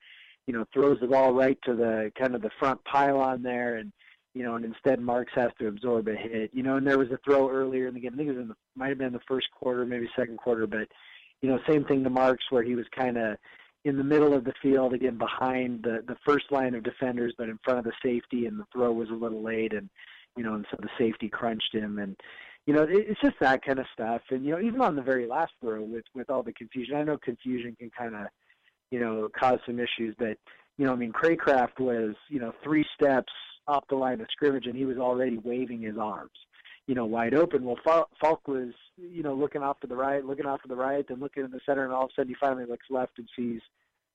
you 0.46 0.54
know, 0.54 0.64
throws 0.72 1.00
the 1.02 1.08
ball 1.08 1.34
right 1.34 1.58
to 1.66 1.74
the 1.74 2.12
kind 2.16 2.36
of 2.36 2.44
the 2.44 2.52
front 2.60 2.80
pylon 2.86 3.42
there 3.42 3.78
and, 3.78 3.92
you 4.36 4.44
know, 4.44 4.58
and 4.58 4.64
instead 4.64 5.00
Marks 5.00 5.32
has 5.34 5.50
to 5.58 5.68
absorb 5.70 6.08
a 6.08 6.14
hit. 6.16 6.52
You 6.54 6.62
know, 6.62 6.76
and 6.76 6.86
there 6.86 7.00
was 7.00 7.10
a 7.10 7.18
throw 7.26 7.50
earlier 7.50 7.88
in 7.88 7.96
the 7.96 8.00
game. 8.00 8.12
I 8.14 8.18
think 8.18 8.30
it 8.30 8.34
was 8.34 8.44
in 8.44 8.50
the 8.50 8.56
might 8.76 8.90
have 8.90 9.00
been 9.00 9.12
the 9.12 9.22
first 9.28 9.48
quarter, 9.60 9.84
maybe 9.88 10.08
second 10.16 10.38
quarter, 10.38 10.68
but 10.68 10.88
you 11.42 11.50
know, 11.50 11.58
same 11.68 11.84
thing 11.86 12.04
to 12.04 12.12
Marks 12.12 12.46
where 12.52 12.62
he 12.62 12.76
was 12.76 12.86
kind 12.96 13.18
of 13.18 13.38
in 13.86 13.98
the 13.98 14.04
middle 14.04 14.36
of 14.36 14.44
the 14.44 14.54
field 14.62 14.94
again 14.94 15.18
behind 15.18 15.82
the 15.82 16.04
the 16.08 16.18
first 16.24 16.52
line 16.52 16.76
of 16.76 16.84
defenders, 16.84 17.34
but 17.40 17.50
in 17.50 17.58
front 17.64 17.80
of 17.80 17.86
the 17.86 17.94
safety, 18.04 18.46
and 18.46 18.60
the 18.60 18.66
throw 18.72 18.92
was 18.92 19.10
a 19.10 19.14
little 19.14 19.42
late, 19.42 19.74
and 19.74 19.90
you 20.38 20.44
know, 20.44 20.54
and 20.54 20.68
so 20.70 20.78
the 20.80 20.90
safety 21.00 21.28
crunched 21.28 21.74
him, 21.74 21.98
and 21.98 22.16
you 22.70 22.76
know, 22.76 22.84
it, 22.84 23.08
it's 23.10 23.20
just 23.20 23.34
that 23.42 23.66
kind 23.66 23.80
of 23.80 23.88
stuff, 23.92 24.22
and 24.30 24.46
you 24.46 24.52
know, 24.52 24.62
even 24.62 24.80
on 24.80 24.96
the 24.96 25.02
very 25.02 25.26
last 25.26 25.54
throw 25.60 25.82
with 25.82 26.04
with 26.14 26.30
all 26.30 26.44
the 26.44 26.54
confusion, 26.54 26.98
I 26.98 27.02
know 27.02 27.18
confusion 27.18 27.76
can 27.80 27.90
kind 27.98 28.14
of 28.14 28.28
you 28.92 29.00
know 29.00 29.28
cause 29.36 29.58
some 29.66 29.80
issues, 29.80 30.14
but 30.20 30.38
you 30.78 30.86
know, 30.86 30.94
I 30.94 30.96
mean, 30.96 31.12
Cracraft 31.12 31.80
was 31.80 32.14
you 32.28 32.40
know 32.40 32.54
three 32.64 32.86
steps 32.94 33.34
off 33.68 33.86
the 33.90 33.96
line 33.96 34.22
of 34.22 34.28
scrimmage, 34.32 34.68
and 34.68 34.76
he 34.76 34.86
was 34.86 34.98
already 34.98 35.40
waving 35.40 35.82
his 35.82 35.98
arms 35.98 36.30
you 36.86 36.94
know, 36.96 37.06
wide 37.06 37.36
open. 37.36 37.64
Well, 37.64 37.78
Falk 37.84 38.48
was, 38.48 38.74
you 38.98 39.22
know, 39.22 39.36
looking 39.36 39.62
off 39.62 39.80
to 39.82 39.88
the 39.88 39.96
right, 39.96 40.26
looking 40.26 40.48
off 40.48 40.62
to 40.64 40.68
the 40.68 40.76
right, 40.76 41.06
then 41.08 41.20
looking 41.20 41.46
in 41.46 41.52
the 41.52 41.60
center, 41.64 41.86
and 41.86 41.94
all 41.94 42.06
of 42.06 42.10
a 42.10 42.14
sudden 42.16 42.30
he 42.30 42.36
finally 42.40 42.66
looks 42.66 42.86
left 42.90 43.20
and 43.20 43.30
sees, 43.36 43.62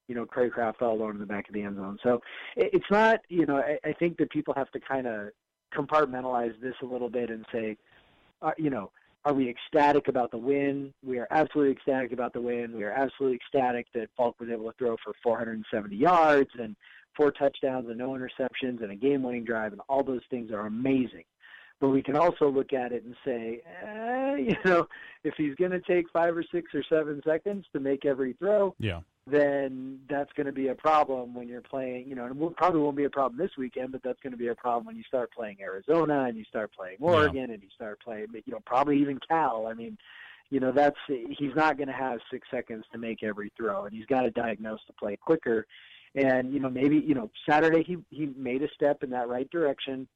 you 0.08 0.14
know, 0.16 0.26
Cracraft 0.26 0.82
all 0.82 0.94
alone 0.94 1.12
in 1.12 1.20
the 1.20 1.26
back 1.26 1.48
of 1.48 1.54
the 1.54 1.62
end 1.62 1.76
zone. 1.76 1.98
So 2.02 2.20
it's 2.56 2.90
not, 2.90 3.20
you 3.28 3.46
know, 3.46 3.58
I, 3.58 3.78
I 3.88 3.92
think 3.92 4.16
that 4.18 4.30
people 4.30 4.54
have 4.56 4.70
to 4.72 4.80
kind 4.80 5.06
of 5.06 5.28
compartmentalize 5.72 6.60
this 6.60 6.74
a 6.82 6.86
little 6.86 7.08
bit 7.08 7.30
and 7.30 7.44
say, 7.52 7.76
uh, 8.44 8.52
you 8.58 8.70
know, 8.70 8.90
are 9.24 9.32
we 9.32 9.48
ecstatic 9.48 10.08
about 10.08 10.30
the 10.30 10.38
win? 10.38 10.92
We 11.02 11.18
are 11.18 11.26
absolutely 11.30 11.72
ecstatic 11.72 12.12
about 12.12 12.34
the 12.34 12.40
win. 12.40 12.76
We 12.76 12.84
are 12.84 12.92
absolutely 12.92 13.36
ecstatic 13.36 13.86
that 13.94 14.08
Falk 14.16 14.38
was 14.38 14.50
able 14.50 14.70
to 14.70 14.76
throw 14.76 14.96
for 15.02 15.14
470 15.22 15.96
yards 15.96 16.50
and 16.58 16.76
four 17.16 17.30
touchdowns 17.30 17.88
and 17.88 17.96
no 17.96 18.10
interceptions 18.10 18.82
and 18.82 18.90
a 18.90 18.96
game-winning 18.96 19.44
drive, 19.44 19.72
and 19.72 19.80
all 19.88 20.02
those 20.02 20.20
things 20.28 20.50
are 20.52 20.66
amazing. 20.66 21.24
But 21.80 21.88
we 21.88 22.02
can 22.02 22.16
also 22.16 22.50
look 22.50 22.72
at 22.72 22.92
it 22.92 23.04
and 23.04 23.16
say, 23.24 23.62
eh, 23.82 24.36
you 24.48 24.56
know, 24.64 24.86
if 25.22 25.34
he's 25.36 25.54
going 25.54 25.70
to 25.70 25.80
take 25.80 26.10
five 26.10 26.36
or 26.36 26.44
six 26.52 26.74
or 26.74 26.82
seven 26.88 27.22
seconds 27.26 27.64
to 27.72 27.80
make 27.80 28.04
every 28.04 28.34
throw, 28.34 28.74
Yeah. 28.78 29.00
Then 29.26 30.00
that's 30.08 30.32
going 30.34 30.46
to 30.46 30.52
be 30.52 30.68
a 30.68 30.74
problem 30.74 31.34
when 31.34 31.48
you're 31.48 31.62
playing. 31.62 32.06
You 32.08 32.14
know, 32.14 32.26
and 32.26 32.40
it 32.40 32.56
probably 32.56 32.80
won't 32.80 32.96
be 32.96 33.04
a 33.04 33.10
problem 33.10 33.38
this 33.38 33.56
weekend, 33.56 33.92
but 33.92 34.02
that's 34.02 34.20
going 34.20 34.32
to 34.32 34.38
be 34.38 34.48
a 34.48 34.54
problem 34.54 34.86
when 34.86 34.96
you 34.96 35.02
start 35.04 35.32
playing 35.32 35.56
Arizona 35.60 36.24
and 36.24 36.36
you 36.36 36.44
start 36.44 36.72
playing 36.72 36.96
Oregon 37.00 37.50
and 37.50 37.62
you 37.62 37.68
start 37.74 38.00
playing, 38.02 38.26
you 38.32 38.52
know, 38.52 38.60
probably 38.66 38.98
even 39.00 39.18
Cal. 39.26 39.66
I 39.66 39.74
mean, 39.74 39.96
you 40.50 40.60
know, 40.60 40.72
that's 40.72 40.98
he's 41.06 41.54
not 41.56 41.76
going 41.78 41.88
to 41.88 41.94
have 41.94 42.20
six 42.30 42.46
seconds 42.50 42.84
to 42.92 42.98
make 42.98 43.22
every 43.22 43.50
throw, 43.56 43.86
and 43.86 43.94
he's 43.94 44.06
got 44.06 44.22
to 44.22 44.30
diagnose 44.30 44.80
the 44.86 44.92
play 44.92 45.16
quicker. 45.16 45.66
And 46.14 46.52
you 46.52 46.60
know, 46.60 46.70
maybe 46.70 46.96
you 46.96 47.14
know, 47.14 47.30
Saturday 47.48 47.82
he 47.82 47.96
he 48.10 48.26
made 48.36 48.62
a 48.62 48.68
step 48.74 49.02
in 49.02 49.10
that 49.10 49.28
right 49.28 49.50
direction. 49.50 50.06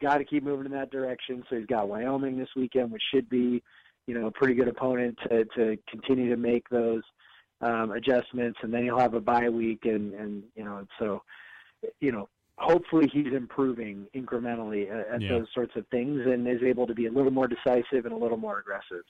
Got 0.00 0.18
to 0.18 0.24
keep 0.24 0.42
moving 0.44 0.66
in 0.66 0.72
that 0.72 0.90
direction. 0.90 1.44
So 1.50 1.56
he's 1.56 1.66
got 1.66 1.88
Wyoming 1.88 2.38
this 2.38 2.48
weekend, 2.56 2.92
which 2.92 3.02
should 3.12 3.28
be, 3.28 3.62
you 4.06 4.14
know, 4.14 4.26
a 4.26 4.30
pretty 4.30 4.54
good 4.54 4.68
opponent 4.68 5.18
to 5.28 5.44
to 5.56 5.76
continue 5.90 6.30
to 6.30 6.36
make 6.36 6.68
those 6.68 7.02
um, 7.60 7.92
adjustments, 7.92 8.58
and 8.62 8.72
then 8.72 8.84
he'll 8.84 8.98
have 8.98 9.14
a 9.14 9.20
bye 9.20 9.48
week, 9.48 9.80
and 9.84 10.12
and 10.14 10.42
you 10.56 10.64
know, 10.64 10.86
so 10.98 11.22
you 12.00 12.12
know, 12.12 12.28
hopefully 12.56 13.08
he's 13.12 13.32
improving 13.32 14.06
incrementally 14.14 14.90
at, 14.90 15.14
at 15.14 15.20
Yeah. 15.22 15.38
those 15.38 15.46
sorts 15.54 15.72
of 15.76 15.86
things, 15.88 16.20
and 16.26 16.46
is 16.48 16.62
able 16.62 16.86
to 16.86 16.94
be 16.94 17.06
a 17.06 17.10
little 17.12 17.30
more 17.30 17.48
decisive 17.48 18.04
and 18.06 18.12
a 18.12 18.16
little 18.16 18.38
more 18.38 18.58
aggressive. 18.58 19.04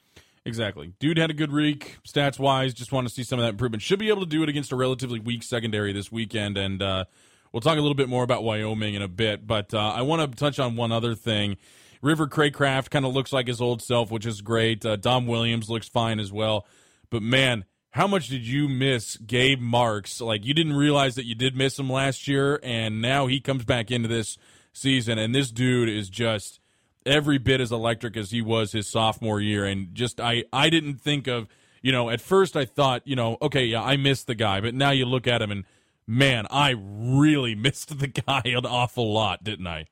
Exactly. 0.46 0.92
Dude 0.98 1.16
had 1.16 1.30
a 1.30 1.35
good 1.35 1.50
week, 1.52 1.96
stats 2.07 2.38
wise. 2.38 2.74
Just 2.74 2.92
want 2.92 3.09
to 3.09 3.14
see 3.14 3.22
some 3.22 3.38
of 3.38 3.44
that 3.44 3.50
improvement. 3.50 3.83
Should 3.83 3.98
be 3.98 4.09
able 4.11 4.20
to 4.20 4.26
do 4.26 4.42
it 4.42 4.48
against 4.50 4.72
a 4.72 4.76
relatively 4.76 5.18
weak 5.18 5.42
secondary 5.42 5.92
this 5.94 6.12
weekend. 6.12 6.59
And 6.59 6.83
uh, 6.83 7.04
we'll 7.50 7.62
talk 7.62 7.78
a 7.78 7.80
little 7.80 7.94
bit 7.94 8.11
more 8.11 8.22
about 8.24 8.44
Wyoming 8.44 8.92
in 8.94 9.00
a 9.00 9.09
bit. 9.09 9.46
But 9.46 9.72
uh, 9.72 9.78
I 9.78 10.02
want 10.02 10.30
to 10.30 10.37
touch 10.37 10.59
on 10.59 10.76
one 10.76 10.92
other 10.92 11.14
thing. 11.14 11.57
River 12.02 12.26
Cracraft 12.26 12.90
kind 12.90 13.07
of 13.07 13.14
looks 13.14 13.33
like 13.33 13.46
his 13.46 13.62
old 13.62 13.80
self, 13.80 14.11
which 14.11 14.26
is 14.26 14.42
great. 14.42 14.85
Uh, 14.85 14.96
Dom 14.96 15.26
Williams 15.26 15.70
looks 15.70 15.88
fine 15.88 16.20
as 16.20 16.30
well. 16.30 16.66
But 17.09 17.22
man, 17.22 17.64
how 17.94 18.09
much 18.09 18.26
did 18.26 18.44
you 18.44 18.68
miss 18.68 19.16
Gabe 19.18 19.61
Marks? 19.61 20.20
Like, 20.20 20.44
you 20.44 20.52
didn't 20.52 20.72
realize 20.72 21.14
that 21.14 21.26
you 21.26 21.37
did 21.37 21.57
miss 21.57 21.78
him 21.78 21.88
last 21.88 22.26
year, 22.26 22.59
and 22.64 23.00
now 23.00 23.28
he 23.28 23.38
comes 23.38 23.64
back 23.64 23.92
into 23.92 24.09
this 24.09 24.37
season, 24.72 25.16
and 25.16 25.33
this 25.33 25.52
dude 25.52 25.88
is 25.88 26.09
just 26.11 26.59
every 27.07 27.38
bit 27.38 27.61
as 27.61 27.70
electric 27.70 28.16
as 28.16 28.33
he 28.33 28.42
was 28.42 28.72
his 28.72 28.88
sophomore 28.88 29.38
year 29.38 29.66
and 29.66 29.94
just 29.94 30.18
I 30.18 30.44
I 30.54 30.70
didn't 30.70 31.02
think 31.02 31.26
of 31.26 31.48
you 31.83 31.92
know 31.92 32.09
at 32.09 32.18
first 32.18 32.57
I 32.57 32.64
thought 32.64 33.03
you 33.05 33.14
know 33.14 33.36
okay 33.42 33.66
yeah 33.66 33.82
I 33.82 33.99
missed 33.99 34.26
the 34.26 34.34
guy 34.34 34.62
but 34.62 34.72
now 34.74 34.90
you 34.90 35.05
look 35.05 35.26
at 35.26 35.42
him 35.42 35.51
and 35.51 35.64
man 36.07 36.47
I 36.51 36.70
really 36.78 37.55
missed 37.55 37.99
the 37.99 38.07
guy 38.07 38.40
an 38.47 38.64
awful 38.64 39.12
lot 39.12 39.45
didn't 39.45 39.66
I 39.66 39.84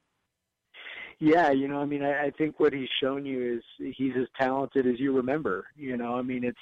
Yeah, 1.21 1.51
you 1.51 1.69
know, 1.69 1.81
I 1.81 1.85
mean, 1.85 2.03
I, 2.03 2.25
I 2.25 2.31
think 2.31 2.59
what 2.59 2.73
he's 2.73 2.89
shown 3.01 3.27
you 3.27 3.57
is 3.57 3.95
he's 3.97 4.15
as 4.19 4.27
talented 4.41 4.89
as 4.89 4.99
you 4.99 5.13
remember. 5.13 5.67
You 5.77 5.97
know, 5.97 6.17
I 6.17 6.23
mean, 6.23 6.43
it's 6.43 6.59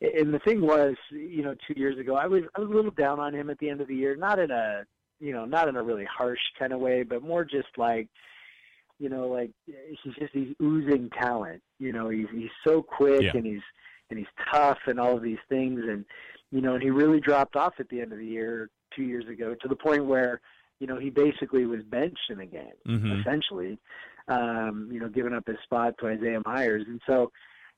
and 0.00 0.32
the 0.32 0.38
thing 0.40 0.60
was, 0.60 0.94
you 1.10 1.42
know, 1.42 1.54
two 1.66 1.74
years 1.78 1.98
ago, 1.98 2.14
I 2.14 2.26
was 2.26 2.42
I 2.56 2.60
was 2.60 2.70
a 2.70 2.74
little 2.74 2.90
down 2.92 3.18
on 3.20 3.34
him 3.34 3.50
at 3.50 3.58
the 3.58 3.68
end 3.70 3.80
of 3.80 3.88
the 3.88 3.94
year, 3.96 4.16
not 4.16 4.38
in 4.38 4.50
a 4.50 4.84
you 5.20 5.32
know, 5.32 5.44
not 5.44 5.66
in 5.68 5.74
a 5.76 5.82
really 5.82 6.04
harsh 6.04 6.38
kind 6.58 6.72
of 6.72 6.78
way, 6.80 7.02
but 7.02 7.22
more 7.22 7.44
just 7.44 7.66
like, 7.76 8.06
you 9.00 9.08
know, 9.08 9.26
like 9.26 9.50
he's 9.66 10.14
just 10.14 10.32
he's 10.32 10.54
oozing 10.62 11.10
talent. 11.20 11.60
You 11.78 11.92
know, 11.92 12.08
he's 12.08 12.26
he's 12.32 12.50
so 12.66 12.82
quick 12.82 13.22
Yeah. 13.22 13.32
and 13.34 13.44
he's 13.46 13.62
and 14.10 14.18
he's 14.18 14.28
tough 14.52 14.78
and 14.86 14.98
all 15.00 15.16
of 15.16 15.22
these 15.22 15.38
things, 15.48 15.80
and 15.88 16.04
you 16.50 16.60
know, 16.60 16.74
and 16.74 16.82
he 16.82 16.90
really 16.90 17.20
dropped 17.20 17.56
off 17.56 17.74
at 17.78 17.88
the 17.88 18.00
end 18.00 18.12
of 18.12 18.18
the 18.18 18.24
year 18.26 18.70
two 18.94 19.02
years 19.02 19.26
ago 19.28 19.54
to 19.60 19.68
the 19.68 19.76
point 19.76 20.04
where 20.06 20.40
you 20.80 20.86
know, 20.86 20.96
he 20.96 21.10
basically 21.10 21.66
was 21.66 21.82
benched 21.82 22.30
in 22.30 22.38
the 22.38 22.46
game, 22.46 22.70
Mhm. 22.86 23.20
essentially, 23.20 23.76
um, 24.28 24.88
you 24.92 25.00
know, 25.00 25.08
giving 25.08 25.34
up 25.34 25.44
his 25.48 25.58
spot 25.64 25.94
to 25.98 26.06
Isaiah 26.06 26.40
Myers. 26.46 26.84
And 26.86 27.00
so, 27.04 27.32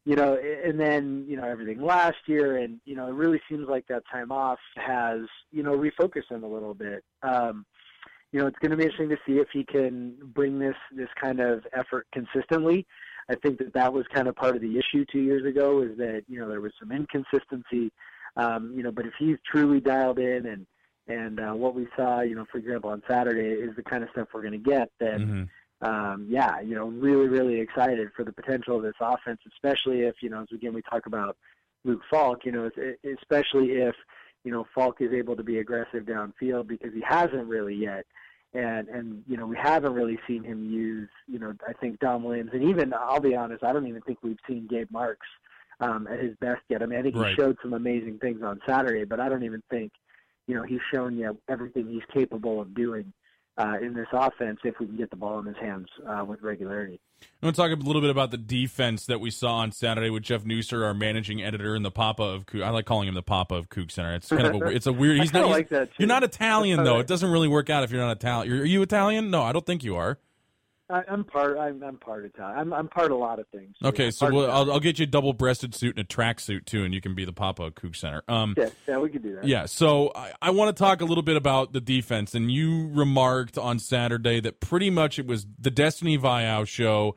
you 0.05 0.16
know, 0.16 0.34
and 0.36 0.80
then, 0.80 1.24
you 1.28 1.36
know, 1.36 1.44
everything 1.44 1.80
last 1.82 2.16
year, 2.26 2.57
and, 2.57 2.80
you 2.84 2.96
know, 2.96 3.07
it 3.09 3.14
really 3.14 3.40
seems 3.48 3.68
like 3.68 3.86
that 3.88 4.03
time 4.11 4.32
off 4.32 4.59
has, 4.76 5.20
you 5.53 5.62
know, 5.62 5.72
refocused 5.76 6.30
him 6.30 6.42
a 6.42 6.48
little 6.48 6.74
bit. 6.74 7.05
Um, 7.22 7.66
you 8.32 8.40
know, 8.40 8.46
it's 8.46 8.59
going 8.61 8.70
to 8.70 8.76
be 8.76 8.84
interesting 8.84 9.09
to 9.11 9.18
see 9.26 9.38
if 9.38 9.48
he 9.53 9.64
can 9.64 10.14
bring 10.22 10.59
this 10.59 10.76
this 10.92 11.09
kind 11.20 11.40
of 11.40 11.66
effort 11.72 12.07
consistently. 12.12 12.86
I 13.28 13.34
think 13.34 13.59
that 13.59 13.72
that 13.74 13.92
was 13.92 14.07
kind 14.14 14.28
of 14.28 14.36
part 14.36 14.57
of 14.57 14.62
the 14.62 14.78
issue 14.78 15.05
two 15.11 15.20
years 15.20 15.44
ago 15.44 15.82
is 15.82 15.96
that 15.98 16.22
you 16.28 16.38
know 16.38 16.48
there 16.48 16.61
was 16.61 16.72
some 16.78 16.92
inconsistency. 16.92 17.92
Um, 18.36 18.72
you 18.74 18.84
know, 18.84 18.92
but 18.92 19.07
if 19.07 19.14
he's 19.18 19.36
truly 19.51 19.80
dialed 19.80 20.20
in 20.20 20.46
and 20.46 20.66
and 21.09 21.40
uh, 21.40 21.53
what 21.53 21.74
we 21.74 21.88
saw, 21.96 22.20
you 22.20 22.36
know, 22.36 22.46
for 22.51 22.59
example 22.59 22.90
on 22.90 23.03
Saturday 23.09 23.48
is 23.48 23.74
the 23.74 23.82
kind 23.82 24.05
of 24.05 24.11
stuff 24.11 24.28
we're 24.32 24.42
going 24.42 24.53
to 24.53 24.59
get, 24.59 24.90
then 25.01 25.26
Mhm. 25.26 25.48
Um, 25.82 26.26
yeah, 26.28 26.60
you 26.60 26.74
know, 26.74 26.86
really 26.86 27.28
really 27.28 27.60
excited 27.60 28.08
for 28.16 28.24
the 28.24 28.32
potential 28.32 28.76
of 28.76 28.82
this 28.82 28.94
offense, 29.00 29.40
especially 29.52 30.00
if 30.02 30.16
you 30.22 30.28
know, 30.30 30.42
as 30.42 30.48
again 30.52 30.74
we 30.74 30.82
talk 30.82 31.06
about 31.06 31.36
Luke 31.84 32.02
Falk, 32.10 32.44
you 32.44 32.52
know, 32.52 32.70
especially 33.20 33.72
if 33.72 33.94
you 34.44 34.52
know 34.52 34.66
Falk 34.74 35.00
is 35.00 35.12
able 35.12 35.36
to 35.36 35.42
be 35.42 35.58
aggressive 35.58 36.04
downfield 36.04 36.66
because 36.66 36.92
he 36.94 37.02
hasn't 37.06 37.46
really 37.46 37.74
yet 37.74 38.04
and 38.52 38.88
and 38.88 39.22
you 39.28 39.36
know 39.36 39.46
we 39.46 39.56
haven't 39.56 39.92
really 39.92 40.18
seen 40.26 40.42
him 40.42 40.68
use 40.70 41.08
you 41.28 41.38
know 41.38 41.52
I 41.66 41.72
think 41.74 42.00
Dom 42.00 42.24
Williams 42.24 42.50
and 42.52 42.62
even 42.64 42.92
I'll 42.92 43.20
be 43.20 43.34
honest 43.36 43.62
I 43.62 43.72
don't 43.72 43.86
even 43.86 44.02
think 44.02 44.18
we've 44.22 44.38
seen 44.48 44.66
Gabe 44.68 44.90
Marks 44.90 45.26
um, 45.78 46.06
at 46.10 46.18
his 46.20 46.34
best 46.40 46.62
yet. 46.68 46.82
I 46.82 46.86
mean 46.86 46.98
I 46.98 47.02
think 47.02 47.16
Right. 47.16 47.30
he 47.30 47.36
showed 47.36 47.56
some 47.62 47.74
amazing 47.74 48.18
things 48.18 48.42
on 48.42 48.60
Saturday, 48.66 49.04
but 49.04 49.20
I 49.20 49.28
don't 49.28 49.44
even 49.44 49.62
think 49.70 49.92
you 50.46 50.54
know 50.54 50.62
he's 50.64 50.80
shown 50.92 51.16
yet 51.16 51.36
everything 51.48 51.88
he's 51.88 52.02
capable 52.12 52.60
of 52.60 52.74
doing 52.74 53.12
uh, 53.59 53.76
in 53.82 53.94
this 53.94 54.07
offense 54.12 54.61
if 54.64 54.78
we 54.78 54.86
can 54.86 54.96
get 54.96 55.11
the 55.11 55.16
ball 55.16 55.38
in 55.38 55.46
his 55.46 55.57
hands 55.57 55.86
uh, 56.09 56.24
with 56.24 56.40
regularity. 56.42 57.01
I 57.42 57.46
want 57.46 57.57
to 57.57 57.62
talk 57.62 57.70
a 57.70 57.74
little 57.74 58.01
bit 58.01 58.11
about 58.11 58.30
the 58.30 58.38
defense 58.38 59.07
that 59.07 59.20
we 59.20 59.30
saw 59.30 59.57
on 59.57 59.72
Saturday 59.72 60.09
with 60.09 60.22
Jeff 60.22 60.44
Nusser, 60.44 60.84
our 60.84 60.94
managing 60.94 61.42
editor 61.42 61.74
and 61.74 61.84
the 61.84 61.90
Papa 61.90 62.22
of 62.22 62.46
Coug. 62.46 62.62
I 62.62 62.70
like 62.70 62.86
calling 62.86 63.09
him 63.09 63.14
the 63.14 63.22
Papa 63.22 63.55
of 63.55 63.68
CougCenter. 63.68 64.16
It's 64.16 64.28
kind 64.28 64.46
of 64.46 64.55
a 64.55 64.66
it's 64.74 64.86
a 64.86 64.92
weird. 64.92 65.20
He's 65.20 65.32
not. 65.32 65.44
he's- 65.44 65.53
like 65.53 65.68
that, 65.70 65.88
too. 65.88 65.96
You're 65.98 66.09
not 66.09 66.22
Italian 66.22 66.84
though. 66.84 66.98
It 66.98 67.07
doesn't 67.07 67.30
really 67.30 67.48
work 67.48 67.68
out 67.68 67.84
if 67.84 67.90
you're 67.90 68.01
not 68.01 68.16
Italian. 68.16 68.61
Are 68.61 68.64
you 68.64 68.82
Italian? 68.82 69.30
No, 69.30 69.42
I 69.42 69.53
don't 69.53 69.66
think 69.66 69.84
you 69.84 69.96
are. 69.96 70.18
I, 70.91 71.03
I'm 71.09 71.24
part 71.24 71.57
I'm, 71.57 71.82
I'm 71.82 71.97
part 71.97 72.24
Italian. 72.24 72.59
I'm 72.59 72.72
I'm 72.72 72.88
part 72.88 73.11
of 73.11 73.16
a 73.16 73.20
lot 73.20 73.38
of 73.38 73.47
things. 73.49 73.76
Okay, 73.84 74.11
so 74.11 74.30
we'll, 74.30 74.51
I'll, 74.51 74.72
I'll 74.72 74.80
get 74.80 74.99
you 74.99 75.05
a 75.05 75.07
double-breasted 75.07 75.74
suit 75.74 75.97
and 75.97 76.05
a 76.05 76.09
tracksuit 76.09 76.64
too, 76.64 76.84
and 76.84 76.93
you 76.93 77.01
can 77.01 77.14
be 77.14 77.24
the 77.24 77.32
Papa 77.32 77.70
CougCenter. 77.70 78.22
Um, 78.28 78.55
yeah, 78.59 78.70
yeah, 78.88 78.99
we 78.99 79.09
could 79.09 79.22
do 79.22 79.36
that. 79.36 79.45
Yeah, 79.45 79.66
so 79.66 80.12
I, 80.14 80.32
I 80.43 80.51
want 80.51 80.76
to 80.76 80.82
talk 80.82 81.01
a 81.01 81.05
little 81.05 81.22
bit 81.22 81.36
about 81.36 81.72
the 81.72 81.80
defense. 81.80 82.34
And 82.34 82.51
you 82.51 82.88
remarked 82.88 83.57
on 83.57 83.78
Saturday 83.78 84.41
that 84.41 84.61
pretty 84.61 84.91
much 84.91 85.18
it 85.18 85.26
was 85.26 85.47
the 85.59 85.70
Destiny 85.70 86.18
Vaeao 86.18 86.66
show, 86.66 87.16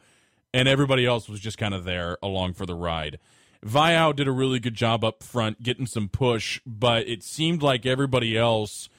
and 0.53 0.67
everybody 0.67 1.05
else 1.05 1.27
was 1.27 1.39
just 1.39 1.57
kind 1.57 1.73
of 1.73 1.83
there 1.83 2.17
along 2.21 2.53
for 2.53 2.65
the 2.65 2.75
ride. 2.75 3.19
Vaeao 3.65 4.15
did 4.15 4.27
a 4.27 4.31
really 4.31 4.59
good 4.59 4.75
job 4.75 5.03
up 5.03 5.23
front, 5.23 5.63
getting 5.63 5.85
some 5.85 6.09
push, 6.09 6.59
but 6.65 7.07
it 7.07 7.23
seemed 7.23 7.63
like 7.63 7.85
everybody 7.85 8.37
else, 8.37 8.89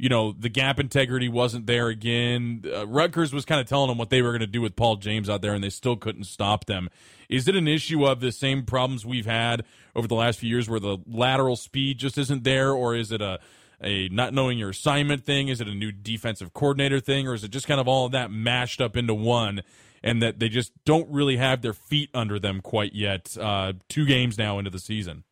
you 0.00 0.08
know, 0.08 0.32
the 0.32 0.48
gap 0.48 0.80
integrity 0.80 1.28
wasn't 1.28 1.66
there 1.66 1.88
again. 1.88 2.64
Uh, 2.64 2.86
Rutgers 2.86 3.34
was 3.34 3.44
kind 3.44 3.60
of 3.60 3.66
telling 3.66 3.88
them 3.88 3.98
what 3.98 4.08
they 4.08 4.22
were 4.22 4.30
going 4.30 4.40
to 4.40 4.46
do 4.46 4.62
with 4.62 4.74
Paul 4.74 4.96
James 4.96 5.28
out 5.28 5.42
there, 5.42 5.52
and 5.52 5.62
they 5.62 5.68
still 5.68 5.94
couldn't 5.94 6.24
stop 6.24 6.64
them. 6.64 6.88
Is 7.28 7.46
it 7.46 7.54
an 7.54 7.68
issue 7.68 8.06
of 8.06 8.20
the 8.20 8.32
same 8.32 8.64
problems 8.64 9.04
we've 9.04 9.26
had 9.26 9.62
over 9.94 10.08
the 10.08 10.14
last 10.14 10.38
few 10.38 10.48
years 10.48 10.70
where 10.70 10.80
the 10.80 10.96
lateral 11.06 11.54
speed 11.54 11.98
just 11.98 12.16
isn't 12.16 12.44
there, 12.44 12.72
or 12.72 12.96
is 12.96 13.12
it 13.12 13.20
a 13.20 13.40
a 13.82 14.08
not 14.08 14.32
knowing 14.32 14.58
your 14.58 14.70
assignment 14.70 15.26
thing? 15.26 15.48
Is 15.48 15.60
it 15.60 15.68
a 15.68 15.74
new 15.74 15.92
defensive 15.92 16.54
coordinator 16.54 16.98
thing, 16.98 17.28
or 17.28 17.34
is 17.34 17.44
it 17.44 17.50
just 17.50 17.68
kind 17.68 17.80
of 17.80 17.86
all 17.86 18.06
of 18.06 18.12
that 18.12 18.30
mashed 18.30 18.80
up 18.80 18.96
into 18.96 19.12
one, 19.12 19.60
and 20.02 20.22
that 20.22 20.38
they 20.38 20.48
just 20.48 20.72
don't 20.86 21.10
really 21.10 21.36
have 21.36 21.60
their 21.60 21.74
feet 21.74 22.08
under 22.14 22.38
them 22.38 22.62
quite 22.62 22.94
yet? 22.94 23.36
Uh, 23.38 23.74
two 23.90 24.06
games 24.06 24.38
now 24.38 24.58
into 24.58 24.70
the 24.70 24.78
season. 24.78 25.24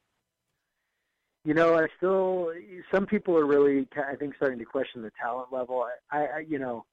You 1.45 1.55
know, 1.55 1.79
I 1.79 1.87
still 1.97 2.53
some 2.93 3.07
people 3.07 3.37
are 3.37 3.47
really 3.47 3.87
I 3.97 4.17
think 4.17 4.35
starting 4.37 4.59
to 4.59 4.65
question 4.65 5.03
the 5.03 5.13
talent 5.21 5.53
level. 5.53 5.87
I, 6.11 6.19
I 6.27 6.39
you 6.41 6.59
know, 6.59 6.85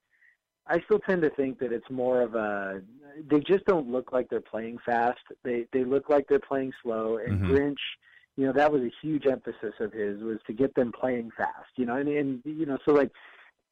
I 0.67 0.79
still 0.81 0.99
tend 0.99 1.21
to 1.23 1.29
think 1.31 1.59
that 1.59 1.71
it's 1.73 1.89
more 1.89 2.21
of 2.21 2.35
a 2.35 2.81
they 3.29 3.39
just 3.39 3.65
don't 3.65 3.89
look 3.91 4.11
like 4.11 4.29
they're 4.29 4.41
playing 4.41 4.77
fast. 4.85 5.19
They 5.43 5.65
they 5.73 5.83
look 5.83 6.09
like 6.09 6.27
they're 6.27 6.39
playing 6.39 6.73
slow 6.83 7.17
and 7.17 7.41
Mhm. 7.41 7.47
Grinch, 7.49 7.81
you 8.37 8.45
know, 8.45 8.53
that 8.53 8.71
was 8.71 8.81
a 8.81 8.91
huge 9.01 9.25
emphasis 9.25 9.73
of 9.79 9.91
his 9.91 10.21
was 10.21 10.39
to 10.47 10.53
get 10.53 10.73
them 10.75 10.91
playing 10.91 11.31
fast, 11.31 11.71
you 11.75 11.85
know, 11.85 11.95
and 11.95 12.07
and 12.07 12.41
you 12.45 12.65
know, 12.65 12.77
so 12.85 12.93
like 12.93 13.11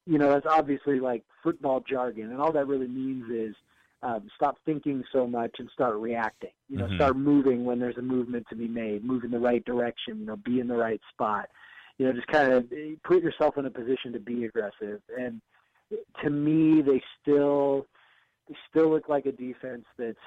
you 0.05 0.17
know, 0.17 0.29
that's 0.29 0.45
obviously 0.45 0.99
like 0.99 1.23
football 1.41 1.79
jargon 1.79 2.31
and 2.31 2.41
all 2.41 2.51
that 2.51 2.67
really 2.67 2.87
means 2.87 3.29
is 3.31 3.55
um, 4.03 4.27
stop 4.35 4.57
thinking 4.65 5.03
so 5.11 5.25
much 5.25 5.55
and 5.59 5.69
start 5.73 5.95
reacting. 5.95 6.51
You 6.67 6.77
know, 6.77 6.87
Mhm. 6.87 6.95
start 6.95 7.15
moving 7.15 7.63
when 7.63 7.79
there's 7.79 7.97
a 7.97 8.01
movement 8.01 8.47
to 8.49 8.55
be 8.55 8.67
made. 8.67 9.03
Move 9.03 9.23
in 9.23 9.31
the 9.31 9.39
right 9.39 9.63
direction. 9.63 10.19
You 10.19 10.25
know, 10.25 10.35
be 10.35 10.59
in 10.59 10.67
the 10.67 10.75
right 10.75 11.01
spot. 11.09 11.49
You 11.97 12.07
know, 12.07 12.13
just 12.13 12.27
kind 12.27 12.51
of 12.51 12.69
put 13.03 13.23
yourself 13.23 13.57
in 13.57 13.65
a 13.65 13.69
position 13.69 14.11
to 14.13 14.19
be 14.19 14.45
aggressive. 14.45 15.01
And 15.17 15.41
to 16.21 16.29
me, 16.29 16.81
they 16.81 17.01
still 17.21 17.87
they 18.47 18.55
still 18.69 18.89
look 18.89 19.07
like 19.07 19.25
a 19.25 19.31
defense 19.31 19.85
that's 19.97 20.17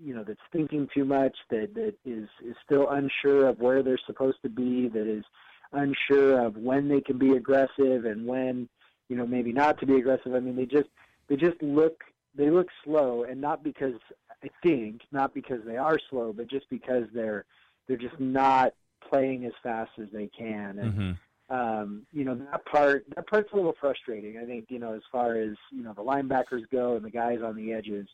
you 0.00 0.14
know 0.14 0.24
that's 0.24 0.40
thinking 0.50 0.88
too 0.92 1.04
much. 1.04 1.36
That 1.50 1.74
that 1.74 1.94
is 2.04 2.28
is 2.44 2.56
still 2.64 2.90
unsure 2.90 3.48
of 3.48 3.60
where 3.60 3.82
they're 3.82 3.98
supposed 4.06 4.42
to 4.42 4.48
be. 4.48 4.88
That 4.88 5.06
is 5.06 5.24
unsure 5.72 6.40
of 6.40 6.56
when 6.56 6.88
they 6.88 7.00
can 7.00 7.18
be 7.18 7.36
aggressive 7.36 8.06
and 8.06 8.26
when 8.26 8.68
you 9.08 9.16
know 9.16 9.26
maybe 9.26 9.52
not 9.52 9.78
to 9.80 9.86
be 9.86 9.96
aggressive. 9.96 10.34
I 10.34 10.40
mean, 10.40 10.56
they 10.56 10.66
just 10.66 10.88
they 11.28 11.36
just 11.36 11.62
look 11.62 12.02
they 12.36 12.50
look 12.50 12.68
slow, 12.84 13.24
and 13.24 13.40
not 13.40 13.62
because 13.62 13.94
I 14.42 14.48
think 14.62 15.02
not 15.12 15.34
because 15.34 15.60
they 15.64 15.76
are 15.76 15.98
slow, 16.10 16.32
but 16.32 16.48
just 16.48 16.68
because 16.70 17.04
they're 17.14 17.44
they're 17.86 17.96
just 17.96 18.18
not 18.18 18.74
playing 19.08 19.44
as 19.44 19.52
fast 19.62 19.90
as 20.00 20.08
they 20.12 20.28
can. 20.28 20.78
And 20.78 21.16
Mm-hmm. 21.50 21.54
um, 21.54 22.02
you 22.12 22.24
know 22.24 22.34
that 22.34 22.64
part 22.66 23.04
that 23.14 23.26
part's 23.28 23.52
a 23.52 23.56
little 23.56 23.76
frustrating. 23.80 24.38
I 24.38 24.44
think 24.44 24.66
you 24.68 24.78
know 24.78 24.94
as 24.94 25.02
far 25.12 25.36
as 25.36 25.56
you 25.70 25.82
know 25.82 25.92
the 25.92 26.02
linebackers 26.02 26.68
go 26.70 26.96
and 26.96 27.04
the 27.04 27.10
guys 27.10 27.40
on 27.42 27.56
the 27.56 27.72
edges. 27.72 28.08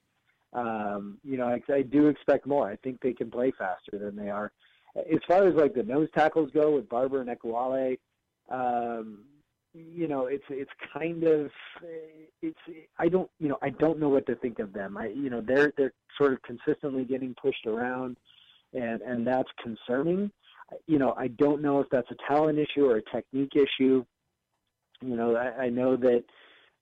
Um, 0.52 1.18
you 1.22 1.36
know, 1.36 1.46
I, 1.46 1.62
I 1.72 1.82
do 1.82 2.08
expect 2.08 2.44
more. 2.44 2.68
I 2.68 2.74
think 2.74 3.00
they 3.00 3.12
can 3.12 3.30
play 3.30 3.52
faster 3.56 3.98
than 3.98 4.16
they 4.16 4.30
are. 4.30 4.50
As 4.96 5.20
far 5.28 5.46
as 5.46 5.54
like 5.54 5.74
the 5.74 5.84
nose 5.84 6.08
tackles 6.12 6.50
go 6.52 6.74
with 6.74 6.88
Barber 6.88 7.20
and 7.20 7.30
Ekuale, 7.30 7.98
um, 8.48 9.20
you 9.72 10.08
know, 10.08 10.26
it's 10.26 10.44
it's 10.48 10.70
kind 10.92 11.24
of 11.24 11.50
it's 12.42 12.58
I 12.98 13.08
don't 13.08 13.30
you 13.38 13.48
know 13.48 13.58
I 13.62 13.70
don't 13.70 13.98
know 13.98 14.08
what 14.08 14.26
to 14.26 14.34
think 14.36 14.58
of 14.58 14.72
them. 14.72 14.96
I 14.96 15.08
you 15.08 15.30
know 15.30 15.40
they're 15.40 15.72
they're 15.76 15.92
sort 16.18 16.32
of 16.32 16.42
consistently 16.42 17.04
getting 17.04 17.34
pushed 17.40 17.66
around, 17.66 18.16
and 18.74 19.00
and 19.02 19.26
that's 19.26 19.48
concerning. 19.62 20.30
You 20.86 20.98
know, 20.98 21.14
I 21.16 21.28
don't 21.28 21.62
know 21.62 21.80
if 21.80 21.88
that's 21.90 22.10
a 22.10 22.16
talent 22.28 22.58
issue 22.58 22.86
or 22.86 22.96
a 22.96 23.02
technique 23.02 23.56
issue. 23.56 24.04
You 25.02 25.16
know, 25.16 25.34
I, 25.36 25.64
I 25.64 25.68
know 25.68 25.96
that 25.96 26.24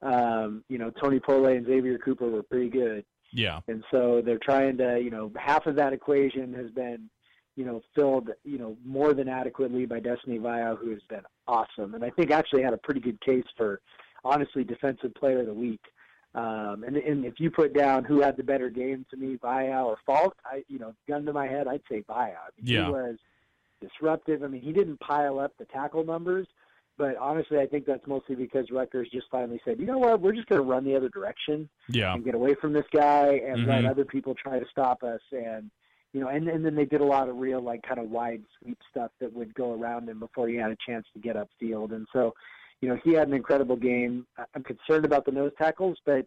um, 0.03 0.65
you 0.69 0.79
know 0.79 0.91
Toni 0.91 1.21
Pole 1.21 1.47
and 1.47 1.67
Xavier 1.67 1.99
Cooper 1.99 2.29
were 2.29 2.43
pretty 2.43 2.69
good, 2.71 3.05
Yeah. 3.33 3.61
and 3.69 3.85
so 3.91 4.23
they're 4.25 4.39
trying 4.39 4.77
to 4.79 4.99
you 5.01 5.11
know 5.11 5.31
half 5.37 5.67
of 5.67 5.77
that 5.77 5.93
equation 5.93 6.53
has 6.55 6.71
been 6.71 7.09
you 7.59 7.65
know 7.65 7.83
filled 7.95 8.31
you 8.45 8.57
know 8.57 8.77
more 8.85 9.13
than 9.13 9.29
adequately 9.29 9.85
by 9.85 9.99
Destiny 9.99 10.39
Vaeao, 10.39 10.79
who 10.79 10.91
has 10.91 11.03
been 11.09 11.23
awesome, 11.49 11.95
and 11.95 12.05
I 12.05 12.11
think 12.11 12.31
actually 12.31 12.63
had 12.63 12.73
a 12.73 12.77
pretty 12.79 13.01
good 13.01 13.21
case 13.21 13.45
for 13.57 13.81
honestly 14.25 14.63
defensive 14.63 15.13
player 15.15 15.41
of 15.41 15.47
the 15.47 15.55
week. 15.55 15.81
Um, 16.35 16.85
and, 16.87 16.97
and 16.97 17.25
if 17.25 17.41
you 17.41 17.51
put 17.51 17.73
down 17.75 18.05
who 18.05 18.21
had 18.21 18.37
the 18.37 18.45
better 18.45 18.71
game 18.71 19.05
to 19.11 19.17
me, 19.17 19.37
Vaeao 19.43 19.87
or 19.87 19.99
Falk, 20.07 20.37
I 20.45 20.63
you 20.69 20.79
know 20.79 20.95
gun 21.09 21.25
to 21.27 21.33
my 21.33 21.49
head, 21.49 21.67
I'd 21.67 21.83
say 21.91 22.05
Vaeao. 22.09 22.15
I 22.47 22.51
mean, 22.57 22.63
Yeah. 22.75 22.87
He 22.87 22.93
was 22.93 23.17
disruptive. 23.81 24.45
I 24.45 24.47
mean, 24.47 24.63
he 24.63 24.73
didn't 24.73 25.01
pile 25.01 25.41
up 25.41 25.53
the 25.59 25.65
tackle 25.67 26.05
numbers. 26.05 26.47
But 26.97 27.17
honestly, 27.17 27.59
I 27.61 27.67
think 27.67 27.87
that's 27.87 28.05
mostly 28.09 28.35
because 28.35 28.73
Rutgers 28.73 29.09
just 29.13 29.29
finally 29.31 29.61
said, 29.65 29.79
you 29.79 29.87
know 29.87 29.99
what, 29.99 30.21
we're 30.21 30.33
just 30.33 30.49
going 30.49 30.61
to 30.61 30.67
run 30.67 30.85
the 30.85 30.97
other 30.97 31.09
direction 31.09 31.69
Yeah. 31.89 32.13
and 32.15 32.25
get 32.25 32.35
away 32.35 32.55
from 32.61 32.73
this 32.73 32.87
guy 32.93 33.35
and 33.47 33.67
let 33.67 33.85
Mhm. 33.85 33.91
other 33.91 34.05
people 34.05 34.35
try 34.35 34.59
to 34.59 34.67
stop 34.67 35.05
us 35.05 35.21
and 35.31 35.71
you 36.13 36.21
know 36.21 36.29
and 36.29 36.49
and 36.49 36.65
then 36.65 36.75
they 36.75 36.85
did 36.85 37.01
a 37.01 37.05
lot 37.05 37.29
of 37.29 37.37
real 37.37 37.61
like 37.61 37.83
kind 37.83 38.01
of 38.01 38.11
wide 38.11 38.43
sweep 38.61 38.79
stuff 38.91 39.11
that 39.21 39.33
would 39.33 39.55
go 39.55 39.75
around 39.75 40.09
him 40.09 40.19
before 40.21 40.49
he 40.49 40.57
had 40.57 40.71
a 40.71 40.77
chance 40.87 41.07
to 41.15 41.21
get 41.21 41.37
upfield. 41.37 41.93
And 41.93 42.07
so 42.13 42.35
you 42.81 42.89
know 42.89 42.99
he 43.05 43.13
had 43.13 43.29
an 43.29 43.35
incredible 43.35 43.77
game. 43.77 44.27
I- 44.39 44.45
i'm 44.55 44.63
concerned 44.65 45.05
about 45.05 45.25
the 45.25 45.33
nose 45.33 45.53
tackles 45.59 45.99
but 46.07 46.27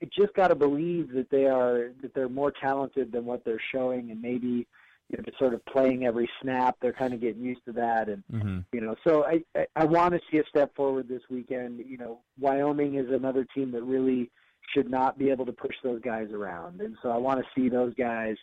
it 0.00 0.12
just 0.12 0.32
got 0.34 0.48
to 0.48 0.54
believe 0.54 1.10
that 1.12 1.28
they 1.30 1.46
are 1.46 1.90
that 2.02 2.14
they're 2.14 2.28
more 2.28 2.52
talented 2.52 3.10
than 3.12 3.24
what 3.24 3.44
they're 3.44 3.60
showing 3.72 4.10
and 4.10 4.20
maybe 4.22 4.66
you 5.08 5.16
know 5.16 5.22
just 5.24 5.38
sort 5.38 5.54
of 5.54 5.64
playing 5.66 6.04
every 6.04 6.28
snap 6.42 6.76
they're 6.80 6.92
kind 6.92 7.14
of 7.14 7.20
getting 7.20 7.42
used 7.42 7.64
to 7.64 7.72
that. 7.72 8.08
And 8.08 8.22
Mm-hmm. 8.32 8.58
you 8.72 8.80
know 8.82 8.94
so 9.06 9.24
i 9.24 9.42
i, 9.56 9.66
I 9.76 9.84
want 9.84 10.14
to 10.14 10.20
see 10.30 10.38
a 10.38 10.44
step 10.48 10.74
forward 10.76 11.08
this 11.08 11.22
weekend. 11.30 11.82
You 11.86 11.96
know 11.98 12.20
wyoming 12.38 12.96
is 12.96 13.10
another 13.10 13.46
team 13.54 13.70
that 13.72 13.82
really 13.82 14.30
should 14.74 14.90
not 14.90 15.16
be 15.18 15.30
able 15.30 15.46
to 15.46 15.52
push 15.52 15.74
those 15.82 16.00
guys 16.02 16.28
around. 16.30 16.80
And 16.82 16.94
so 17.02 17.08
i 17.10 17.16
want 17.16 17.40
to 17.40 17.46
see 17.58 17.68
those 17.70 17.94
guys 17.94 18.36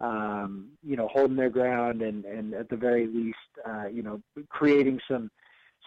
um 0.00 0.70
you 0.82 0.96
know 0.96 1.08
holding 1.08 1.36
their 1.36 1.50
ground 1.50 2.00
and 2.00 2.24
and 2.24 2.54
at 2.54 2.68
the 2.70 2.76
very 2.76 3.06
least 3.06 3.36
uh 3.68 3.86
you 3.86 4.02
know 4.02 4.20
creating 4.48 4.98
some 5.08 5.30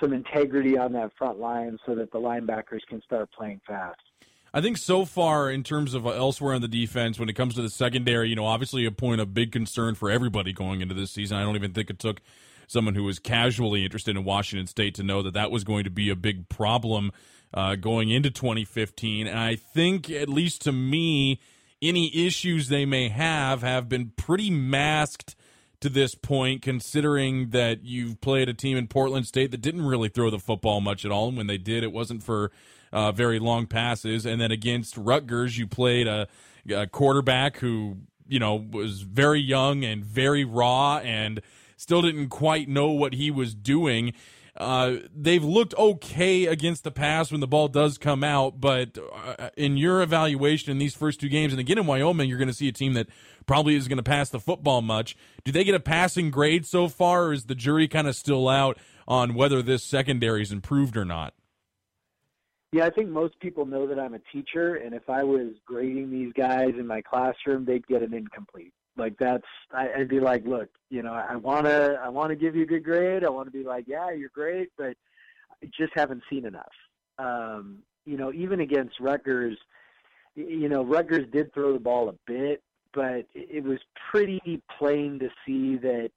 some 0.01 0.13
integrity 0.13 0.77
on 0.77 0.91
that 0.93 1.11
front 1.17 1.39
line 1.39 1.77
so 1.85 1.95
that 1.95 2.11
the 2.11 2.19
linebackers 2.19 2.81
can 2.89 3.01
start 3.01 3.29
playing 3.31 3.61
fast. 3.67 4.01
I 4.53 4.61
think 4.61 4.77
so 4.77 5.05
far, 5.05 5.49
in 5.49 5.63
terms 5.63 5.93
of 5.93 6.05
elsewhere 6.05 6.53
on 6.53 6.61
the 6.61 6.67
defense, 6.67 7.17
when 7.17 7.27
it 7.27 7.33
comes 7.33 7.55
to 7.55 7.61
the 7.61 7.69
secondary, 7.69 8.29
you 8.29 8.35
know, 8.35 8.45
obviously 8.45 8.85
a 8.85 8.91
point 8.91 9.19
of 9.19 9.33
big 9.33 9.51
concern 9.51 9.95
for 9.95 10.11
everybody 10.11 10.53
going 10.53 10.81
into 10.81 10.93
this 10.93 11.11
season. 11.11 11.37
I 11.37 11.41
don't 11.41 11.55
even 11.55 11.73
think 11.73 11.89
it 11.89 11.97
took 11.97 12.21
someone 12.67 12.93
who 12.93 13.03
was 13.03 13.17
casually 13.17 13.83
interested 13.83 14.15
in 14.15 14.23
Washington 14.23 14.67
State 14.67 14.95
to 14.95 15.03
know 15.03 15.23
that 15.23 15.33
that 15.33 15.49
was 15.49 15.63
going 15.63 15.85
to 15.85 15.89
be 15.89 16.09
a 16.09 16.15
big 16.15 16.49
problem 16.49 17.11
uh, 17.53 17.75
going 17.75 18.09
into 18.09 18.29
2015. 18.29 19.25
And 19.25 19.39
I 19.39 19.55
think, 19.55 20.11
at 20.11 20.29
least 20.29 20.61
to 20.63 20.71
me, 20.71 21.39
any 21.83 22.25
issues 22.25 22.69
they 22.69 22.85
may 22.85 23.09
have 23.09 23.61
have 23.61 23.89
been 23.89 24.13
pretty 24.15 24.49
masked 24.49 25.35
to 25.81 25.89
this 25.89 26.15
point, 26.15 26.61
considering 26.61 27.49
that 27.49 27.83
you've 27.83 28.21
played 28.21 28.47
a 28.47 28.53
team 28.53 28.77
in 28.77 28.87
Portland 28.87 29.27
State 29.27 29.51
that 29.51 29.61
didn't 29.61 29.85
really 29.85 30.07
throw 30.07 30.29
the 30.29 30.39
football 30.39 30.79
much 30.79 31.03
at 31.03 31.11
all. 31.11 31.27
And 31.27 31.35
when 31.35 31.47
they 31.47 31.57
did, 31.57 31.83
it 31.83 31.91
wasn't 31.91 32.23
for 32.23 32.51
uh, 32.93 33.11
very 33.11 33.37
long 33.37 33.67
passes. 33.67 34.25
And 34.25 34.39
then 34.39 34.49
against 34.49 34.95
Rutgers, 34.95 35.57
you 35.57 35.67
played 35.67 36.07
a, 36.07 36.27
a 36.73 36.87
quarterback 36.87 37.57
who, 37.57 37.97
you 38.27 38.39
know, 38.39 38.55
was 38.55 39.01
very 39.01 39.41
young 39.41 39.83
and 39.83 40.05
very 40.05 40.45
raw 40.45 40.99
and 40.99 41.41
still 41.75 42.01
didn't 42.01 42.29
quite 42.29 42.69
know 42.69 42.91
what 42.91 43.13
he 43.13 43.29
was 43.29 43.53
doing. 43.53 44.13
Uh, 44.55 44.97
they've 45.15 45.43
looked 45.43 45.73
okay 45.75 46.45
against 46.45 46.83
the 46.83 46.91
pass 46.91 47.31
when 47.31 47.41
the 47.41 47.47
ball 47.47 47.67
does 47.67 47.97
come 47.97 48.23
out, 48.23 48.61
but 48.61 48.97
uh, 48.99 49.49
in 49.57 49.77
your 49.77 50.01
evaluation 50.03 50.71
in 50.71 50.77
these 50.77 50.93
first 50.93 51.19
two 51.19 51.29
games, 51.29 51.51
and 51.51 51.59
again 51.59 51.79
in 51.79 51.87
Wyoming, 51.87 52.29
you're 52.29 52.37
going 52.37 52.47
to 52.47 52.53
see 52.53 52.67
a 52.67 52.71
team 52.71 52.93
that 52.93 53.07
probably 53.47 53.75
is 53.75 53.87
going 53.87 53.97
to 53.97 54.03
pass 54.03 54.29
the 54.29 54.39
football 54.39 54.83
much. 54.83 55.17
Do 55.43 55.51
they 55.51 55.63
get 55.63 55.73
a 55.73 55.79
passing 55.79 56.29
grade 56.29 56.67
so 56.67 56.87
far, 56.87 57.25
or 57.25 57.33
is 57.33 57.45
the 57.45 57.55
jury 57.55 57.87
kind 57.87 58.07
of 58.07 58.15
still 58.15 58.47
out 58.47 58.77
on 59.07 59.33
whether 59.33 59.63
this 59.63 59.83
secondary 59.83 60.43
is 60.43 60.51
improved 60.51 60.95
or 60.97 61.05
not? 61.05 61.33
Yeah, 62.71 62.85
I 62.85 62.91
think 62.91 63.09
most 63.09 63.39
people 63.39 63.65
know 63.65 63.87
that 63.87 63.99
I'm 63.99 64.13
a 64.13 64.21
teacher, 64.31 64.75
and 64.75 64.93
if 64.93 65.09
I 65.09 65.23
was 65.23 65.49
grading 65.65 66.11
these 66.11 66.31
guys 66.33 66.73
in 66.77 66.85
my 66.85 67.01
classroom, 67.01 67.65
they'd 67.65 67.85
get 67.87 68.03
an 68.03 68.13
incomplete. 68.13 68.73
Like 68.95 69.17
that's, 69.17 69.45
I, 69.71 69.89
I'd 69.97 70.07
be 70.07 70.19
like, 70.19 70.45
look, 70.45 70.69
you 70.89 71.01
know, 71.01 71.13
I 71.13 71.35
want 71.35 71.65
to, 71.65 71.99
I 72.03 72.09
want 72.09 72.29
to 72.29 72.35
give 72.35 72.55
you 72.55 72.63
a 72.63 72.67
good 72.67 72.83
grade. 72.83 73.23
I 73.23 73.29
want 73.29 73.47
to 73.47 73.51
be 73.51 73.63
like, 73.63 73.85
yeah, 73.87 74.11
you're 74.11 74.29
great, 74.29 74.69
but 74.77 74.95
I 75.61 75.69
just 75.75 75.93
haven't 75.95 76.23
seen 76.29 76.45
enough. 76.45 76.73
Um, 77.17 77.79
you 78.05 78.17
know, 78.17 78.31
even 78.33 78.59
against 78.59 78.99
Rutgers, 78.99 79.57
you 80.35 80.69
know, 80.69 80.83
Rutgers 80.83 81.27
did 81.31 81.53
throw 81.53 81.73
the 81.73 81.79
ball 81.79 82.09
a 82.09 82.15
bit, 82.27 82.61
but 82.93 83.25
it 83.33 83.63
was 83.63 83.79
pretty 84.11 84.61
plain 84.77 85.19
to 85.19 85.29
see 85.45 85.77
that, 85.77 86.11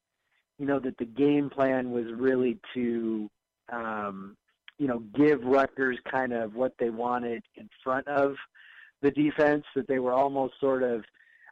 you 0.59 0.67
know, 0.67 0.79
that 0.79 0.99
the 0.99 1.05
game 1.05 1.49
plan 1.49 1.91
was 1.91 2.07
really 2.15 2.59
to, 2.75 3.31
um, 3.71 4.37
you 4.79 4.87
know, 4.87 4.99
give 5.15 5.43
Rutgers 5.43 5.99
kind 6.11 6.33
of 6.33 6.55
what 6.55 6.75
they 6.79 6.91
wanted 6.91 7.43
in 7.57 7.69
front 7.83 8.07
of 8.09 8.37
the 9.01 9.11
defense. 9.11 9.65
That 9.75 9.89
they 9.89 9.99
were 9.99 10.13
almost 10.13 10.55
sort 10.61 10.83
of 10.83 11.05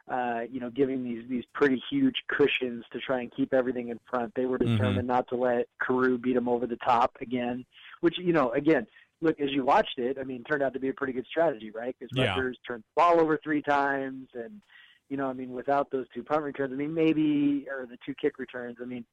uh, 0.07 0.41
you 0.51 0.59
know, 0.59 0.69
giving 0.69 1.03
these 1.03 1.23
these 1.27 1.43
pretty 1.53 1.81
huge 1.89 2.23
cushions 2.27 2.85
to 2.91 2.99
try 2.99 3.21
and 3.21 3.31
keep 3.35 3.53
everything 3.53 3.89
in 3.89 3.99
front. 4.09 4.33
They 4.35 4.45
were 4.45 4.59
mm-hmm. 4.59 4.73
determined 4.73 4.99
mm-hmm. 4.99 5.07
not 5.07 5.27
to 5.29 5.35
let 5.35 5.67
Carroo 5.81 6.17
beat 6.17 6.33
them 6.33 6.47
over 6.47 6.67
the 6.67 6.77
top 6.77 7.17
again, 7.21 7.65
which 8.01 8.19
you 8.19 8.31
know, 8.31 8.51
again, 8.51 8.85
look 9.21 9.39
as 9.39 9.49
you 9.51 9.65
watched 9.65 9.97
it. 9.97 10.17
I 10.19 10.23
mean, 10.23 10.43
turned 10.43 10.61
out 10.61 10.73
to 10.73 10.79
be 10.79 10.89
a 10.89 10.93
pretty 10.93 11.13
good 11.13 11.25
strategy, 11.25 11.71
right? 11.71 11.95
Because 11.97 12.15
yeah. 12.15 12.35
Rutgers 12.35 12.57
turned 12.67 12.83
the 12.83 13.01
ball 13.01 13.19
over 13.19 13.39
three 13.43 13.63
times, 13.63 14.27
and 14.35 14.61
you 15.09 15.17
know, 15.17 15.27
I 15.27 15.33
mean, 15.33 15.53
without 15.53 15.89
those 15.89 16.05
two 16.13 16.23
punt 16.23 16.43
returns, 16.43 16.71
I 16.71 16.75
mean, 16.75 16.93
maybe 16.93 17.65
or 17.69 17.87
the 17.87 17.97
two 18.05 18.13
kick 18.13 18.37
returns, 18.37 18.77
I 18.81 18.85
mean. 18.85 19.05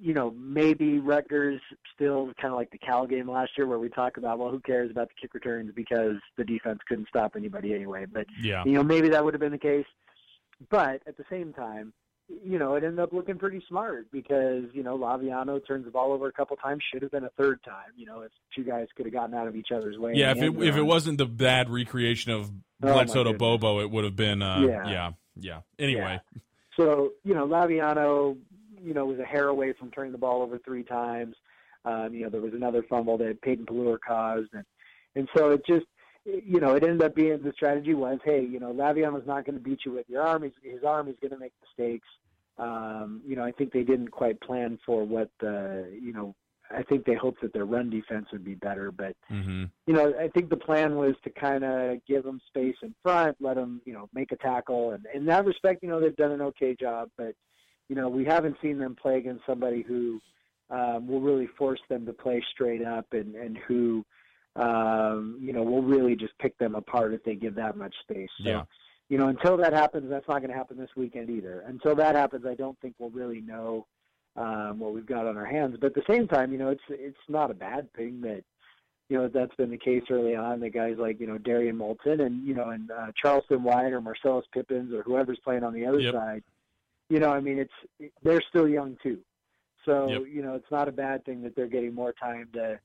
You 0.00 0.14
know, 0.14 0.30
maybe 0.38 1.00
Rutgers 1.00 1.60
still 1.92 2.26
kind 2.40 2.52
of 2.52 2.56
like 2.56 2.70
the 2.70 2.78
Cal 2.78 3.04
game 3.04 3.28
last 3.28 3.58
year, 3.58 3.66
where 3.66 3.80
we 3.80 3.88
talk 3.88 4.16
about, 4.16 4.38
well, 4.38 4.48
who 4.48 4.60
cares 4.60 4.92
about 4.92 5.08
the 5.08 5.14
kick 5.20 5.34
returns 5.34 5.72
because 5.74 6.18
the 6.36 6.44
defense 6.44 6.78
couldn't 6.86 7.08
stop 7.08 7.32
anybody 7.34 7.74
anyway. 7.74 8.06
But 8.06 8.28
yeah. 8.40 8.62
you 8.64 8.74
know, 8.74 8.84
maybe 8.84 9.08
that 9.08 9.24
would 9.24 9.34
have 9.34 9.40
been 9.40 9.50
the 9.50 9.58
case 9.58 9.84
but 10.70 11.02
at 11.06 11.16
the 11.16 11.24
same 11.30 11.52
time, 11.52 11.92
you 12.28 12.58
know, 12.58 12.74
it 12.74 12.84
ended 12.84 13.00
up 13.00 13.12
looking 13.12 13.38
pretty 13.38 13.62
smart 13.68 14.10
because, 14.10 14.64
you 14.72 14.82
know, 14.82 14.96
Laviano 14.96 15.64
turns 15.66 15.84
the 15.84 15.90
ball 15.90 16.12
over 16.12 16.28
a 16.28 16.32
couple 16.32 16.56
times, 16.56 16.82
should 16.92 17.02
have 17.02 17.10
been 17.10 17.24
a 17.24 17.30
third 17.30 17.62
time, 17.62 17.90
you 17.96 18.06
know, 18.06 18.20
if 18.20 18.30
two 18.54 18.64
guys 18.64 18.86
could 18.96 19.06
have 19.06 19.12
gotten 19.12 19.34
out 19.34 19.46
of 19.46 19.56
each 19.56 19.70
other's 19.74 19.98
way. 19.98 20.12
Yeah, 20.14 20.30
if 20.30 20.38
it 20.38 20.54
if 20.62 20.76
it 20.76 20.82
wasn't 20.82 21.18
the 21.18 21.26
bad 21.26 21.68
recreation 21.68 22.32
of 22.32 22.50
oh, 22.50 22.92
Bledsoe 22.92 23.24
to 23.24 23.34
Bobo, 23.34 23.80
it 23.80 23.90
would 23.90 24.04
have 24.04 24.16
been 24.16 24.42
uh 24.42 24.60
yeah. 24.60 24.88
yeah. 24.88 25.10
Yeah. 25.36 25.60
Anyway. 25.78 26.20
Yeah. 26.34 26.40
So, 26.76 27.12
you 27.24 27.34
know, 27.34 27.46
Laviano, 27.46 28.36
you 28.82 28.94
know, 28.94 29.06
was 29.06 29.18
a 29.18 29.24
hair 29.24 29.48
away 29.48 29.72
from 29.72 29.90
turning 29.90 30.12
the 30.12 30.18
ball 30.18 30.42
over 30.42 30.58
three 30.58 30.82
times. 30.82 31.36
Um, 31.84 32.14
you 32.14 32.22
know, 32.22 32.30
there 32.30 32.40
was 32.40 32.54
another 32.54 32.82
fumble 32.82 33.18
that 33.18 33.42
Peyton 33.42 33.66
Pelluer 33.66 33.98
caused 33.98 34.52
and 34.54 34.64
and 35.14 35.28
so 35.36 35.50
it 35.50 35.66
just 35.66 35.84
you 36.24 36.60
know, 36.60 36.74
it 36.74 36.82
ended 36.82 37.02
up 37.02 37.14
being 37.14 37.42
the 37.42 37.52
strategy 37.52 37.94
was, 37.94 38.18
hey, 38.24 38.44
you 38.44 38.60
know, 38.60 38.72
Laviano's 38.72 39.26
not 39.26 39.44
going 39.44 39.56
to 39.56 39.62
beat 39.62 39.80
you 39.84 39.92
with 39.92 40.08
your 40.08 40.22
arm. 40.22 40.42
He's, 40.42 40.52
his 40.62 40.84
arm 40.84 41.08
is 41.08 41.16
going 41.20 41.32
to 41.32 41.38
make 41.38 41.52
mistakes. 41.60 42.06
Um, 42.58 43.22
you 43.26 43.34
know, 43.34 43.44
I 43.44 43.52
think 43.52 43.72
they 43.72 43.82
didn't 43.82 44.10
quite 44.10 44.40
plan 44.40 44.78
for 44.84 45.04
what 45.04 45.30
the, 45.40 45.90
you 46.00 46.12
know, 46.12 46.34
I 46.74 46.82
think 46.82 47.04
they 47.04 47.14
hoped 47.14 47.42
that 47.42 47.52
their 47.52 47.64
run 47.64 47.90
defense 47.90 48.26
would 48.32 48.44
be 48.44 48.54
better, 48.54 48.90
but 48.90 49.14
mm-hmm. 49.30 49.64
you 49.86 49.94
know, 49.94 50.14
I 50.18 50.28
think 50.28 50.48
the 50.48 50.56
plan 50.56 50.96
was 50.96 51.14
to 51.24 51.30
kind 51.30 51.64
of 51.64 51.98
give 52.06 52.24
them 52.24 52.40
space 52.48 52.76
in 52.82 52.94
front, 53.02 53.36
let 53.40 53.56
them, 53.56 53.80
you 53.84 53.92
know, 53.92 54.08
make 54.14 54.32
a 54.32 54.36
tackle, 54.36 54.92
and 54.92 55.04
in 55.12 55.26
that 55.26 55.44
respect, 55.44 55.82
you 55.82 55.88
know, 55.88 56.00
they've 56.00 56.16
done 56.16 56.32
an 56.32 56.40
okay 56.40 56.74
job. 56.74 57.10
But 57.16 57.34
you 57.88 57.96
know, 57.96 58.08
we 58.08 58.24
haven't 58.24 58.56
seen 58.62 58.78
them 58.78 58.96
play 59.00 59.18
against 59.18 59.44
somebody 59.44 59.82
who 59.82 60.20
um, 60.70 61.06
will 61.06 61.20
really 61.20 61.48
force 61.58 61.80
them 61.88 62.06
to 62.06 62.12
play 62.12 62.42
straight 62.52 62.84
up 62.84 63.06
and 63.12 63.34
and 63.34 63.58
who 63.66 64.04
um, 64.56 65.38
you 65.40 65.52
know, 65.52 65.62
we'll 65.62 65.82
really 65.82 66.14
just 66.14 66.36
pick 66.38 66.56
them 66.58 66.74
apart 66.74 67.14
if 67.14 67.24
they 67.24 67.34
give 67.34 67.54
that 67.54 67.76
much 67.76 67.94
space. 68.02 68.28
So, 68.42 68.48
yeah. 68.48 68.64
you 69.08 69.18
know, 69.18 69.28
until 69.28 69.56
that 69.56 69.72
happens, 69.72 70.10
that's 70.10 70.28
not 70.28 70.40
going 70.40 70.50
to 70.50 70.56
happen 70.56 70.76
this 70.76 70.90
weekend 70.96 71.30
either. 71.30 71.64
Until 71.66 71.94
that 71.96 72.14
happens, 72.14 72.44
I 72.46 72.54
don't 72.54 72.78
think 72.80 72.94
we'll 72.98 73.10
really 73.10 73.40
know 73.40 73.86
um, 74.36 74.78
what 74.78 74.92
we've 74.92 75.06
got 75.06 75.26
on 75.26 75.36
our 75.36 75.46
hands. 75.46 75.76
But 75.80 75.88
at 75.88 75.94
the 75.94 76.12
same 76.12 76.28
time, 76.28 76.52
you 76.52 76.58
know, 76.58 76.68
it's 76.68 76.82
it's 76.88 77.16
not 77.28 77.50
a 77.50 77.54
bad 77.54 77.92
thing 77.94 78.20
that 78.22 78.42
you 79.08 79.18
know 79.18 79.28
that's 79.28 79.54
been 79.56 79.70
the 79.70 79.78
case 79.78 80.02
early 80.10 80.36
on. 80.36 80.60
The 80.60 80.70
guys 80.70 80.96
like 80.98 81.20
you 81.20 81.26
know 81.26 81.38
Darrien 81.38 81.76
Molton 81.76 82.24
and 82.24 82.46
you 82.46 82.54
know 82.54 82.70
and 82.70 82.90
uh, 82.90 83.12
Charleston 83.20 83.62
White 83.62 83.92
or 83.92 84.00
Marcellus 84.00 84.46
Pippins 84.52 84.92
or 84.92 85.02
whoever's 85.02 85.40
playing 85.44 85.64
on 85.64 85.74
the 85.74 85.86
other 85.86 86.00
yep. 86.00 86.14
side. 86.14 86.42
You 87.08 87.20
know, 87.20 87.30
I 87.30 87.40
mean, 87.40 87.58
it's 87.58 88.12
they're 88.22 88.42
still 88.48 88.68
young 88.68 88.96
too. 89.02 89.18
So 89.84 90.08
yep. 90.08 90.22
you 90.30 90.42
know, 90.42 90.54
it's 90.54 90.70
not 90.70 90.88
a 90.88 90.92
bad 90.92 91.24
thing 91.24 91.42
that 91.42 91.56
they're 91.56 91.66
getting 91.66 91.94
more 91.94 92.12
time 92.12 92.48
to 92.54 92.78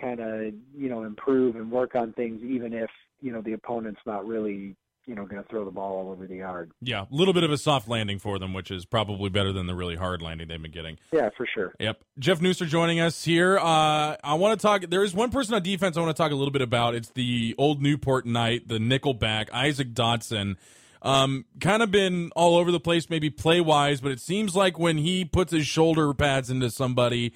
kind 0.00 0.20
of 0.20 0.52
you 0.76 0.88
know 0.88 1.04
improve 1.04 1.56
and 1.56 1.70
work 1.70 1.94
on 1.94 2.12
things, 2.12 2.42
even 2.42 2.72
if 2.72 2.90
you 3.20 3.32
know 3.32 3.40
the 3.40 3.52
opponent's 3.52 4.00
not 4.06 4.26
really 4.26 4.76
you 5.06 5.14
know 5.14 5.24
going 5.26 5.42
to 5.42 5.48
throw 5.48 5.64
the 5.64 5.70
ball 5.70 5.98
all 5.98 6.12
over 6.12 6.26
the 6.26 6.36
yard. 6.36 6.70
Yeah, 6.80 7.02
a 7.02 7.06
little 7.10 7.34
bit 7.34 7.42
of 7.42 7.50
a 7.50 7.58
soft 7.58 7.88
landing 7.88 8.18
for 8.18 8.38
them, 8.38 8.52
which 8.52 8.70
is 8.70 8.84
probably 8.84 9.30
better 9.30 9.52
than 9.52 9.66
the 9.66 9.74
really 9.74 9.96
hard 9.96 10.22
landing 10.22 10.48
they've 10.48 10.60
been 10.60 10.70
getting. 10.70 10.98
Yeah, 11.12 11.30
for 11.36 11.46
sure. 11.52 11.74
Yep. 11.80 12.00
Jeff 12.18 12.40
Nusser 12.40 12.66
joining 12.66 13.00
us 13.00 13.24
here. 13.24 13.58
Uh, 13.58 14.16
I 14.22 14.34
want 14.34 14.58
to 14.58 14.62
talk. 14.62 14.82
There 14.88 15.02
is 15.02 15.14
one 15.14 15.30
person 15.30 15.54
on 15.54 15.62
defense 15.62 15.96
I 15.96 16.00
want 16.00 16.16
to 16.16 16.22
talk 16.22 16.32
a 16.32 16.36
little 16.36 16.52
bit 16.52 16.62
about. 16.62 16.94
It's 16.94 17.10
the 17.10 17.54
old 17.58 17.82
Newport 17.82 18.26
Knight, 18.26 18.68
the 18.68 18.78
nickelback, 18.78 19.50
Isaac 19.52 19.94
Dotson. 19.94 20.56
Um, 21.02 21.46
kind 21.60 21.82
of 21.82 21.90
been 21.90 22.30
all 22.36 22.56
over 22.56 22.70
the 22.70 22.80
place, 22.80 23.08
maybe 23.08 23.30
play 23.30 23.60
wise, 23.60 24.00
but 24.00 24.12
it 24.12 24.20
seems 24.20 24.54
like 24.54 24.78
when 24.78 24.98
he 24.98 25.24
puts 25.24 25.50
his 25.50 25.66
shoulder 25.66 26.12
pads 26.12 26.50
into 26.50 26.70
somebody, 26.70 27.32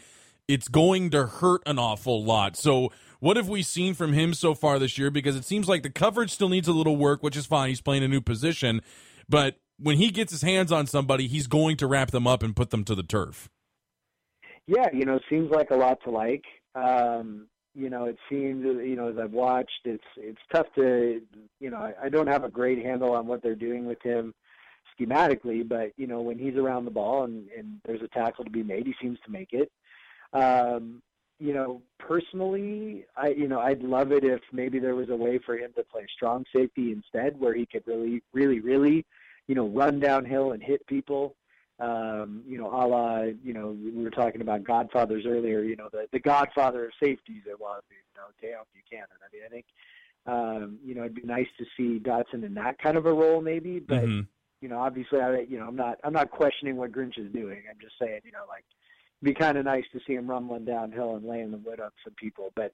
it's 0.48 0.68
going 0.68 1.10
to 1.10 1.26
hurt 1.26 1.62
an 1.66 1.78
awful 1.78 2.24
lot. 2.24 2.56
So, 2.56 2.92
what 3.20 3.36
have 3.36 3.48
we 3.48 3.62
seen 3.62 3.94
from 3.94 4.12
him 4.12 4.34
so 4.34 4.54
far 4.54 4.78
this 4.78 4.98
year? 4.98 5.10
Because 5.10 5.36
it 5.36 5.44
seems 5.44 5.68
like 5.68 5.82
the 5.82 5.90
coverage 5.90 6.30
still 6.30 6.48
needs 6.48 6.68
a 6.68 6.72
little 6.72 6.96
work, 6.96 7.22
which 7.22 7.36
is 7.36 7.46
fine. 7.46 7.70
He's 7.70 7.80
playing 7.80 8.02
a 8.02 8.08
new 8.08 8.20
position. 8.20 8.82
But 9.28 9.56
when 9.78 9.96
he 9.96 10.10
gets 10.10 10.30
his 10.30 10.42
hands 10.42 10.70
on 10.70 10.86
somebody, 10.86 11.26
he's 11.26 11.46
going 11.46 11.76
to 11.78 11.86
wrap 11.86 12.10
them 12.10 12.26
up 12.26 12.42
and 12.42 12.54
put 12.54 12.70
them 12.70 12.84
to 12.84 12.94
the 12.94 13.02
turf. 13.02 13.48
Yeah, 14.66 14.88
you 14.92 15.04
know, 15.04 15.18
seems 15.30 15.50
like 15.50 15.70
a 15.70 15.76
lot 15.76 15.98
to 16.04 16.10
like. 16.10 16.44
Um, 16.74 17.46
you 17.74 17.90
know, 17.90 18.04
it 18.04 18.16
seems, 18.30 18.64
you 18.64 18.96
know, 18.96 19.08
as 19.08 19.18
I've 19.18 19.32
watched, 19.32 19.80
it's 19.84 20.04
it's 20.16 20.40
tough 20.54 20.66
to, 20.76 21.20
you 21.60 21.70
know, 21.70 21.76
I, 21.78 21.94
I 22.04 22.08
don't 22.08 22.28
have 22.28 22.44
a 22.44 22.48
great 22.48 22.84
handle 22.84 23.12
on 23.12 23.26
what 23.26 23.42
they're 23.42 23.54
doing 23.54 23.84
with 23.86 24.00
him 24.02 24.32
schematically, 24.98 25.66
but 25.66 25.92
you 25.96 26.06
know, 26.06 26.20
when 26.20 26.38
he's 26.38 26.56
around 26.56 26.84
the 26.84 26.90
ball 26.90 27.24
and, 27.24 27.48
and 27.56 27.80
there's 27.84 28.02
a 28.02 28.08
tackle 28.08 28.44
to 28.44 28.50
be 28.50 28.62
made, 28.62 28.86
he 28.86 28.94
seems 29.02 29.18
to 29.24 29.30
make 29.30 29.52
it. 29.52 29.70
Um, 30.34 31.00
you 31.40 31.52
know, 31.52 31.82
personally, 31.98 33.06
I 33.16 33.28
you 33.28 33.48
know 33.48 33.60
I'd 33.60 33.82
love 33.82 34.12
it 34.12 34.24
if 34.24 34.40
maybe 34.52 34.78
there 34.78 34.94
was 34.94 35.10
a 35.10 35.16
way 35.16 35.38
for 35.44 35.56
him 35.56 35.72
to 35.76 35.82
play 35.84 36.06
strong 36.14 36.44
safety 36.54 36.92
instead, 36.92 37.38
where 37.38 37.54
he 37.54 37.66
could 37.66 37.82
really, 37.86 38.22
really, 38.32 38.60
really, 38.60 39.04
you 39.46 39.54
know, 39.54 39.66
run 39.68 40.00
downhill 40.00 40.52
and 40.52 40.62
hit 40.62 40.86
people. 40.86 41.34
Um, 41.80 42.44
you 42.46 42.56
know, 42.56 42.68
a 42.68 42.86
la, 42.86 43.22
you 43.42 43.52
know, 43.52 43.76
we 43.82 44.02
were 44.02 44.10
talking 44.10 44.40
about 44.42 44.62
Godfathers 44.62 45.24
earlier. 45.26 45.62
You 45.62 45.76
know, 45.76 45.88
the 45.90 46.06
the 46.12 46.20
Godfather 46.20 46.84
of 46.84 46.92
safeties 47.02 47.42
it 47.48 47.58
was, 47.58 47.82
you 47.90 47.96
know, 48.16 48.28
Dale 48.40 48.66
Buchanan. 48.72 49.08
I 49.20 49.34
mean, 49.34 49.42
I 49.44 49.48
think, 49.48 49.66
um, 50.26 50.78
you 50.84 50.94
know, 50.94 51.02
it'd 51.02 51.16
be 51.16 51.22
nice 51.22 51.48
to 51.58 51.64
see 51.76 51.98
Dotson 51.98 52.44
in 52.44 52.54
that 52.54 52.78
kind 52.78 52.96
of 52.96 53.06
a 53.06 53.12
role, 53.12 53.40
maybe. 53.40 53.80
But 53.80 54.04
mm-hmm. 54.04 54.20
you 54.60 54.68
know, 54.68 54.78
obviously, 54.78 55.20
I, 55.20 55.40
you 55.40 55.58
know, 55.58 55.66
I'm 55.66 55.76
not 55.76 55.98
I'm 56.04 56.12
not 56.12 56.30
questioning 56.30 56.76
what 56.76 56.92
Grinch 56.92 57.18
is 57.18 57.32
doing. 57.32 57.62
I'm 57.68 57.80
just 57.80 57.98
saying, 58.00 58.20
you 58.24 58.32
know, 58.32 58.44
like 58.48 58.64
be 59.24 59.34
kind 59.34 59.58
of 59.58 59.64
nice 59.64 59.84
to 59.92 60.00
see 60.06 60.14
him 60.14 60.28
rumbling 60.28 60.64
downhill 60.64 61.16
and 61.16 61.26
laying 61.26 61.50
the 61.50 61.58
wood 61.58 61.80
on 61.80 61.90
some 62.04 62.14
people. 62.14 62.52
But 62.54 62.72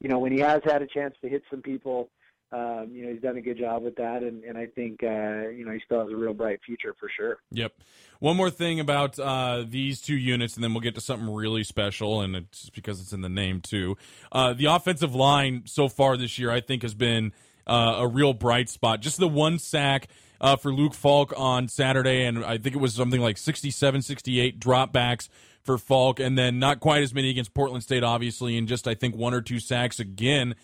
you 0.00 0.08
know, 0.08 0.18
when 0.18 0.32
he 0.32 0.40
has 0.40 0.60
had 0.64 0.82
a 0.82 0.86
chance 0.86 1.14
to 1.22 1.28
hit 1.28 1.42
some 1.50 1.62
people, 1.62 2.10
um, 2.52 2.90
you 2.92 3.04
know, 3.04 3.12
he's 3.12 3.22
done 3.22 3.36
a 3.38 3.40
good 3.40 3.56
job 3.56 3.82
with 3.82 3.96
that, 3.96 4.22
and, 4.22 4.44
and 4.44 4.58
I 4.58 4.66
think 4.66 5.02
uh, 5.02 5.48
you 5.48 5.64
know 5.64 5.72
he 5.72 5.80
still 5.86 6.00
has 6.00 6.10
a 6.10 6.16
real 6.16 6.34
bright 6.34 6.60
future 6.66 6.94
for 7.00 7.08
sure. 7.16 7.38
Yep. 7.50 7.72
One 8.18 8.36
more 8.36 8.50
thing 8.50 8.78
about 8.78 9.18
uh, 9.18 9.64
these 9.66 10.02
two 10.02 10.16
units, 10.16 10.54
and 10.54 10.62
then 10.62 10.74
we'll 10.74 10.82
get 10.82 10.94
to 10.96 11.00
something 11.00 11.32
really 11.32 11.64
special, 11.64 12.20
and 12.20 12.36
it's 12.36 12.68
because 12.68 13.00
it's 13.00 13.14
in 13.14 13.22
the 13.22 13.30
name 13.30 13.60
too. 13.62 13.96
Uh, 14.30 14.52
the 14.52 14.66
offensive 14.66 15.14
line 15.14 15.62
so 15.64 15.88
far 15.88 16.18
this 16.18 16.38
year, 16.38 16.50
I 16.50 16.60
think, 16.60 16.82
has 16.82 16.94
been 16.94 17.32
uh, 17.66 17.96
a 18.00 18.06
real 18.06 18.34
bright 18.34 18.68
spot. 18.68 19.00
Just 19.00 19.18
the 19.18 19.28
one 19.28 19.58
sack 19.58 20.08
uh, 20.38 20.56
for 20.56 20.74
Luke 20.74 20.92
Falk 20.94 21.32
on 21.36 21.68
Saturday, 21.68 22.24
and 22.24 22.44
I 22.44 22.58
think 22.58 22.76
it 22.76 22.80
was 22.80 22.94
something 22.94 23.20
like 23.20 23.38
67, 23.38 24.02
68 24.02 24.60
dropbacks 24.60 25.30
for 25.64 25.78
Falk, 25.78 26.20
and 26.20 26.36
then 26.36 26.58
not 26.58 26.80
quite 26.80 27.02
as 27.02 27.14
many 27.14 27.30
against 27.30 27.54
Portland 27.54 27.82
State, 27.82 28.02
obviously, 28.02 28.58
and 28.58 28.68
just 28.68 28.88
I 28.88 28.94
think 28.94 29.16
one 29.16 29.34
or 29.34 29.40
two 29.40 29.60
sacks 29.60 30.00
again. 30.00 30.54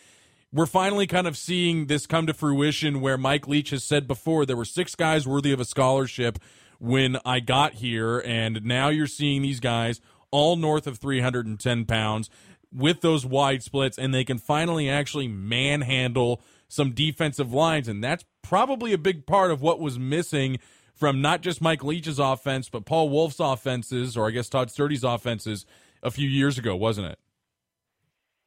We're 0.52 0.66
finally 0.66 1.06
kind 1.06 1.26
of 1.26 1.36
seeing 1.36 1.86
this 1.86 2.06
come 2.06 2.26
to 2.26 2.34
fruition 2.34 3.00
where 3.00 3.18
Mike 3.18 3.46
Leach 3.46 3.70
has 3.70 3.84
said 3.84 4.08
before 4.08 4.46
there 4.46 4.56
were 4.56 4.64
six 4.64 4.94
guys 4.94 5.28
worthy 5.28 5.52
of 5.52 5.60
a 5.60 5.64
scholarship 5.64 6.38
when 6.78 7.18
I 7.24 7.40
got 7.40 7.74
here, 7.74 8.18
and 8.20 8.64
now 8.64 8.88
you're 8.88 9.06
seeing 9.06 9.42
these 9.42 9.60
guys 9.60 10.00
all 10.30 10.56
north 10.56 10.86
of 10.86 10.98
310 10.98 11.84
pounds 11.84 12.30
with 12.72 13.00
those 13.00 13.26
wide 13.26 13.62
splits, 13.62 13.98
and 13.98 14.14
they 14.14 14.24
can 14.24 14.38
finally 14.38 14.88
actually 14.88 15.28
manhandle 15.28 16.40
some 16.68 16.92
defensive 16.92 17.52
lines, 17.52 17.88
and 17.88 18.04
that's 18.04 18.24
probably 18.42 18.92
a 18.92 18.98
big 18.98 19.26
part 19.26 19.50
of 19.50 19.62
what 19.62 19.80
was 19.80 19.98
missing 19.98 20.58
from 20.98 21.22
not 21.22 21.42
just 21.42 21.62
Mike 21.62 21.84
Leach's 21.84 22.18
offense, 22.18 22.68
but 22.68 22.84
Paul 22.84 23.08
Wulff's 23.08 23.38
offenses, 23.38 24.16
or 24.16 24.26
I 24.26 24.32
guess 24.32 24.48
Todd 24.48 24.68
Sturdy's 24.68 25.04
offenses 25.04 25.64
a 26.02 26.10
few 26.10 26.28
years 26.28 26.58
ago, 26.58 26.74
wasn't 26.74 27.06
it? 27.06 27.18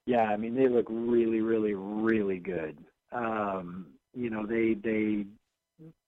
Yeah, 0.06 0.24
I 0.24 0.36
mean 0.36 0.54
they 0.54 0.68
look 0.68 0.88
really, 0.89 1.41
really, 1.41 1.74
really 1.74 2.39
good. 2.39 2.78
Um, 3.14 3.88
you 4.14 4.30
know, 4.30 4.45
they 4.45 4.74
they 4.74 5.26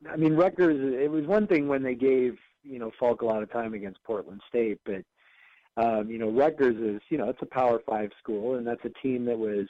I 0.10 0.18
mean 0.18 0.34
Rutgers 0.34 1.02
it 1.02 1.10
was 1.10 1.26
one 1.26 1.48
thing 1.48 1.68
when 1.68 1.82
they 1.82 1.96
gave, 1.96 2.38
you 2.64 2.78
know, 2.78 2.92
Falk 3.00 3.22
a 3.22 3.26
lot 3.26 3.42
of 3.42 3.52
time 3.52 3.74
against 3.74 4.04
Portland 4.04 4.42
State, 4.50 4.80
but 4.86 5.04
um, 5.76 6.10
you 6.10 6.20
know, 6.20 6.30
Rutgers 6.30 6.76
is, 6.76 7.02
you 7.10 7.18
know, 7.18 7.30
it's 7.30 7.42
a 7.42 7.48
power 7.48 7.82
five 7.88 8.12
school 8.22 8.56
and 8.56 8.68
that's 8.68 8.84
a 8.84 9.02
team 9.02 9.26
that 9.26 9.40
was 9.40 9.68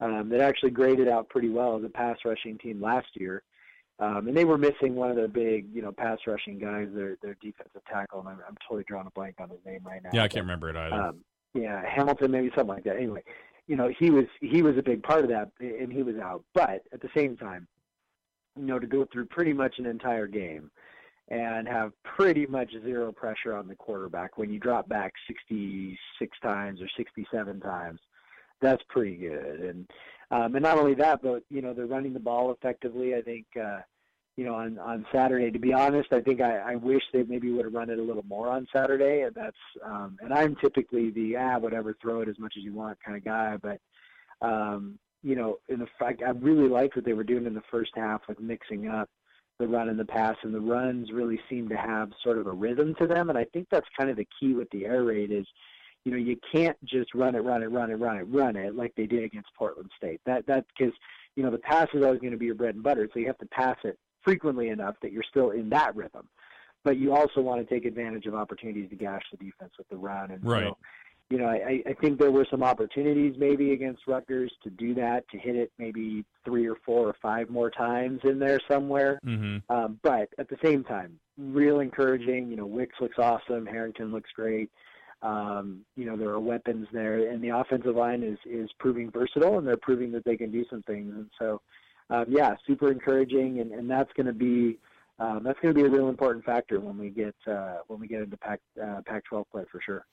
um, 0.00 0.28
that 0.30 0.40
actually 0.40 0.70
graded 0.70 1.08
out 1.08 1.28
pretty 1.28 1.48
well 1.48 1.76
as 1.76 1.84
a 1.84 1.88
pass 1.88 2.16
rushing 2.24 2.58
team 2.58 2.82
last 2.82 3.08
year. 3.14 3.42
Um, 4.00 4.28
and 4.28 4.36
they 4.36 4.44
were 4.44 4.58
missing 4.58 4.94
one 4.94 5.10
of 5.10 5.16
their 5.16 5.28
big, 5.28 5.66
you 5.72 5.82
know, 5.82 5.90
pass 5.90 6.18
rushing 6.26 6.58
guys, 6.58 6.88
their 6.94 7.16
their 7.20 7.36
defensive 7.42 7.82
tackle, 7.90 8.20
and 8.20 8.28
I'm, 8.28 8.38
I'm 8.48 8.56
totally 8.66 8.84
drawing 8.86 9.08
a 9.08 9.10
blank 9.10 9.36
on 9.40 9.50
his 9.50 9.58
name 9.66 9.80
right 9.84 10.02
now. 10.02 10.10
Yeah, 10.12 10.22
I 10.22 10.28
can't 10.28 10.44
remember 10.44 10.70
it 10.70 10.76
either. 10.76 10.94
Um, 10.94 11.24
yeah, 11.54 11.82
Hamilton, 11.88 12.30
maybe 12.30 12.50
something 12.54 12.74
like 12.74 12.84
that. 12.84 12.96
Anyway, 12.96 13.24
you 13.66 13.76
know, 13.76 13.90
he 13.98 14.10
was 14.10 14.26
he 14.40 14.62
was 14.62 14.76
a 14.78 14.82
big 14.82 15.02
part 15.02 15.24
of 15.24 15.30
that, 15.30 15.50
and 15.60 15.92
he 15.92 16.02
was 16.02 16.16
out. 16.16 16.44
But 16.54 16.82
at 16.92 17.00
the 17.00 17.10
same 17.16 17.36
time, 17.36 17.66
you 18.56 18.66
know, 18.66 18.78
to 18.78 18.86
go 18.86 19.06
through 19.12 19.26
pretty 19.26 19.52
much 19.52 19.78
an 19.78 19.86
entire 19.86 20.26
game 20.28 20.70
and 21.28 21.68
have 21.68 21.92
pretty 22.04 22.46
much 22.46 22.70
zero 22.82 23.12
pressure 23.12 23.54
on 23.54 23.68
the 23.68 23.74
quarterback 23.74 24.38
when 24.38 24.50
you 24.50 24.58
drop 24.58 24.88
back 24.88 25.12
66 25.26 26.38
times 26.42 26.80
or 26.80 26.88
67 26.96 27.60
times, 27.60 28.00
that's 28.62 28.82
pretty 28.88 29.16
good. 29.16 29.60
And 29.60 29.90
um, 30.30 30.54
and 30.54 30.62
not 30.62 30.78
only 30.78 30.94
that, 30.94 31.22
but 31.22 31.42
you 31.48 31.62
know 31.62 31.72
they're 31.72 31.86
running 31.86 32.12
the 32.12 32.20
ball 32.20 32.52
effectively. 32.52 33.14
I 33.14 33.22
think 33.22 33.46
uh, 33.60 33.80
you 34.36 34.44
know 34.44 34.54
on 34.54 34.78
on 34.78 35.06
Saturday. 35.12 35.50
To 35.50 35.58
be 35.58 35.72
honest, 35.72 36.12
I 36.12 36.20
think 36.20 36.40
I, 36.40 36.58
I 36.58 36.74
wish 36.76 37.02
they 37.12 37.22
maybe 37.22 37.50
would 37.50 37.64
have 37.64 37.74
run 37.74 37.90
it 37.90 37.98
a 37.98 38.02
little 38.02 38.24
more 38.28 38.48
on 38.48 38.66
Saturday. 38.74 39.22
And 39.22 39.34
that's 39.34 39.56
um, 39.84 40.18
and 40.20 40.32
I'm 40.32 40.56
typically 40.56 41.10
the 41.10 41.36
ah 41.36 41.58
whatever 41.58 41.96
throw 42.00 42.20
it 42.20 42.28
as 42.28 42.38
much 42.38 42.54
as 42.58 42.62
you 42.62 42.74
want 42.74 42.98
kind 43.04 43.16
of 43.16 43.24
guy, 43.24 43.56
but 43.56 43.80
um, 44.46 44.98
you 45.22 45.34
know 45.34 45.58
in 45.68 45.78
the 45.78 45.88
fact 45.98 46.22
I 46.22 46.30
really 46.30 46.68
liked 46.68 46.96
what 46.96 47.04
they 47.04 47.14
were 47.14 47.24
doing 47.24 47.46
in 47.46 47.54
the 47.54 47.62
first 47.70 47.92
half 47.96 48.22
with 48.28 48.38
mixing 48.38 48.88
up 48.88 49.08
the 49.58 49.66
run 49.66 49.88
and 49.88 49.98
the 49.98 50.04
pass, 50.04 50.36
and 50.42 50.54
the 50.54 50.60
runs 50.60 51.10
really 51.10 51.40
seem 51.50 51.68
to 51.68 51.76
have 51.76 52.10
sort 52.22 52.38
of 52.38 52.46
a 52.46 52.52
rhythm 52.52 52.94
to 53.00 53.06
them. 53.08 53.28
And 53.28 53.36
I 53.36 53.44
think 53.44 53.66
that's 53.70 53.88
kind 53.98 54.08
of 54.08 54.16
the 54.16 54.28
key 54.38 54.54
with 54.54 54.70
the 54.70 54.84
air 54.84 55.02
raid 55.02 55.32
is 55.32 55.46
you 56.08 56.14
know, 56.14 56.20
you 56.20 56.38
can't 56.50 56.82
just 56.86 57.14
run 57.14 57.34
it, 57.34 57.40
run 57.40 57.62
it, 57.62 57.66
run 57.66 57.90
it, 57.90 57.96
run 57.96 58.16
it, 58.16 58.22
run 58.30 58.56
it 58.56 58.74
like 58.74 58.94
they 58.96 59.04
did 59.04 59.24
against 59.24 59.50
Portland 59.54 59.90
State. 59.94 60.22
That 60.24 60.46
that 60.46 60.64
because 60.76 60.94
you 61.36 61.42
know 61.42 61.50
the 61.50 61.58
pass 61.58 61.86
is 61.92 62.02
always 62.02 62.18
going 62.20 62.32
to 62.32 62.38
be 62.38 62.46
your 62.46 62.54
bread 62.54 62.74
and 62.76 62.82
butter, 62.82 63.06
so 63.12 63.20
you 63.20 63.26
have 63.26 63.36
to 63.38 63.46
pass 63.46 63.76
it 63.84 63.98
frequently 64.22 64.70
enough 64.70 64.94
that 65.02 65.12
you're 65.12 65.22
still 65.28 65.50
in 65.50 65.68
that 65.68 65.94
rhythm. 65.94 66.26
But 66.82 66.96
you 66.96 67.14
also 67.14 67.42
want 67.42 67.60
to 67.60 67.74
take 67.74 67.84
advantage 67.84 68.24
of 68.24 68.34
opportunities 68.34 68.88
to 68.88 68.96
gash 68.96 69.20
the 69.30 69.36
defense 69.36 69.72
with 69.76 69.86
the 69.90 69.98
run. 69.98 70.30
And 70.30 70.42
right. 70.42 70.62
so, 70.62 70.78
you 71.28 71.36
know, 71.36 71.46
I, 71.46 71.82
I 71.86 71.92
think 72.00 72.18
there 72.18 72.30
were 72.30 72.46
some 72.50 72.62
opportunities 72.62 73.34
maybe 73.36 73.72
against 73.72 74.06
Rutgers 74.06 74.50
to 74.62 74.70
do 74.70 74.94
that, 74.94 75.28
to 75.28 75.38
hit 75.38 75.56
it 75.56 75.70
maybe 75.76 76.24
three 76.42 76.66
or 76.66 76.76
four 76.86 77.06
or 77.06 77.16
five 77.20 77.50
more 77.50 77.70
times 77.70 78.20
in 78.24 78.38
there 78.38 78.60
somewhere. 78.66 79.20
Mm-hmm. 79.26 79.70
Um, 79.70 80.00
but 80.02 80.30
at 80.38 80.48
the 80.48 80.56
same 80.64 80.84
time, 80.84 81.18
real 81.36 81.80
encouraging. 81.80 82.50
You 82.50 82.56
know, 82.56 82.66
Wicks 82.66 82.96
looks 82.98 83.18
awesome. 83.18 83.66
Harrington 83.66 84.10
looks 84.10 84.30
great. 84.34 84.70
Um, 85.22 85.84
you 85.96 86.04
know, 86.04 86.16
there 86.16 86.28
are 86.28 86.40
weapons 86.40 86.86
there, 86.92 87.28
and 87.30 87.42
the 87.42 87.48
offensive 87.48 87.96
line 87.96 88.22
is 88.22 88.38
is 88.44 88.70
proving 88.78 89.10
versatile, 89.10 89.58
and 89.58 89.66
they're 89.66 89.76
proving 89.76 90.12
that 90.12 90.24
they 90.24 90.36
can 90.36 90.50
do 90.50 90.64
some 90.70 90.82
things. 90.82 91.12
And 91.14 91.28
so, 91.38 91.60
um, 92.10 92.26
yeah, 92.28 92.54
super 92.66 92.90
encouraging, 92.92 93.60
and, 93.60 93.72
and 93.72 93.90
that's 93.90 94.12
going 94.12 94.26
to 94.26 94.32
be 94.32 94.78
um, 95.18 95.42
that's 95.42 95.58
going 95.60 95.74
to 95.74 95.80
be 95.80 95.86
a 95.86 95.90
real 95.90 96.08
important 96.08 96.44
factor 96.44 96.78
when 96.78 96.96
we 96.96 97.10
get 97.10 97.34
uh, 97.46 97.78
when 97.88 97.98
we 97.98 98.06
get 98.06 98.22
into 98.22 98.36
Pac 98.36 98.60
uh, 98.80 99.00
Pac-12 99.06 99.44
play 99.50 99.64
for 99.70 99.80
sure. 99.84 100.06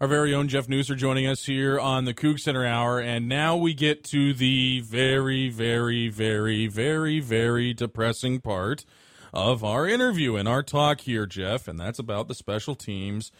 Our 0.00 0.08
very 0.08 0.34
own 0.34 0.48
Jeff 0.48 0.66
Nusser 0.66 0.96
joining 0.96 1.26
us 1.26 1.44
here 1.44 1.78
on 1.78 2.04
the 2.04 2.14
Coug 2.14 2.40
Center 2.40 2.66
Hour, 2.66 2.98
and 3.00 3.28
now 3.28 3.56
we 3.56 3.74
get 3.74 4.02
to 4.04 4.34
the 4.34 4.80
very, 4.80 5.48
very, 5.50 6.08
very, 6.08 6.66
very, 6.66 7.20
very 7.20 7.72
depressing 7.72 8.40
part 8.40 8.84
of 9.32 9.62
our 9.62 9.86
interview 9.86 10.34
and 10.34 10.48
our 10.48 10.64
talk 10.64 11.02
here, 11.02 11.26
Jeff, 11.26 11.68
and 11.68 11.78
that's 11.78 12.00
about 12.00 12.26
the 12.26 12.34
special 12.34 12.74
teams 12.74 13.30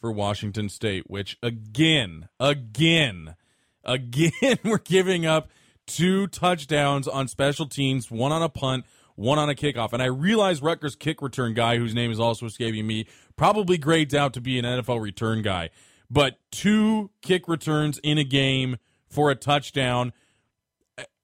for 0.00 0.12
Washington 0.12 0.68
State, 0.68 1.08
which 1.08 1.38
again, 1.42 2.28
again, 2.38 3.36
again, 3.84 4.58
we're 4.64 4.78
giving 4.78 5.26
up 5.26 5.48
two 5.86 6.26
touchdowns 6.26 7.08
on 7.08 7.28
special 7.28 7.66
teams, 7.66 8.10
one 8.10 8.32
on 8.32 8.42
a 8.42 8.48
punt, 8.48 8.84
one 9.14 9.38
on 9.38 9.48
a 9.48 9.54
kickoff. 9.54 9.92
And 9.92 10.02
I 10.02 10.06
realize 10.06 10.60
Rutgers 10.60 10.96
kick 10.96 11.22
return 11.22 11.54
guy, 11.54 11.78
whose 11.78 11.94
name 11.94 12.10
is 12.10 12.20
also 12.20 12.46
escaping 12.46 12.86
me, 12.86 13.06
probably 13.36 13.78
grades 13.78 14.14
out 14.14 14.34
to 14.34 14.40
be 14.40 14.58
an 14.58 14.64
NFL 14.64 15.00
return 15.00 15.42
guy. 15.42 15.70
But 16.10 16.38
two 16.52 17.10
kick 17.22 17.48
returns 17.48 17.98
in 18.02 18.18
a 18.18 18.24
game 18.24 18.76
for 19.08 19.30
a 19.30 19.34
touchdown 19.34 20.12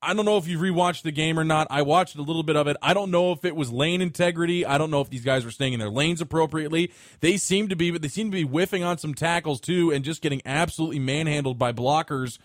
I 0.04 0.14
don't 0.14 0.24
know 0.24 0.36
if 0.36 0.48
you've 0.48 0.60
rewatched 0.60 1.02
the 1.02 1.12
game 1.12 1.38
or 1.38 1.44
not. 1.44 1.68
I 1.70 1.82
watched 1.82 2.16
a 2.16 2.22
little 2.22 2.42
bit 2.42 2.56
of 2.56 2.66
it. 2.66 2.76
I 2.82 2.92
don't 2.92 3.12
know 3.12 3.30
if 3.30 3.44
it 3.44 3.54
was 3.54 3.70
lane 3.70 4.02
integrity. 4.02 4.66
I 4.66 4.76
don't 4.76 4.90
know 4.90 5.00
if 5.00 5.08
these 5.08 5.24
guys 5.24 5.44
were 5.44 5.52
staying 5.52 5.74
in 5.74 5.78
their 5.78 5.90
lanes 5.90 6.20
appropriately. 6.20 6.92
They 7.20 7.36
seem 7.36 7.68
to 7.68 7.76
be, 7.76 7.92
but 7.92 8.02
they 8.02 8.08
seem 8.08 8.32
to 8.32 8.36
be 8.36 8.42
whiffing 8.42 8.82
on 8.82 8.98
some 8.98 9.14
tackles 9.14 9.60
too 9.60 9.92
and 9.92 10.04
just 10.04 10.20
getting 10.20 10.42
absolutely 10.44 10.98
manhandled 10.98 11.56
by 11.56 11.72
blockers. 11.72 12.38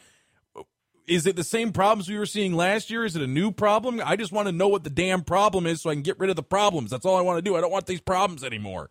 Is 1.07 1.25
it 1.25 1.35
the 1.35 1.43
same 1.43 1.71
problems 1.71 2.07
we 2.07 2.19
were 2.19 2.27
seeing 2.27 2.53
last 2.53 2.91
year? 2.91 3.03
Is 3.05 3.15
it 3.15 3.23
a 3.23 3.27
new 3.27 3.51
problem? 3.51 4.01
I 4.05 4.17
just 4.17 4.31
want 4.31 4.47
to 4.47 4.51
know 4.51 4.67
what 4.67 4.83
the 4.83 4.91
damn 4.91 5.23
problem 5.23 5.65
is 5.65 5.81
so 5.81 5.89
I 5.89 5.93
can 5.93 6.03
get 6.03 6.19
rid 6.19 6.29
of 6.29 6.35
the 6.35 6.43
problems. 6.43 6.91
That's 6.91 7.05
all 7.05 7.15
I 7.15 7.21
want 7.21 7.37
to 7.37 7.41
do. 7.41 7.55
I 7.55 7.61
don't 7.61 7.71
want 7.71 7.87
these 7.87 8.01
problems 8.01 8.43
anymore. 8.43 8.89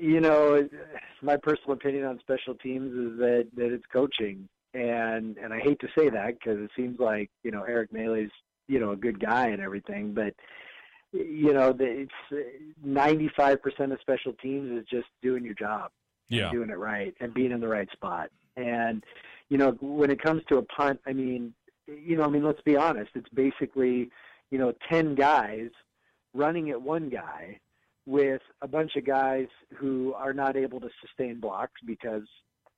You 0.00 0.20
know, 0.20 0.66
my 1.20 1.36
personal 1.36 1.72
opinion 1.72 2.04
on 2.04 2.18
special 2.20 2.54
teams 2.54 2.92
is 2.92 3.18
that 3.18 3.48
that 3.56 3.74
it's 3.74 3.84
coaching 3.92 4.48
and 4.74 5.38
and 5.38 5.52
I 5.52 5.60
hate 5.60 5.80
to 5.80 5.88
say 5.96 6.10
that 6.10 6.38
because 6.38 6.58
it 6.58 6.70
seems 6.76 6.98
like 6.98 7.30
you 7.42 7.50
know 7.50 7.62
Eric 7.62 7.92
Mailey's 7.92 8.30
you 8.68 8.80
know 8.80 8.90
a 8.90 8.96
good 8.96 9.20
guy 9.20 9.48
and 9.48 9.62
everything, 9.62 10.12
but 10.12 10.34
you 11.12 11.52
know 11.54 11.72
the, 11.72 12.06
it's 12.30 12.56
ninety 12.82 13.30
five 13.36 13.62
percent 13.62 13.92
of 13.92 14.00
special 14.00 14.32
teams 14.34 14.70
is 14.70 14.86
just 14.90 15.06
doing 15.22 15.44
your 15.44 15.54
job, 15.54 15.90
yeah, 16.28 16.50
doing 16.50 16.70
it 16.70 16.78
right 16.78 17.14
and 17.20 17.32
being 17.32 17.52
in 17.52 17.60
the 17.60 17.68
right 17.68 17.90
spot. 17.92 18.30
And 18.56 19.04
you 19.48 19.58
know 19.58 19.72
when 19.80 20.10
it 20.10 20.20
comes 20.20 20.42
to 20.48 20.58
a 20.58 20.62
punt, 20.62 21.00
I 21.06 21.12
mean, 21.12 21.54
you 21.86 22.16
know, 22.16 22.24
I 22.24 22.28
mean, 22.28 22.44
let's 22.44 22.62
be 22.62 22.76
honest, 22.76 23.10
it's 23.14 23.28
basically 23.30 24.10
you 24.50 24.58
know 24.58 24.72
ten 24.90 25.14
guys 25.14 25.70
running 26.34 26.70
at 26.70 26.82
one 26.82 27.08
guy 27.08 27.60
with 28.06 28.42
a 28.60 28.68
bunch 28.68 28.96
of 28.96 29.06
guys 29.06 29.46
who 29.76 30.12
are 30.14 30.34
not 30.34 30.56
able 30.56 30.80
to 30.80 30.90
sustain 31.00 31.40
blocks 31.40 31.80
because 31.86 32.24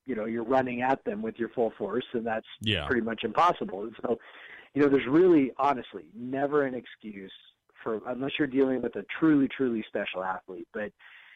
you 0.07 0.15
know 0.15 0.25
you're 0.25 0.45
running 0.45 0.83
at 0.83 1.05
them 1.05 1.23
with 1.23 1.39
your 1.39 1.49
full 1.51 1.73
force, 1.77 2.05
and 2.13 2.27
that's 2.27 2.47
yeah. 2.61 2.87
pretty 2.87 3.03
much 3.03 3.25
impossible. 3.25 3.83
And 3.83 3.95
so, 4.03 4.19
you 4.75 4.83
know, 4.83 4.89
there's 4.89 5.07
really, 5.07 5.53
honestly, 5.59 6.05
never 6.15 6.65
an 6.65 6.75
excuse 6.75 7.33
for 7.83 8.01
unless 8.07 8.33
you're 8.39 8.49
dealing 8.49 8.83
with 8.83 8.97
a 8.97 9.05
truly, 9.19 9.49
truly 9.49 9.85
special 9.89 10.25
athlete. 10.25 10.69
But 10.73 10.93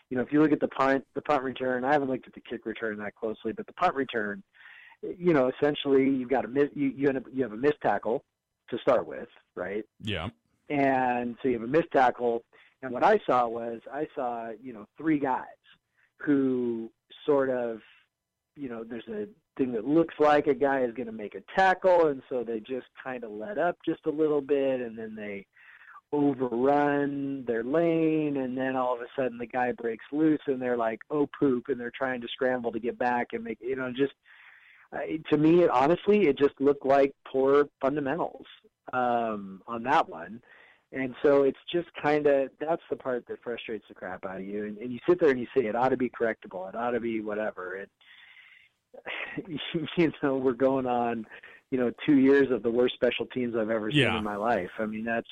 you 0.09 0.17
know, 0.17 0.23
if 0.23 0.33
you 0.33 0.43
look 0.43 0.53
at 0.53 0.61
the 0.61 0.69
punt, 0.69 1.05
the 1.15 1.23
punt 1.23 1.43
return, 1.43 1.85
I 1.85 1.93
haven't 1.93 2.11
looked 2.11 2.27
at 2.27 2.35
the 2.35 2.41
kick 2.41 2.67
return 2.67 2.99
that 2.99 3.15
closely, 3.15 3.53
but 3.53 3.67
the 3.67 3.73
punt 3.75 3.95
return, 3.95 4.43
you 5.03 5.33
know, 5.33 5.49
essentially 5.49 6.09
you've 6.09 6.31
got 6.31 6.45
a 6.45 6.49
miss, 6.49 6.69
you 6.75 6.89
you, 6.89 7.09
end 7.09 7.19
up, 7.19 7.25
you 7.33 7.43
have 7.43 7.53
a 7.53 7.57
missed 7.57 7.81
tackle 7.83 8.25
to 8.71 8.79
start 8.79 9.07
with, 9.07 9.29
right? 9.55 9.85
Yeah. 10.01 10.29
And 10.69 11.37
so 11.43 11.49
you 11.49 11.55
have 11.55 11.69
a 11.69 11.73
missed 11.73 11.91
tackle, 11.93 12.43
and 12.83 12.93
what 12.93 13.03
I 13.03 13.21
saw 13.27 13.47
was 13.49 13.81
I 13.93 14.07
saw 14.15 14.51
you 14.63 14.73
know 14.73 14.87
three 14.97 15.19
guys 15.19 15.45
who 16.19 16.91
sort 17.27 17.51
of, 17.51 17.81
you 18.61 18.69
know, 18.69 18.85
there's 18.85 19.09
a 19.09 19.27
thing 19.57 19.73
that 19.73 19.87
looks 19.87 20.15
like 20.19 20.47
a 20.47 20.55
guy 20.55 20.83
is 20.83 20.95
going 20.95 21.07
to 21.07 21.13
make 21.13 21.35
a 21.35 21.43
tackle, 21.57 22.09
and 22.09 22.23
so 22.29 22.45
they 22.45 22.61
just 22.61 22.87
kind 23.03 23.25
of 23.25 23.31
let 23.31 23.59
up 23.59 23.79
just 23.85 24.01
a 24.07 24.11
little 24.11 24.41
bit, 24.41 24.81
and 24.81 24.99
then 24.99 25.17
they 25.17 25.47
overrun 26.13 27.45
their 27.47 27.65
lane, 27.65 28.37
and 28.37 28.57
then 28.57 28.77
all 28.77 28.95
of 28.95 29.01
a 29.01 29.07
sudden 29.17 29.39
the 29.39 29.47
guy 29.47 29.73
breaks 29.73 30.05
loose, 30.13 30.41
and 30.47 30.61
they're 30.61 30.77
like, 30.77 31.01
oh 31.11 31.29
poop, 31.39 31.65
and 31.69 31.81
they're 31.81 31.93
trying 31.97 32.21
to 32.21 32.29
scramble 32.29 32.73
to 32.73 32.81
get 32.81 32.99
back 32.99 33.29
and 33.33 33.45
make, 33.45 33.59
you 33.61 33.77
know, 33.77 33.91
just 33.91 34.13
uh, 34.93 34.99
to 35.31 35.39
me, 35.39 35.67
honestly, 35.69 36.27
it 36.27 36.37
just 36.37 36.61
looked 36.61 36.85
like 36.85 37.15
poor 37.31 37.69
fundamentals 37.81 38.45
um, 38.93 39.63
on 39.67 39.83
that 39.85 40.09
one. 40.09 40.43
And 40.93 41.15
so 41.23 41.45
it's 41.45 41.59
just 41.73 41.89
kind 42.03 42.27
of 42.27 42.51
that's 42.59 42.83
the 42.91 42.97
part 42.97 43.25
that 43.29 43.43
frustrates 43.45 43.85
the 43.89 43.95
crap 43.95 44.27
out 44.27 44.39
of 44.39 44.45
you. 44.45 44.65
And, 44.65 44.77
and 44.79 44.93
you 44.93 44.99
sit 45.09 45.21
there 45.21 45.31
and 45.31 45.39
you 45.39 45.47
say 45.57 45.67
it 45.67 45.77
ought 45.77 45.91
to 45.91 45.97
be 45.97 46.11
correctable, 46.11 46.69
it 46.69 46.75
ought 46.75 46.91
to 46.91 47.01
be 47.01 47.21
whatever. 47.21 47.77
And 47.77 47.87
you 49.97 50.13
know, 50.23 50.37
we're 50.37 50.53
going 50.53 50.87
on, 50.87 51.27
you 51.71 51.79
know, 51.79 51.93
two 52.05 52.19
years 52.19 52.51
of 52.51 52.63
the 52.63 52.71
worst 52.71 52.95
special 52.95 53.27
teams 53.27 53.55
I've 53.57 53.71
ever 53.71 53.91
seen 53.91 54.03
in 54.03 54.25
my 54.25 54.37
life. 54.37 54.71
I 54.79 54.87
mean, 54.87 55.05
that's 55.05 55.29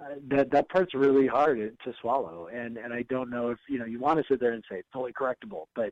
uh, 0.00 0.14
that 0.28 0.50
that 0.52 0.68
part's 0.68 0.94
really 0.94 1.26
hard 1.26 1.58
to 1.58 1.92
swallow. 2.00 2.48
And 2.52 2.76
and 2.76 2.92
I 2.92 3.02
don't 3.02 3.30
know 3.30 3.50
if 3.50 3.58
you 3.68 3.78
know 3.78 3.84
you 3.84 3.98
want 3.98 4.18
to 4.18 4.24
sit 4.28 4.40
there 4.40 4.52
and 4.52 4.64
say 4.70 4.78
it's 4.78 4.88
totally 4.92 5.12
correctable, 5.12 5.64
but 5.74 5.90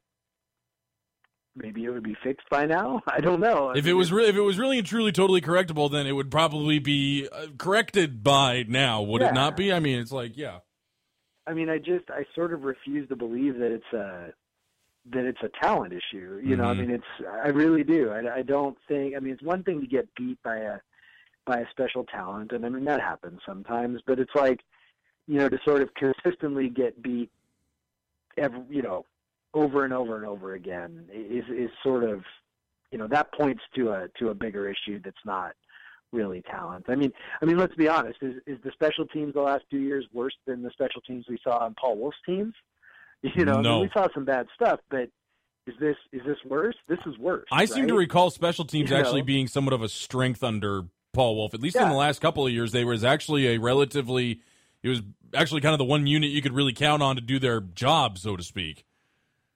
maybe 1.57 1.85
it 1.85 1.91
would 1.91 2.05
be 2.05 2.17
fixed 2.23 2.49
by 2.51 2.65
now. 2.67 3.03
I 3.09 3.21
don't 3.21 3.41
know. 3.41 3.71
If 3.71 3.87
it 3.87 3.95
was 3.95 4.13
re- 4.13 4.29
if 4.29 4.37
it 4.37 4.41
was 4.41 4.59
really 4.59 4.79
and 4.79 4.87
truly 4.87 5.13
totally 5.13 5.41
correctable, 5.41 5.91
then 5.91 6.07
it 6.07 6.13
would 6.13 6.31
probably 6.31 6.79
be 6.79 7.29
uh, 7.31 7.47
corrected 7.59 8.23
by 8.23 8.65
now, 8.69 9.03
would 9.03 9.21
Yeah. 9.23 9.29
it 9.31 9.35
not 9.35 9.57
be? 9.57 9.73
I 9.73 9.81
mean, 9.81 9.99
it's 9.99 10.13
like, 10.13 10.37
yeah, 10.37 10.61
I 11.47 11.55
mean, 11.55 11.69
I 11.69 11.79
just 11.79 12.11
I 12.11 12.25
sort 12.35 12.53
of 12.53 12.63
refuse 12.63 13.09
to 13.09 13.17
believe 13.17 13.59
that 13.59 13.73
it's 13.73 13.93
a 13.93 14.33
that 15.07 15.25
it's 15.25 15.43
a 15.43 15.49
talent 15.61 15.93
issue. 15.93 16.41
You 16.45 16.57
know, 16.57 16.65
I 16.65 16.75
Mhm. 16.75 16.79
mean, 16.79 16.91
it's 16.91 17.27
I 17.27 17.49
really 17.49 17.85
do. 17.85 18.11
I, 18.11 18.37
I 18.37 18.43
don't 18.43 18.77
think. 18.87 19.17
I 19.17 19.21
mean, 19.21 19.33
it's 19.33 19.43
one 19.43 19.63
thing 19.63 19.81
to 19.81 19.87
get 19.87 20.13
beat 20.15 20.43
by 20.43 20.59
a 20.59 20.79
by 21.47 21.61
a 21.61 21.71
special 21.71 22.05
talent, 22.05 22.53
and 22.53 22.65
I 22.65 22.69
mean 22.69 22.85
that 22.85 23.01
happens 23.01 23.41
sometimes. 23.47 24.03
But 24.07 24.19
it's 24.19 24.35
like, 24.35 24.65
you 25.27 25.39
know, 25.39 25.49
to 25.49 25.59
sort 25.65 25.83
of 25.83 25.95
consistently 25.95 26.69
get 26.69 27.03
beat, 27.03 27.31
every 28.37 28.63
you 28.69 28.83
know, 28.83 29.07
over 29.55 29.85
and 29.85 29.93
over 29.95 30.17
and 30.17 30.27
over 30.27 30.55
again 30.55 31.09
is 31.13 31.45
is 31.49 31.71
sort 31.83 32.05
of, 32.05 32.23
you 32.91 32.99
know, 32.99 33.09
that 33.09 33.33
points 33.33 33.63
to 33.77 33.93
a 33.93 34.09
to 34.19 34.29
a 34.29 34.35
bigger 34.35 34.69
issue 34.69 35.01
that's 35.03 35.25
not 35.25 35.55
really 36.13 36.43
talent. 36.43 36.87
I 36.89 36.95
mean, 36.95 37.13
I 37.41 37.45
mean, 37.45 37.59
let's 37.59 37.75
be 37.75 37.89
honest. 37.89 38.19
Is 38.23 38.37
is 38.47 38.59
the 38.63 38.73
special 38.73 39.07
teams 39.07 39.35
the 39.35 39.41
last 39.41 39.65
two 39.71 39.79
years 39.79 40.07
worse 40.13 40.37
than 40.47 40.63
the 40.63 40.71
special 40.71 41.01
teams 41.01 41.27
we 41.29 41.39
saw 41.43 41.59
on 41.65 41.75
Paul 41.81 41.97
Wulff's 41.97 42.17
teams? 42.27 42.55
You 43.35 43.45
know, 43.45 43.55
I 43.55 43.63
mean, 43.63 43.81
we 43.81 43.91
saw 43.93 44.07
some 44.15 44.25
bad 44.25 44.47
stuff, 44.55 44.79
but 44.91 45.11
is 45.67 45.75
this 45.81 45.97
is 46.13 46.23
this 46.25 46.37
worse? 46.45 46.77
This 46.89 47.01
is 47.05 47.19
worse. 47.19 47.47
I 47.51 47.65
seem 47.65 47.89
to 47.89 47.95
recall 47.95 48.31
special 48.31 48.65
teams 48.65 48.91
You 48.91 48.97
actually 48.97 49.23
know? 49.23 49.27
being 49.27 49.49
somewhat 49.49 49.73
of 49.75 49.83
a 49.83 49.89
strength 49.89 50.43
under 50.45 50.85
Paul 51.13 51.37
Wulff. 51.37 51.53
At 51.55 51.61
least 51.61 51.77
in 51.77 51.89
the 51.89 51.95
last 51.95 52.21
couple 52.21 52.47
of 52.47 52.53
years, 52.53 52.73
they 52.73 52.85
was 52.85 53.05
actually 53.05 53.49
a 53.49 53.59
relatively. 53.59 54.41
It 54.83 54.89
was 54.89 55.03
actually 55.35 55.61
kind 55.61 55.75
of 55.75 55.79
the 55.79 55.85
one 55.85 56.07
unit 56.07 56.31
you 56.31 56.41
could 56.41 56.53
really 56.53 56.73
count 56.73 57.03
on 57.03 57.17
to 57.17 57.23
do 57.23 57.41
their 57.41 57.61
job, 57.61 58.19
so 58.19 58.37
to 58.37 58.45
speak. 58.45 58.85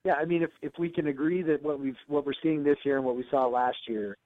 Yeah, 0.05 0.15
I 0.15 0.25
mean, 0.25 0.43
if 0.43 0.51
if 0.61 0.73
we 0.79 0.89
can 0.89 1.07
agree 1.07 1.43
that 1.43 1.63
what 1.63 1.79
we've 1.79 1.97
what 2.09 2.27
we're 2.27 2.33
seeing 2.43 2.65
this 2.65 2.79
year 2.85 2.97
and 2.97 3.05
what 3.05 3.17
we 3.17 3.25
saw 3.31 3.47
last 3.47 3.79
year 3.89 4.17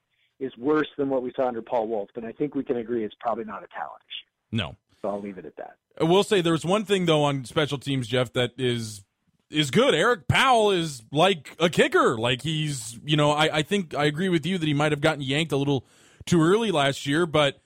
is 0.40 0.56
worse 0.56 0.88
than 0.96 1.08
what 1.08 1.22
we 1.22 1.32
saw 1.36 1.48
under 1.48 1.62
Paul 1.62 1.88
Wulff, 1.88 2.08
then 2.14 2.24
I 2.24 2.32
think 2.32 2.54
we 2.54 2.64
can 2.64 2.76
agree 2.76 3.04
it's 3.04 3.14
probably 3.20 3.44
not 3.44 3.62
a 3.62 3.68
talent 3.68 4.02
issue. 4.02 4.30
No, 4.52 4.76
So 5.02 5.08
I'll 5.08 5.20
leave 5.20 5.38
it 5.38 5.46
at 5.46 5.56
that. 5.56 5.76
I 6.00 6.04
will 6.04 6.24
say 6.24 6.40
there's 6.40 6.64
one 6.64 6.84
thing 6.84 7.06
though 7.06 7.24
on 7.24 7.44
special 7.44 7.78
teams, 7.78 8.06
Jeff, 8.06 8.32
that 8.34 8.52
is 8.58 9.02
is 9.50 9.70
good. 9.70 9.94
Erik 9.94 10.28
Powell 10.28 10.70
is 10.72 11.02
like 11.12 11.56
a 11.58 11.68
kicker. 11.68 12.16
Like 12.16 12.42
he's, 12.42 12.98
you 13.04 13.16
know, 13.16 13.30
I, 13.30 13.58
I 13.58 13.62
think 13.62 13.94
I 13.94 14.04
agree 14.04 14.28
with 14.28 14.44
you 14.46 14.58
that 14.58 14.66
he 14.66 14.74
might 14.74 14.92
have 14.92 15.00
gotten 15.00 15.22
yanked 15.22 15.52
a 15.52 15.56
little 15.56 15.86
too 16.24 16.42
early 16.42 16.70
last 16.70 17.06
year, 17.06 17.26
but 17.26 17.60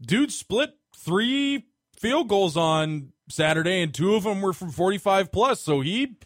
dude 0.00 0.32
split 0.32 0.70
three 0.96 1.66
field 1.98 2.28
goals 2.28 2.56
on 2.56 3.12
Saturday, 3.28 3.82
and 3.82 3.92
two 3.92 4.14
of 4.14 4.24
them 4.24 4.40
were 4.40 4.52
from 4.52 4.70
45 4.70 5.30
plus. 5.32 5.60
So 5.60 5.80
he, 5.80 6.16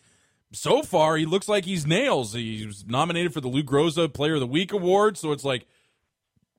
so 0.52 0.82
far, 0.82 1.16
he 1.16 1.26
looks 1.26 1.48
like 1.48 1.64
he's 1.64 1.86
nails. 1.86 2.34
He 2.34 2.66
was 2.66 2.86
nominated 2.86 3.32
for 3.32 3.40
the 3.40 3.48
Lou 3.48 3.62
Groza 3.62 4.12
Player 4.12 4.34
of 4.34 4.40
the 4.40 4.46
Week 4.46 4.72
award. 4.72 5.16
So 5.16 5.32
it's 5.32 5.44
like 5.44 5.66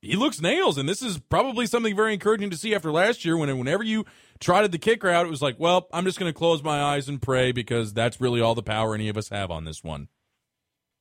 he 0.04 0.16
looks 0.16 0.42
nails, 0.42 0.78
and 0.78 0.88
this 0.88 1.02
is 1.02 1.18
probably 1.18 1.66
something 1.66 1.96
very 1.96 2.14
encouraging 2.14 2.50
to 2.50 2.58
see 2.58 2.76
after 2.76 2.92
last 2.92 3.24
year. 3.24 3.38
When 3.38 3.58
whenever 3.58 3.84
you 3.84 4.06
trotted 4.40 4.72
the 4.72 4.78
kicker 4.78 5.10
out, 5.10 5.26
it 5.26 5.30
was 5.30 5.42
like, 5.42 5.56
well, 5.60 5.88
I'm 5.94 6.04
just 6.04 6.20
going 6.20 6.32
to 6.32 6.38
close 6.38 6.62
my 6.62 6.82
eyes 6.82 7.08
and 7.08 7.22
pray 7.22 7.52
because 7.52 7.94
that's 7.94 8.20
really 8.20 8.42
all 8.42 8.54
the 8.54 8.64
power 8.64 8.94
any 8.94 9.08
of 9.08 9.18
us 9.18 9.30
have 9.30 9.50
on 9.50 9.64
this 9.64 9.84
one. 9.84 10.10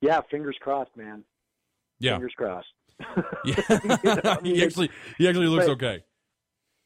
Yeah, 0.00 0.20
fingers 0.30 0.56
crossed, 0.60 0.96
man. 0.96 1.24
Yeah, 1.98 2.14
Fingers 2.14 2.34
crossed. 2.36 2.68
yeah. 3.44 3.60
You 3.70 3.88
know, 4.04 4.20
I 4.24 4.40
mean, 4.40 4.54
he 4.56 4.64
actually 4.64 4.90
he 5.18 5.28
actually 5.28 5.48
looks 5.48 5.66
but- 5.66 5.72
okay. 5.72 6.04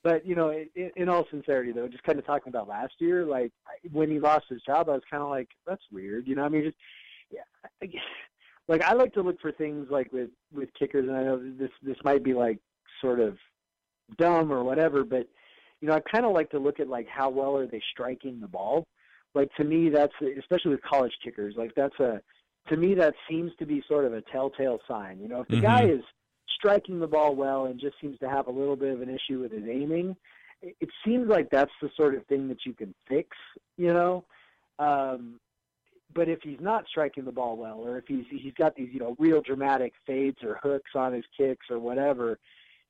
But 0.02 0.24
you 0.24 0.36
know, 0.36 0.50
in, 0.50 0.92
in 0.94 1.08
all 1.08 1.26
sincerity, 1.30 1.72
though, 1.72 1.88
just 1.88 2.04
kind 2.04 2.16
of 2.16 2.24
talking 2.24 2.48
about 2.50 2.68
last 2.68 2.92
year, 3.00 3.26
like 3.26 3.50
when 3.90 4.08
he 4.08 4.20
lost 4.20 4.44
his 4.48 4.62
job, 4.62 4.88
I 4.88 4.92
was 4.92 5.02
kind 5.10 5.20
of 5.20 5.28
like, 5.28 5.48
that's 5.66 5.82
weird. 5.90 6.28
You 6.28 6.36
know, 6.36 6.44
I 6.44 6.48
mean, 6.48 6.62
just 6.62 6.76
yeah, 7.28 7.40
I, 7.82 7.88
like 8.68 8.82
I 8.82 8.94
like 8.94 9.12
to 9.14 9.22
look 9.22 9.40
for 9.40 9.52
things 9.52 9.86
like 9.90 10.12
with 10.12 10.30
with 10.52 10.68
kickers, 10.78 11.08
and 11.08 11.16
I 11.16 11.22
know 11.24 11.52
this 11.58 11.70
this 11.82 11.96
might 12.04 12.22
be 12.22 12.34
like 12.34 12.58
sort 13.00 13.20
of 13.20 13.36
dumb 14.18 14.52
or 14.52 14.64
whatever, 14.64 15.04
but 15.04 15.28
you 15.80 15.88
know, 15.88 15.94
I 15.94 16.00
kind 16.00 16.24
of 16.24 16.32
like 16.32 16.50
to 16.50 16.58
look 16.58 16.80
at 16.80 16.88
like 16.88 17.06
how 17.08 17.28
well 17.30 17.56
are 17.56 17.66
they 17.66 17.82
striking 17.92 18.40
the 18.40 18.48
ball. 18.48 18.86
Like 19.34 19.54
to 19.56 19.64
me, 19.64 19.90
that's 19.90 20.14
especially 20.38 20.72
with 20.72 20.82
college 20.82 21.12
kickers, 21.22 21.54
like 21.56 21.72
that's 21.76 21.98
a 22.00 22.20
to 22.68 22.76
me 22.76 22.94
that 22.94 23.14
seems 23.28 23.52
to 23.58 23.66
be 23.66 23.82
sort 23.86 24.04
of 24.04 24.12
a 24.14 24.22
telltale 24.22 24.80
sign. 24.88 25.20
You 25.20 25.28
know, 25.28 25.40
if 25.42 25.48
the 25.48 25.56
Mhm. 25.56 25.62
guy 25.62 25.82
is 25.84 26.02
striking 26.48 26.98
the 26.98 27.06
ball 27.06 27.34
well 27.36 27.66
and 27.66 27.78
just 27.78 28.00
seems 28.00 28.18
to 28.18 28.28
have 28.28 28.48
a 28.48 28.50
little 28.50 28.76
bit 28.76 28.92
of 28.92 29.02
an 29.02 29.10
issue 29.10 29.40
with 29.40 29.52
his 29.52 29.68
aiming, 29.68 30.16
it, 30.62 30.74
it 30.80 30.88
seems 31.04 31.28
like 31.28 31.48
that's 31.50 31.72
the 31.80 31.90
sort 31.96 32.14
of 32.14 32.26
thing 32.26 32.48
that 32.48 32.64
you 32.64 32.72
can 32.72 32.94
fix, 33.06 33.36
you 33.76 33.92
know. 33.92 34.24
Um, 34.78 35.38
but 36.14 36.28
if 36.28 36.40
he's 36.42 36.60
not 36.60 36.86
striking 36.88 37.24
the 37.24 37.32
ball 37.32 37.56
well, 37.56 37.78
or 37.78 37.98
if 37.98 38.04
he's 38.06 38.24
he's 38.30 38.54
got 38.54 38.74
these 38.76 38.88
you 38.92 39.00
know 39.00 39.16
real 39.18 39.40
dramatic 39.42 39.92
fades 40.06 40.38
or 40.42 40.58
hooks 40.62 40.92
on 40.94 41.12
his 41.12 41.24
kicks 41.36 41.66
or 41.70 41.78
whatever, 41.78 42.38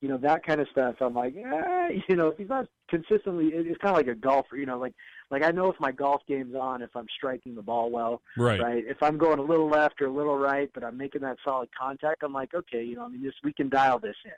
you 0.01 0.09
know 0.09 0.19
that 0.19 0.45
kind 0.45 0.61
of 0.61 0.69
stuff. 0.71 0.97
I'm 1.01 1.15
like, 1.15 1.35
eh, 1.37 1.89
you 2.09 2.17
know, 2.17 2.29
if 2.29 2.39
he's 2.39 2.49
not 2.49 2.67
consistently, 2.89 3.47
it's 3.53 3.79
kind 3.79 3.91
of 3.93 3.97
like 3.97 4.07
a 4.07 4.15
golfer, 4.15 4.57
you 4.57 4.67
know, 4.67 4.79
like 4.79 4.95
like 5.31 5.43
I 5.43 5.51
know 5.51 5.71
if 5.71 5.81
my 5.81 5.91
golf 5.93 6.23
game's 6.29 6.55
on, 6.55 6.83
if 6.83 6.95
I'm 6.95 7.07
striking 7.17 7.55
the 7.55 7.63
ball 7.63 7.91
well, 7.91 8.23
Right. 8.37 8.61
right? 8.61 8.85
If 8.87 9.03
I'm 9.03 9.19
going 9.19 9.39
a 9.39 9.43
little 9.43 9.69
left 9.69 10.01
or 10.01 10.07
a 10.07 10.13
little 10.13 10.37
right, 10.39 10.71
but 10.75 10.85
I'm 10.85 10.97
making 10.97 11.23
that 11.23 11.39
solid 11.45 11.69
contact, 11.79 12.23
I'm 12.23 12.33
like, 12.33 12.55
okay, 12.55 12.85
you 12.85 12.97
know, 12.97 13.05
I 13.05 13.09
mean, 13.09 13.23
this 13.23 13.35
we 13.43 13.53
can 13.53 13.69
dial 13.69 13.99
this 13.99 14.17
in. 14.25 14.31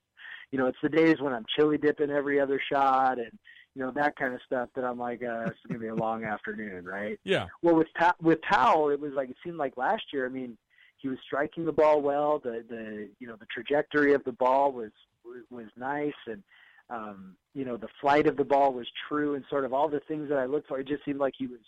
You 0.50 0.58
know, 0.58 0.66
it's 0.66 0.78
the 0.82 0.88
days 0.88 1.16
when 1.20 1.34
I'm 1.34 1.44
chili 1.58 1.76
dipping 1.76 2.10
every 2.10 2.40
other 2.40 2.58
shot 2.72 3.18
and 3.18 3.32
you 3.78 3.84
know 3.84 3.92
that 3.92 4.16
kind 4.16 4.34
of 4.34 4.40
stuff 4.44 4.68
that 4.74 4.84
I'm 4.84 4.98
like, 4.98 5.22
uh, 5.22 5.44
it's 5.46 5.58
gonna 5.68 5.78
be 5.78 5.86
a 5.86 5.94
long 5.94 6.24
afternoon, 6.24 6.84
right? 6.84 7.16
Yeah. 7.22 7.46
Well, 7.62 7.76
with 7.76 7.86
pa- 7.94 8.16
with 8.20 8.42
Powell, 8.42 8.90
it 8.90 8.98
was 8.98 9.12
like 9.12 9.30
it 9.30 9.36
seemed 9.44 9.56
like 9.56 9.76
last 9.76 10.02
year. 10.12 10.26
I 10.26 10.30
mean, 10.30 10.58
he 10.96 11.06
was 11.06 11.18
striking 11.24 11.64
the 11.64 11.70
ball 11.70 12.02
well. 12.02 12.40
The 12.40 12.64
the 12.68 13.08
you 13.20 13.28
know 13.28 13.36
the 13.36 13.46
trajectory 13.46 14.14
of 14.14 14.24
the 14.24 14.32
ball 14.32 14.72
was 14.72 14.90
was 15.48 15.66
nice, 15.76 16.12
and 16.26 16.42
um, 16.90 17.36
you 17.54 17.64
know 17.64 17.76
the 17.76 17.86
flight 18.00 18.26
of 18.26 18.36
the 18.36 18.42
ball 18.42 18.72
was 18.72 18.88
true, 19.08 19.36
and 19.36 19.44
sort 19.48 19.64
of 19.64 19.72
all 19.72 19.88
the 19.88 20.00
things 20.08 20.28
that 20.28 20.38
I 20.38 20.46
looked 20.46 20.66
for. 20.66 20.80
It 20.80 20.88
just 20.88 21.04
seemed 21.04 21.20
like 21.20 21.34
he 21.38 21.46
was, 21.46 21.60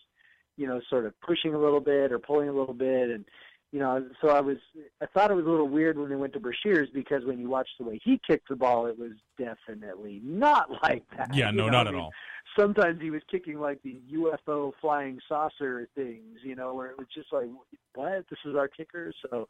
you 0.57 0.67
know, 0.67 0.81
sort 0.91 1.07
of 1.07 1.15
pushing 1.21 1.55
a 1.55 1.61
little 1.61 1.79
bit 1.79 2.11
or 2.11 2.19
pulling 2.19 2.49
a 2.49 2.53
little 2.53 2.75
bit, 2.75 3.11
and 3.11 3.25
you 3.73 3.79
know, 3.79 4.05
so 4.21 4.31
I 4.31 4.41
was 4.41 4.57
I 5.01 5.07
thought 5.07 5.31
it 5.31 5.35
was 5.35 5.47
a 5.47 5.49
little 5.51 5.69
weird 5.69 5.97
when 5.99 6.09
they 6.11 6.17
went 6.17 6.33
to 6.33 6.41
Breshears 6.41 6.93
because 6.93 7.25
when 7.25 7.39
you 7.39 7.49
watched 7.49 7.79
the 7.79 7.85
way 7.85 8.01
he 8.03 8.21
kicked 8.27 8.49
the 8.49 8.57
ball, 8.57 8.87
it 8.87 8.99
was 8.99 9.13
definitely 9.39 10.21
not 10.25 10.71
like 10.83 11.05
that. 11.17 11.33
Yeah. 11.35 11.51
you 11.51 11.57
No, 11.57 11.67
know? 11.67 11.73
not 11.73 11.87
I 11.87 11.91
at 11.91 11.95
all. 11.95 12.13
sometimes 12.59 13.01
he 13.01 13.11
was 13.11 13.23
kicking 13.31 13.61
like 13.61 13.81
the 13.83 14.01
UFO 14.13 14.73
flying 14.81 15.21
saucer 15.29 15.89
things, 15.95 16.39
you 16.43 16.57
know, 16.57 16.75
where 16.75 16.91
it 16.91 16.99
was 16.99 17.07
just 17.15 17.33
like, 17.33 17.49
what? 17.95 18.25
This 18.29 18.39
is 18.45 18.57
our 18.57 18.67
kicker. 18.69 19.13
So, 19.31 19.47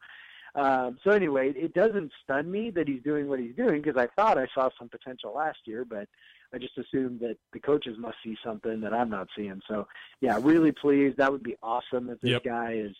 um, 0.53 0.99
so 1.03 1.11
anyway, 1.11 1.53
it 1.55 1.73
doesn't 1.73 2.11
stun 2.23 2.51
me 2.51 2.69
that 2.71 2.87
he's 2.87 3.01
doing 3.01 3.27
what 3.27 3.39
he's 3.39 3.55
doing 3.55 3.81
because 3.81 3.97
I 3.99 4.07
thought 4.15 4.37
I 4.37 4.47
saw 4.53 4.69
some 4.77 4.89
potential 4.89 5.33
last 5.33 5.59
year, 5.65 5.83
but 5.83 6.07
I 6.53 6.57
just 6.57 6.77
assumed 6.77 7.21
that 7.21 7.37
the 7.53 7.59
coaches 7.59 7.95
must 7.97 8.17
see 8.23 8.37
something 8.43 8.81
that 8.81 8.93
I'm 8.93 9.09
not 9.09 9.29
seeing. 9.35 9.61
So, 9.67 9.87
yeah, 10.19 10.37
really 10.41 10.73
pleased. 10.73 11.17
That 11.17 11.31
would 11.31 11.41
be 11.43 11.55
awesome 11.63 12.09
if 12.09 12.19
this 12.19 12.31
Yep. 12.31 12.43
guy 12.43 12.73
is 12.73 12.93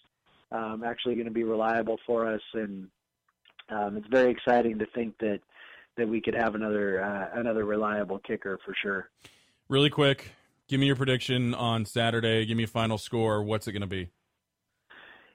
um, 0.52 0.84
actually 0.84 1.16
going 1.16 1.26
to 1.26 1.32
be 1.32 1.44
reliable 1.44 1.98
for 2.06 2.32
us, 2.32 2.42
and 2.54 2.88
um, 3.70 3.98
it's 3.98 4.08
very 4.08 4.32
exciting 4.32 4.78
to 4.80 4.86
think 4.94 5.18
that 5.20 5.40
that 5.98 6.08
we 6.08 6.22
could 6.22 6.34
have 6.34 6.56
another 6.56 7.04
uh, 7.04 7.40
another 7.40 7.66
reliable 7.66 8.20
kicker 8.20 8.60
for 8.66 8.74
sure. 8.82 9.10
Really 9.70 9.90
quick, 9.90 10.32
give 10.68 10.80
me 10.80 10.88
your 10.88 10.96
prediction 10.96 11.54
on 11.54 11.86
Saturday. 11.86 12.46
Give 12.46 12.58
me 12.58 12.64
a 12.64 12.68
final 12.68 12.98
score. 12.98 13.44
What's 13.44 13.68
it 13.68 13.72
going 13.72 13.82
to 13.82 13.88
be? 13.88 14.10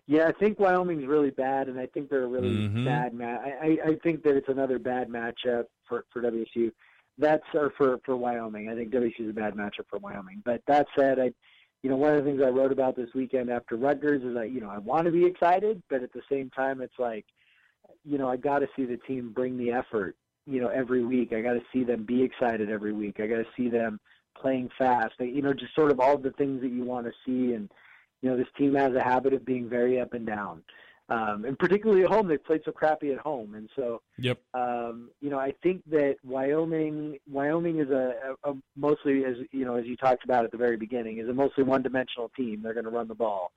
Yeah, 0.08 0.28
I 0.28 0.32
think 0.32 0.60
Wyoming's 0.60 1.06
really 1.06 1.30
bad, 1.30 1.68
and 1.68 1.80
I 1.80 1.86
think 1.86 2.10
they're 2.10 2.24
a 2.24 2.28
really 2.28 2.68
Mhm. 2.68 2.84
bad 2.84 3.12
match. 3.12 3.40
I, 3.44 3.66
I 3.66 3.88
I 3.90 3.94
think 4.02 4.22
that 4.22 4.36
it's 4.36 4.48
another 4.48 4.78
bad 4.78 5.08
matchup 5.08 5.64
for 5.88 6.04
for 6.12 6.22
WSU. 6.22 6.70
That's 7.18 7.42
or 7.54 7.70
for 7.76 7.98
for 8.04 8.16
Wyoming. 8.16 8.68
I 8.68 8.74
think 8.74 8.90
WSU 8.92 9.20
is 9.24 9.30
a 9.30 9.32
bad 9.32 9.54
matchup 9.54 9.86
for 9.88 9.98
Wyoming. 9.98 10.42
But 10.44 10.62
that 10.66 10.86
said, 10.96 11.18
I, 11.18 11.32
you 11.86 11.92
know, 11.92 11.98
one 11.98 12.16
of 12.16 12.24
the 12.24 12.28
things 12.28 12.42
I 12.42 12.48
wrote 12.48 12.72
about 12.72 12.96
this 12.96 13.10
weekend 13.14 13.48
after 13.48 13.76
Rutgers 13.76 14.24
is 14.24 14.34
that, 14.34 14.50
you 14.50 14.60
know, 14.60 14.68
I 14.68 14.78
want 14.78 15.04
to 15.04 15.12
be 15.12 15.24
excited, 15.24 15.80
but 15.88 16.02
at 16.02 16.12
the 16.12 16.22
same 16.28 16.50
time, 16.50 16.80
it's 16.80 16.98
like, 16.98 17.24
you 18.04 18.18
know, 18.18 18.28
I 18.28 18.36
got 18.36 18.58
to 18.58 18.66
see 18.74 18.86
the 18.86 18.96
team 18.96 19.30
bring 19.32 19.56
the 19.56 19.70
effort, 19.70 20.16
you 20.48 20.60
know, 20.60 20.66
every 20.66 21.04
week. 21.04 21.32
I 21.32 21.42
got 21.42 21.52
to 21.52 21.62
see 21.72 21.84
them 21.84 22.02
be 22.02 22.24
excited 22.24 22.70
every 22.70 22.92
week. 22.92 23.20
I 23.20 23.28
got 23.28 23.36
to 23.36 23.46
see 23.56 23.68
them 23.68 24.00
playing 24.36 24.68
fast. 24.76 25.14
You 25.20 25.42
know, 25.42 25.52
just 25.52 25.76
sort 25.76 25.92
of 25.92 26.00
all 26.00 26.18
the 26.18 26.32
things 26.32 26.60
that 26.62 26.72
you 26.72 26.82
want 26.82 27.06
to 27.06 27.12
see. 27.24 27.54
And, 27.54 27.70
you 28.20 28.30
know, 28.30 28.36
this 28.36 28.48
team 28.58 28.74
has 28.74 28.92
a 28.96 29.00
habit 29.00 29.32
of 29.32 29.46
being 29.46 29.68
very 29.68 30.00
up 30.00 30.12
and 30.12 30.26
down 30.26 30.64
um, 31.08 31.44
and 31.44 31.58
particularly 31.58 32.02
at 32.02 32.10
home, 32.10 32.26
they've 32.26 32.42
played 32.42 32.62
so 32.64 32.72
crappy 32.72 33.12
at 33.12 33.18
home, 33.18 33.54
and 33.54 33.68
so 33.76 34.02
yep. 34.18 34.38
Um, 34.54 35.10
you 35.20 35.30
know, 35.30 35.38
I 35.38 35.52
think 35.62 35.82
that 35.90 36.16
Wyoming, 36.24 37.18
Wyoming 37.30 37.78
is 37.78 37.90
a, 37.90 38.14
a, 38.44 38.50
a 38.50 38.54
mostly 38.76 39.24
as 39.24 39.36
you 39.52 39.64
know, 39.64 39.76
as 39.76 39.86
you 39.86 39.96
talked 39.96 40.24
about 40.24 40.44
at 40.44 40.50
the 40.50 40.56
very 40.56 40.76
beginning, 40.76 41.18
is 41.18 41.28
a 41.28 41.32
mostly 41.32 41.62
one-dimensional 41.62 42.30
team. 42.36 42.60
They're 42.62 42.74
going 42.74 42.84
to 42.84 42.90
run 42.90 43.06
the 43.06 43.14
ball, 43.14 43.52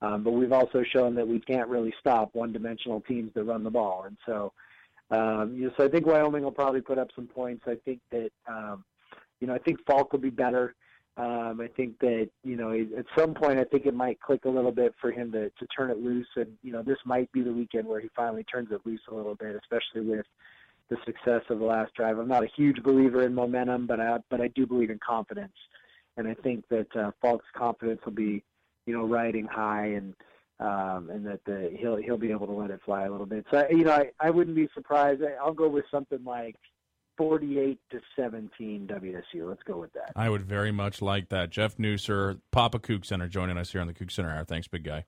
um, 0.00 0.24
but 0.24 0.32
we've 0.32 0.52
also 0.52 0.82
shown 0.82 1.14
that 1.16 1.28
we 1.28 1.40
can't 1.40 1.68
really 1.68 1.92
stop 2.00 2.34
one-dimensional 2.34 3.02
teams 3.02 3.32
that 3.34 3.44
run 3.44 3.64
the 3.64 3.70
ball, 3.70 4.04
and 4.06 4.16
so. 4.26 4.52
Um, 5.10 5.54
you 5.54 5.66
know, 5.66 5.72
so 5.76 5.84
I 5.84 5.88
think 5.88 6.06
Wyoming 6.06 6.42
will 6.42 6.50
probably 6.50 6.80
put 6.80 6.96
up 6.96 7.08
some 7.14 7.26
points. 7.26 7.64
I 7.66 7.76
think 7.84 8.00
that, 8.10 8.30
um, 8.48 8.84
you 9.38 9.46
know, 9.46 9.54
I 9.54 9.58
think 9.58 9.84
Falk 9.86 10.10
will 10.12 10.18
be 10.18 10.30
better. 10.30 10.74
Um, 11.16 11.60
I 11.60 11.68
think 11.76 12.00
that 12.00 12.28
you 12.42 12.56
know 12.56 12.72
at 12.72 13.06
some 13.16 13.34
point 13.34 13.60
I 13.60 13.64
think 13.64 13.86
it 13.86 13.94
might 13.94 14.20
click 14.20 14.46
a 14.46 14.48
little 14.48 14.72
bit 14.72 14.94
for 15.00 15.12
him 15.12 15.30
to 15.32 15.48
to 15.48 15.66
turn 15.76 15.90
it 15.90 15.98
loose, 15.98 16.26
and 16.34 16.48
you 16.62 16.72
know 16.72 16.82
this 16.82 16.98
might 17.04 17.30
be 17.30 17.42
the 17.42 17.52
weekend 17.52 17.86
where 17.86 18.00
he 18.00 18.08
finally 18.16 18.42
turns 18.44 18.72
it 18.72 18.80
loose 18.84 19.00
a 19.10 19.14
little 19.14 19.36
bit, 19.36 19.54
especially 19.54 20.08
with 20.08 20.26
the 20.90 20.96
success 21.06 21.42
of 21.50 21.60
the 21.60 21.64
last 21.64 21.94
drive. 21.94 22.18
I'm 22.18 22.26
not 22.26 22.42
a 22.42 22.48
huge 22.56 22.82
believer 22.82 23.22
in 23.22 23.32
momentum, 23.32 23.86
but 23.86 24.00
I 24.00 24.18
but 24.28 24.40
I 24.40 24.48
do 24.48 24.66
believe 24.66 24.90
in 24.90 24.98
confidence, 25.06 25.54
and 26.16 26.26
I 26.26 26.34
think 26.34 26.64
that 26.70 26.96
uh, 26.96 27.12
Falk's 27.22 27.46
confidence 27.56 28.00
will 28.04 28.12
be 28.12 28.42
you 28.86 28.96
know 28.96 29.06
riding 29.06 29.46
high 29.46 29.86
and. 29.86 30.14
Um, 30.60 31.10
and 31.10 31.26
that 31.26 31.40
the, 31.46 31.76
he'll 31.80 31.96
he'll 31.96 32.16
be 32.16 32.30
able 32.30 32.46
to 32.46 32.52
let 32.52 32.70
it 32.70 32.80
fly 32.84 33.06
a 33.06 33.10
little 33.10 33.26
bit. 33.26 33.44
So 33.50 33.66
you 33.70 33.82
know, 33.82 33.90
I, 33.90 34.10
I 34.20 34.30
wouldn't 34.30 34.54
be 34.54 34.68
surprised. 34.72 35.20
I, 35.20 35.32
I'll 35.32 35.52
go 35.52 35.68
with 35.68 35.84
something 35.90 36.22
like 36.24 36.54
48 37.16 37.78
to 37.90 38.00
17 38.16 38.88
WSU. 38.88 39.48
Let's 39.48 39.62
go 39.62 39.78
with 39.78 39.92
that. 39.92 40.12
I 40.16 40.28
would 40.28 40.42
very 40.42 40.72
much 40.72 41.00
like 41.00 41.28
that. 41.28 41.50
Jeff 41.50 41.76
Nusser, 41.76 42.40
Papa 42.50 42.78
CougCenter, 42.78 43.28
joining 43.28 43.56
us 43.56 43.72
here 43.72 43.80
on 43.80 43.86
the 43.86 43.94
CougCenter 43.94 44.36
Hour. 44.36 44.44
Thanks, 44.44 44.68
big 44.68 44.84
guy. 44.84 45.04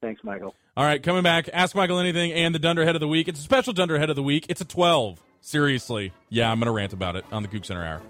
Thanks, 0.00 0.22
Michael. 0.24 0.54
All 0.76 0.84
right, 0.84 1.02
coming 1.02 1.22
back. 1.22 1.48
Ask 1.52 1.76
Michael 1.76 1.98
anything 1.98 2.32
and 2.32 2.54
the 2.54 2.58
Dunderhead 2.58 2.96
of 2.96 3.00
the 3.00 3.08
week. 3.08 3.28
It's 3.28 3.40
a 3.40 3.42
special 3.42 3.72
Dunderhead 3.72 4.10
of 4.10 4.16
the 4.16 4.22
week. 4.22 4.46
It's 4.48 4.60
a 4.60 4.64
12. 4.64 5.20
Seriously. 5.40 6.12
Yeah, 6.28 6.50
I'm 6.50 6.58
going 6.58 6.66
to 6.66 6.72
rant 6.72 6.92
about 6.92 7.16
it 7.16 7.24
on 7.32 7.42
the 7.42 7.48
CougCenter 7.48 7.84
Hour. 7.84 8.00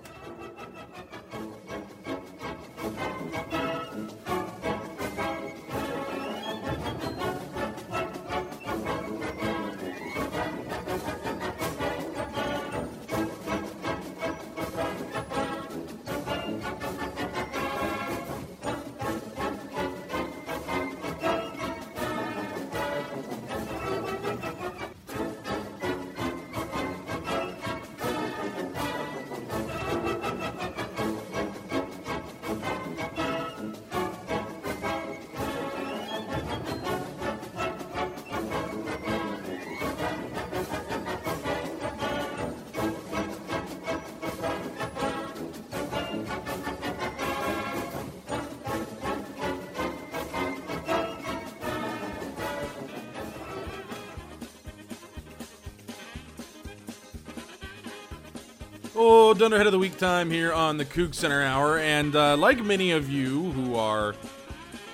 Oh, 58.95 59.33
Dunderhead 59.33 59.67
of 59.67 59.73
the 59.73 59.79
Week 59.79 59.97
time 59.97 60.31
here 60.31 60.53
on 60.53 60.77
the 60.77 60.85
CougCenter 60.85 61.43
Hour. 61.43 61.79
And 61.79 62.15
uh, 62.15 62.37
like 62.37 62.63
many 62.63 62.91
of 62.91 63.09
you 63.09 63.51
who 63.53 63.75
are 63.75 64.15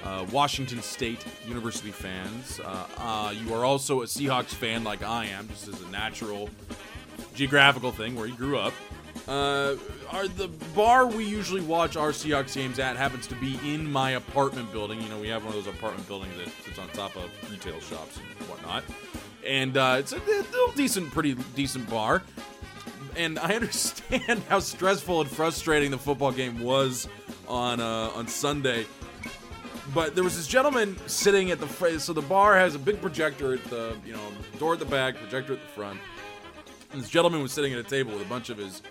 uh, 0.05 0.25
Washington 0.31 0.83
State 0.83 1.25
University 1.45 1.91
fans, 1.91 2.61
uh, 2.61 2.87
uh, 2.97 3.35
you 3.37 3.53
are 3.53 3.65
also 3.65 4.03
a 4.03 4.05
Seahawks 4.05 4.55
fan 4.55 4.85
like 4.85 5.03
I 5.03 5.27
am, 5.27 5.49
just 5.49 5.67
as 5.67 5.83
a 5.83 5.89
natural 5.89 6.49
geographical 7.35 7.91
thing 7.91 8.15
where 8.15 8.27
you 8.27 8.37
grew 8.37 8.57
up. 8.57 8.73
Uh, 9.27 9.75
are 10.11 10.29
the 10.29 10.47
bar 10.77 11.07
we 11.07 11.25
usually 11.25 11.61
watch 11.61 11.97
our 11.97 12.11
Seahawks 12.11 12.55
games 12.55 12.79
at 12.79 12.97
happens 12.97 13.27
to 13.27 13.35
be 13.35 13.59
in 13.65 13.91
my 13.91 14.13
apartment 14.13 14.71
building. 14.71 15.03
You 15.03 15.09
know, 15.09 15.19
we 15.19 15.27
have 15.29 15.45
one 15.45 15.57
of 15.57 15.65
those 15.65 15.75
apartment 15.75 16.07
buildings 16.07 16.37
that 16.37 16.49
sits 16.65 16.79
on 16.79 16.89
top 16.91 17.17
of 17.17 17.25
retail 17.51 17.81
shops 17.81 18.17
and 18.19 18.49
whatnot. 18.49 18.85
And 19.45 19.77
uh, 19.77 19.97
it's 19.99 20.13
a, 20.13 20.19
a 20.19 20.77
decent, 20.77 21.11
pretty 21.11 21.35
decent 21.57 21.91
bar 21.91 22.23
and 23.19 23.39
I 23.39 23.55
understand 23.55 24.43
how 24.49 24.61
stressful 24.61 25.21
and 25.21 25.31
frustrating 25.31 25.91
the 25.91 25.99
football 25.99 26.33
game 26.33 26.61
was 26.61 27.09
on 27.47 27.81
uh, 27.81 28.11
on 28.15 28.29
Sunday. 28.29 28.87
But 29.95 30.15
there 30.15 30.25
was 30.25 30.37
this 30.37 30.47
gentleman 30.47 30.97
sitting 31.07 31.51
at 31.51 31.61
the 31.61 31.99
so 31.99 32.13
the 32.13 32.23
bar 32.23 32.57
has 32.57 32.75
a 32.75 32.79
big 32.79 33.01
projector 33.01 33.55
at 33.55 33.65
the 33.65 33.97
you 34.07 34.13
know 34.13 34.33
door 34.59 34.75
at 34.75 34.79
the 34.79 34.87
back, 34.87 35.17
projector 35.17 35.55
at 35.55 35.61
the 35.61 35.69
front. 35.69 36.01
And 36.93 37.03
this 37.03 37.11
gentleman 37.11 37.43
was 37.43 37.53
sitting 37.53 37.73
at 37.75 37.79
a 37.79 37.83
table 37.83 38.13
with 38.13 38.23
a 38.23 38.29
bunch 38.29 38.49
of 38.49 38.57
his 38.57 38.83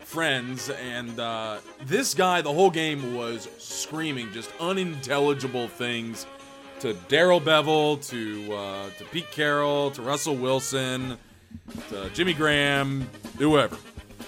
friends, 0.00 0.70
and 0.70 1.18
uh, 1.18 1.58
this 1.86 2.14
guy 2.14 2.42
the 2.42 2.52
whole 2.52 2.70
game 2.70 3.16
was 3.16 3.48
screaming 3.58 4.30
just 4.32 4.50
unintelligible 4.60 5.68
things 5.68 6.26
to 6.80 6.94
Darrell 7.08 7.40
Bevell, 7.40 8.04
to 8.08 8.54
uh, 8.54 8.90
to 8.98 9.04
Pete 9.06 9.30
Carroll, 9.30 9.90
to 9.92 10.02
Russell 10.02 10.36
Wilson 10.36 11.18
uh, 11.94 12.08
Jimmy 12.10 12.34
Graham, 12.34 13.08
whoever. 13.38 13.76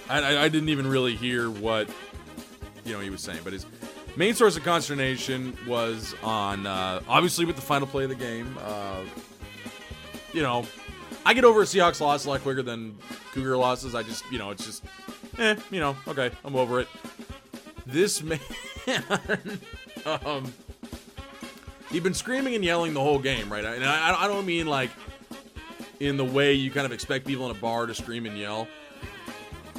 I, 0.09 0.43
I, 0.43 0.49
didn't 0.49 0.69
even 0.69 0.87
really 0.87 1.15
hear 1.15 1.49
what 1.49 1.89
you 2.83 2.93
know 2.93 2.99
he 2.99 3.09
was 3.09 3.21
saying, 3.21 3.39
but 3.43 3.53
his 3.53 3.65
main 4.15 4.35
source 4.35 4.55
of 4.55 4.63
consternation 4.63 5.57
was 5.67 6.13
on 6.23 6.67
uh, 6.67 7.01
obviously 7.07 7.45
with 7.45 7.55
the 7.55 7.61
final 7.61 7.87
play 7.87 8.03
of 8.03 8.09
the 8.09 8.15
game. 8.15 8.57
Uh, 8.61 9.01
you 10.31 10.43
know, 10.43 10.65
I 11.25 11.33
get 11.33 11.43
over 11.43 11.61
a 11.61 11.65
Seahawks 11.65 12.01
loss 12.01 12.25
a 12.25 12.29
lot 12.29 12.41
quicker 12.41 12.61
than 12.61 12.97
Cougar 13.31 13.57
losses. 13.57 13.95
I 13.95 14.03
just 14.03 14.29
you 14.31 14.37
know 14.37 14.51
it's 14.51 14.65
just 14.65 14.83
eh, 15.39 15.55
you 15.71 15.79
know, 15.79 15.95
okay, 16.07 16.31
I'm 16.43 16.55
over 16.55 16.79
it. 16.79 16.87
This 17.87 18.21
man, 18.23 18.39
um, 20.05 20.53
he'd 21.91 22.03
been 22.03 22.13
screaming 22.13 22.55
and 22.55 22.63
yelling 22.63 22.93
the 22.93 23.01
whole 23.01 23.19
game, 23.19 23.51
right? 23.51 23.63
And 23.63 23.83
I, 23.83 24.23
I 24.23 24.27
don't 24.27 24.45
mean 24.45 24.67
like 24.67 24.91
in 25.99 26.17
the 26.17 26.25
way 26.25 26.53
you 26.53 26.71
kind 26.71 26.85
of 26.85 26.91
expect 26.91 27.25
people 27.25 27.49
in 27.49 27.55
a 27.55 27.59
bar 27.59 27.85
to 27.85 27.95
scream 27.95 28.25
and 28.25 28.37
yell. 28.37 28.67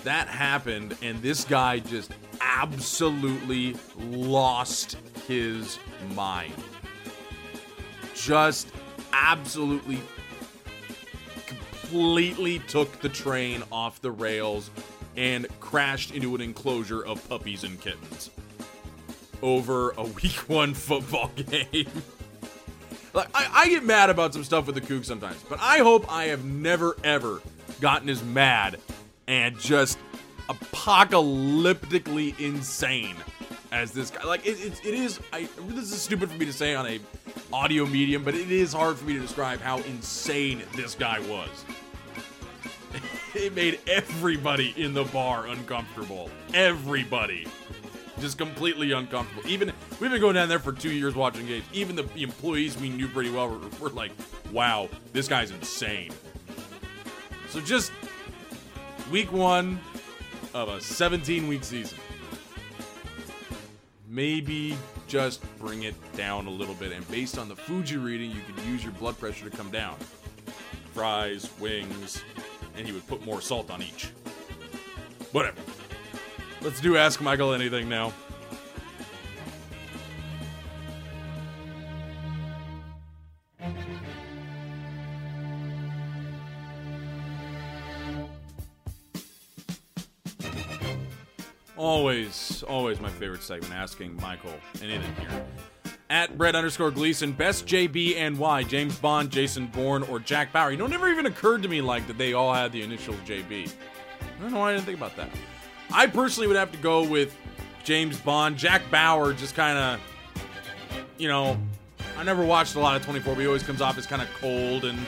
That 0.04 0.28
happened, 0.28 0.96
and 1.02 1.20
this 1.20 1.44
guy 1.44 1.80
just 1.80 2.12
absolutely 2.40 3.76
lost 3.98 4.96
his 5.26 5.78
mind. 6.14 6.54
Just 8.14 8.68
absolutely, 9.12 10.00
completely 11.46 12.60
took 12.60 13.00
the 13.00 13.08
train 13.08 13.62
off 13.72 14.00
the 14.00 14.10
rails 14.10 14.70
and 15.16 15.46
crashed 15.60 16.14
into 16.14 16.34
an 16.34 16.40
enclosure 16.40 17.04
of 17.04 17.26
puppies 17.28 17.64
and 17.64 17.80
kittens 17.80 18.30
over 19.42 19.90
a 19.92 20.02
week 20.22 20.48
one 20.48 20.74
football 20.74 21.30
game. 21.36 21.88
Like 23.16 23.30
I, 23.34 23.62
I 23.62 23.68
get 23.70 23.82
mad 23.82 24.10
about 24.10 24.34
some 24.34 24.44
stuff 24.44 24.66
with 24.66 24.74
the 24.74 24.80
Coug 24.82 25.06
sometimes, 25.06 25.42
but 25.48 25.58
I 25.58 25.78
hope 25.78 26.12
I 26.12 26.24
have 26.26 26.44
never 26.44 26.94
ever 27.02 27.40
gotten 27.80 28.10
as 28.10 28.22
mad 28.22 28.78
and 29.26 29.58
just 29.58 29.98
apocalyptically 30.50 32.38
insane 32.38 33.16
as 33.72 33.92
this 33.92 34.10
guy. 34.10 34.22
Like 34.24 34.46
it, 34.46 34.60
it, 34.60 34.84
it 34.84 34.92
is. 34.92 35.18
I, 35.32 35.48
this 35.60 35.90
is 35.90 36.02
stupid 36.02 36.30
for 36.30 36.36
me 36.36 36.44
to 36.44 36.52
say 36.52 36.74
on 36.74 36.86
a 36.86 37.00
audio 37.54 37.86
medium, 37.86 38.22
but 38.22 38.34
it 38.34 38.50
is 38.50 38.74
hard 38.74 38.98
for 38.98 39.06
me 39.06 39.14
to 39.14 39.20
describe 39.20 39.60
how 39.60 39.78
insane 39.78 40.62
this 40.74 40.94
guy 40.94 41.18
was. 41.20 41.48
it 43.34 43.54
made 43.54 43.80
everybody 43.86 44.74
in 44.76 44.92
the 44.92 45.04
bar 45.04 45.46
uncomfortable. 45.46 46.28
Everybody 46.52 47.46
just 48.20 48.38
completely 48.38 48.92
uncomfortable. 48.92 49.48
Even 49.48 49.72
we've 50.00 50.10
been 50.10 50.20
going 50.20 50.34
down 50.34 50.48
there 50.48 50.58
for 50.58 50.72
two 50.72 50.92
years 50.92 51.14
watching 51.14 51.46
games. 51.46 51.64
Even 51.72 51.96
the 51.96 52.06
employees 52.16 52.76
we 52.78 52.88
knew 52.88 53.08
pretty 53.08 53.30
well 53.30 53.48
were, 53.48 53.58
were 53.80 53.90
like, 53.90 54.12
"Wow, 54.52 54.88
this 55.12 55.28
guy's 55.28 55.50
insane." 55.50 56.12
So 57.50 57.60
just 57.60 57.92
week 59.10 59.32
one 59.32 59.80
of 60.54 60.68
a 60.68 60.80
17 60.80 61.48
week 61.48 61.64
season. 61.64 61.98
Maybe 64.08 64.76
just 65.06 65.42
bring 65.58 65.82
it 65.82 65.94
down 66.16 66.46
a 66.46 66.50
little 66.50 66.74
bit. 66.74 66.92
And 66.92 67.08
based 67.10 67.38
on 67.38 67.48
the 67.48 67.56
food 67.56 67.88
you're 67.88 68.08
eating, 68.08 68.30
you 68.30 68.40
could 68.46 68.64
use 68.64 68.82
your 68.82 68.92
blood 68.92 69.18
pressure 69.18 69.48
to 69.48 69.56
come 69.56 69.70
down. 69.70 69.96
Fries, 70.94 71.50
wings, 71.60 72.22
and 72.76 72.86
he 72.86 72.92
would 72.92 73.06
put 73.06 73.24
more 73.24 73.40
salt 73.40 73.70
on 73.70 73.82
each. 73.82 74.10
Whatever. 75.32 75.60
Let's 76.66 76.80
do 76.80 76.96
Ask 76.96 77.20
Michael 77.20 77.54
Anything 77.54 77.88
now. 77.88 78.12
Always, 91.76 92.64
always 92.64 92.98
my 92.98 93.10
favorite 93.10 93.44
segment, 93.44 93.72
asking 93.72 94.16
Michael 94.16 94.50
anything 94.82 95.14
here. 95.20 95.46
At 96.10 96.36
Brett 96.36 96.56
underscore 96.56 96.90
Gleason, 96.90 97.30
best 97.30 97.66
JB 97.66 98.16
and 98.16 98.36
Y, 98.36 98.64
James 98.64 98.98
Bond, 98.98 99.30
Jason 99.30 99.68
Bourne, 99.68 100.02
or 100.02 100.18
Jack 100.18 100.52
Bauer? 100.52 100.72
You 100.72 100.78
know, 100.78 100.86
it 100.86 100.90
never 100.90 101.08
even 101.10 101.26
occurred 101.26 101.62
to 101.62 101.68
me 101.68 101.80
like 101.80 102.08
that 102.08 102.18
they 102.18 102.32
all 102.32 102.52
had 102.52 102.72
the 102.72 102.82
initial 102.82 103.14
JB. 103.24 103.72
I 104.20 104.42
don't 104.42 104.50
know 104.50 104.58
why 104.58 104.70
I 104.70 104.74
didn't 104.74 104.86
think 104.86 104.98
about 104.98 105.14
that. 105.14 105.28
I 105.92 106.06
personally 106.06 106.46
would 106.48 106.56
have 106.56 106.72
to 106.72 106.78
go 106.78 107.04
with 107.04 107.34
James 107.84 108.18
Bond. 108.18 108.56
Jack 108.56 108.82
Bauer 108.90 109.32
just 109.32 109.54
kind 109.54 109.78
of, 109.78 110.00
you 111.18 111.28
know, 111.28 111.56
I 112.18 112.24
never 112.24 112.44
watched 112.44 112.74
a 112.74 112.80
lot 112.80 112.96
of 112.96 113.04
24, 113.04 113.34
but 113.34 113.40
he 113.40 113.46
always 113.46 113.62
comes 113.62 113.80
off 113.80 113.98
as 113.98 114.06
kind 114.06 114.22
of 114.22 114.28
cold 114.40 114.84
and 114.84 114.98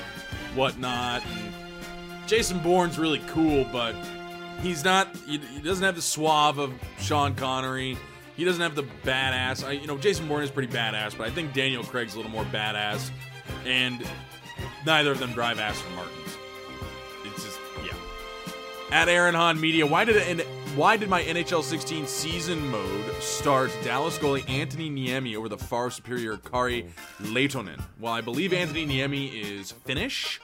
whatnot. 0.55 1.23
And 1.27 2.29
Jason 2.29 2.59
Bourne's 2.61 2.99
really 2.99 3.21
cool, 3.29 3.67
but 3.73 3.95
he's 4.63 4.85
not. 4.85 5.15
He, 5.27 5.39
doesn't 5.39 5.85
have 5.85 5.97
the 5.97 6.03
suave 6.03 6.59
of 6.59 6.73
Sean 6.99 7.35
Connery. 7.35 7.97
He 8.37 8.45
doesn't 8.45 8.61
have 8.61 8.75
the 8.75 8.85
badass. 9.03 9.67
I, 9.67 9.73
you 9.73 9.87
know, 9.87 9.99
Jason 9.99 10.29
Bourne 10.29 10.45
is 10.45 10.51
pretty 10.51 10.73
badass, 10.73 11.17
but 11.17 11.27
I 11.27 11.31
think 11.31 11.55
Daniel 11.55 11.83
Craig's 11.83 12.15
a 12.15 12.19
little 12.19 12.31
more 12.31 12.45
badass, 12.45 13.11
and 13.65 14.07
neither 14.87 15.11
of 15.11 15.19
them 15.19 15.33
drive 15.33 15.59
Aston 15.59 15.93
Martins. 15.97 16.37
It's 17.25 17.45
just 17.45 17.59
yeah. 17.85 17.95
At 18.93 19.09
Aaron 19.09 19.35
Hahn 19.35 19.61
Media, 19.61 19.87
why 19.87 20.05
did 20.05 20.17
it? 20.17 20.47
Why 20.79 20.97
did 20.97 21.09
my 21.09 21.25
NHL 21.25 21.65
16 21.65 22.07
season 22.07 22.69
mode 22.69 23.13
start 23.21 23.77
Dallas 23.83 24.17
goalie 24.17 24.49
Anthony 24.49 24.89
Niemi 24.89 25.35
over 25.35 25.49
the 25.49 25.59
far 25.59 25.91
superior 25.91 26.37
Kari 26.37 26.87
Lehtonen? 27.21 27.83
Well, 27.99 28.13
I 28.13 28.21
believe 28.21 28.53
Anthony 28.53 28.87
Niemi 28.87 29.43
is 29.43 29.73
Finnish, 29.73 30.41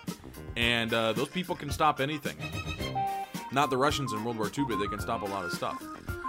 and 0.56 0.92
uh, 0.92 1.12
those 1.12 1.28
people 1.28 1.54
can 1.54 1.70
stop 1.70 2.00
anything. 2.00 2.34
Not 3.52 3.70
the 3.70 3.76
Russians 3.76 4.12
in 4.12 4.24
World 4.24 4.36
War 4.36 4.50
II, 4.58 4.64
but 4.68 4.80
they 4.80 4.88
can 4.88 4.98
stop 4.98 5.22
a 5.22 5.26
lot 5.26 5.44
of 5.44 5.52
stuff. 5.52 5.80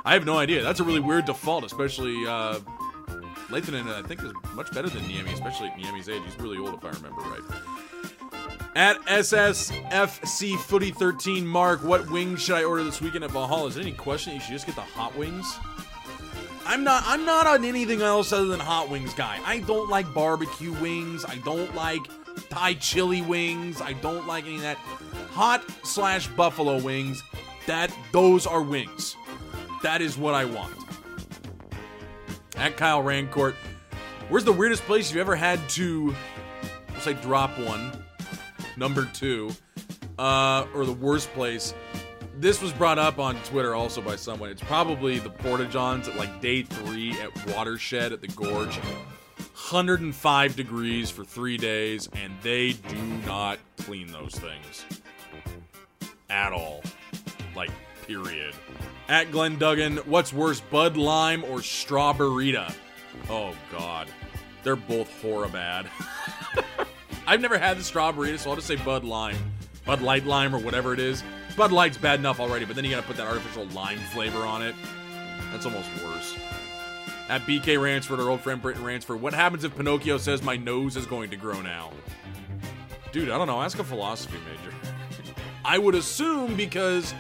I 0.06 0.14
have 0.14 0.24
no 0.24 0.38
idea. 0.38 0.62
That's 0.62 0.80
a 0.80 0.84
really 0.84 0.99
weird 0.99 1.26
default, 1.26 1.64
especially 1.64 2.28
uh, 2.28 2.60
Leitonen, 3.49 3.91
I 3.91 4.03
think, 4.08 4.22
is 4.22 4.32
much 4.53 4.72
better 4.72 4.88
than 4.88 5.01
Niemi, 5.06 5.34
especially 5.34 5.70
at 5.70 5.80
Niemi's 5.80 6.10
age. 6.10 6.22
He's 6.24 6.39
really 6.39 6.60
old, 6.60 6.76
if 6.76 6.86
I 6.86 6.89
remember 6.89 7.22
right. 7.22 7.74
At 8.76 8.99
SSFC 9.05 10.59
Footy 10.59 10.91
13, 10.91 11.47
Mark, 11.47 11.82
what 11.82 12.09
wings 12.09 12.41
should 12.41 12.57
I 12.57 12.65
order 12.65 12.84
this 12.84 12.99
weekend 12.99 13.23
at 13.23 13.32
Valhalla? 13.32 13.67
Is 13.67 13.76
there 13.76 13.82
any 13.82 13.93
question 13.93 14.34
you 14.34 14.41
should 14.41 14.51
just 14.51 14.65
get 14.65 14.76
the 14.76 14.82
hot 14.82 15.15
wings? 15.17 15.57
I'm 16.65 16.84
not. 16.84 17.03
I'm 17.05 17.23
not 17.23 17.47
on 17.47 17.63
anything 17.63 18.01
else 18.01 18.34
other 18.34 18.47
than 18.47 18.59
hot 18.59 18.89
wings 18.89 19.13
guy. 19.13 19.39
I 19.45 19.59
don't 19.59 19.89
like 19.89 20.13
barbecue 20.13 20.73
wings. 20.73 21.23
I 21.23 21.38
don't 21.38 21.73
like 21.73 22.01
Thai 22.49 22.73
chili 22.73 23.21
wings. 23.21 23.80
I 23.80 23.93
don't 23.93 24.28
like 24.28 24.45
any 24.45 24.55
of 24.55 24.61
that. 24.63 24.78
Hot 25.32 25.63
slash 25.84 26.28
buffalo 26.28 26.82
wings. 26.82 27.23
That 27.67 27.95
those 28.11 28.45
are 28.45 28.61
wings. 28.61 29.15
That 29.84 30.01
is 30.01 30.17
what 30.17 30.34
I 30.34 30.43
want. 30.43 30.76
At 32.57 32.76
Kyle 32.76 33.01
Rancourt, 33.01 33.53
where's 34.28 34.43
the 34.43 34.51
weirdest 34.51 34.84
place 34.84 35.09
you've 35.11 35.21
ever 35.21 35.36
had 35.36 35.69
to, 35.69 36.13
let's 36.91 37.05
say, 37.05 37.13
drop 37.13 37.57
one? 37.57 38.05
Number 38.78 39.05
two, 39.13 39.51
uh, 40.19 40.65
or 40.73 40.86
the 40.86 40.93
worst 40.93 41.32
place. 41.34 41.73
This 42.38 42.61
was 42.61 42.73
brought 42.73 42.99
up 42.99 43.17
on 43.17 43.36
Twitter 43.43 43.76
also 43.76 44.01
by 44.01 44.17
someone. 44.17 44.49
It's 44.49 44.61
probably 44.61 45.19
the 45.19 45.30
Porta 45.30 45.65
Johns 45.65 46.07
at 46.07 46.17
like 46.17 46.41
day 46.41 46.63
three 46.63 47.11
at 47.21 47.47
Watershed 47.47 48.11
at 48.11 48.21
the 48.21 48.28
Gorge. 48.28 48.78
105 49.38 50.55
degrees 50.55 51.09
for 51.09 51.23
three 51.23 51.57
days, 51.57 52.07
and 52.13 52.34
they 52.43 52.73
do 52.73 52.97
not 53.26 53.57
clean 53.78 54.11
those 54.11 54.36
things 54.36 54.86
at 56.30 56.53
all. 56.53 56.84
Like, 57.55 57.71
period. 58.05 58.53
At 59.07 59.32
Glenn 59.32 59.57
Duggan, 59.57 59.97
what's 60.05 60.34
worse, 60.34 60.59
Bud 60.59 60.97
Lime 60.97 61.43
or 61.45 61.61
Straw-Ber-Rita? 61.61 62.73
Oh, 63.30 63.55
God. 63.71 64.07
They're 64.63 64.76
both 64.76 65.09
horribad. 65.21 65.88
I've 67.28 67.41
never 67.41 67.57
had 67.57 67.78
the 67.78 67.84
strawberry, 67.84 68.38
so 68.38 68.49
I'll 68.49 68.55
just 68.55 68.67
say 68.67 68.76
Bud 68.76 69.03
Lime. 69.03 69.38
Bud 69.86 70.01
Light 70.01 70.26
Lime 70.26 70.55
or 70.55 70.59
whatever 70.59 70.93
it 70.93 70.99
is. 70.99 71.23
Bud 71.55 71.71
Light's 71.71 71.97
bad 71.97 72.19
enough 72.19 72.39
already, 72.39 72.65
but 72.65 72.76
then 72.76 72.86
you 72.86 72.91
gotta 72.91 73.07
put 73.07 73.17
that 73.17 73.28
artificial 73.28 73.65
lime 73.67 73.99
flavor 74.13 74.39
on 74.39 74.61
it. 74.61 74.76
That's 75.51 75.65
almost 75.65 75.89
worse. 76.03 76.36
At 77.30 77.41
BK 77.41 77.82
Ransford, 77.82 78.19
our 78.19 78.30
old 78.30 78.41
friend 78.41 78.61
Britton 78.61 78.84
Ransford, 78.84 79.19
what 79.19 79.34
happens 79.34 79.63
if 79.63 79.76
Pinocchio 79.76 80.17
says 80.17 80.43
my 80.43 80.57
nose 80.57 80.95
is 80.95 81.05
going 81.05 81.30
to 81.32 81.36
grow 81.36 81.61
now? 81.61 81.91
Dude, 83.11 83.30
I 83.30 83.38
don't 83.38 83.47
know. 83.47 83.61
Ask 83.61 83.80
a 83.80 83.84
philosophy 83.84 84.38
major. 84.38 84.76
I 85.65 85.80
would 85.80 85.95
assume 85.95 86.55
because 86.55 87.15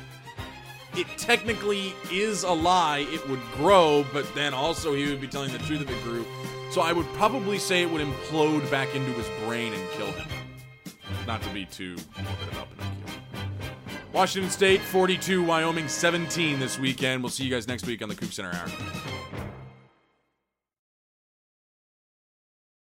it 0.95 1.07
technically 1.17 1.93
is 2.11 2.43
a 2.43 2.51
lie, 2.51 3.07
it 3.09 3.27
would 3.29 3.41
grow, 3.55 4.05
but 4.13 4.25
then 4.35 4.53
also 4.53 4.93
he 4.93 5.09
would 5.09 5.21
be 5.21 5.27
telling 5.27 5.51
the 5.51 5.59
truth 5.59 5.81
if 5.81 5.89
it 5.89 6.03
grew. 6.03 6.25
So 6.75 6.81
I 6.81 6.91
would 6.91 7.05
probably 7.13 7.57
say 7.57 7.83
it 7.83 7.89
would 7.89 8.05
implode 8.05 8.69
back 8.69 8.93
into 8.95 9.09
his 9.13 9.29
brain 9.45 9.71
and 9.71 9.91
kill 9.91 10.11
him. 10.11 10.27
Not 11.25 11.41
to 11.43 11.49
be 11.51 11.63
too 11.63 11.95
morbid 12.21 12.49
about 12.51 12.67
Pinocchio. 12.69 13.21
Washington 14.11 14.51
State 14.51 14.81
42, 14.81 15.41
Wyoming 15.41 15.87
17 15.87 16.59
this 16.59 16.77
weekend. 16.77 17.23
We'll 17.23 17.29
see 17.29 17.45
you 17.45 17.49
guys 17.49 17.65
next 17.65 17.87
week 17.87 18.01
on 18.01 18.09
the 18.09 18.15
CougCenter 18.15 18.53
Hour. 18.53 19.14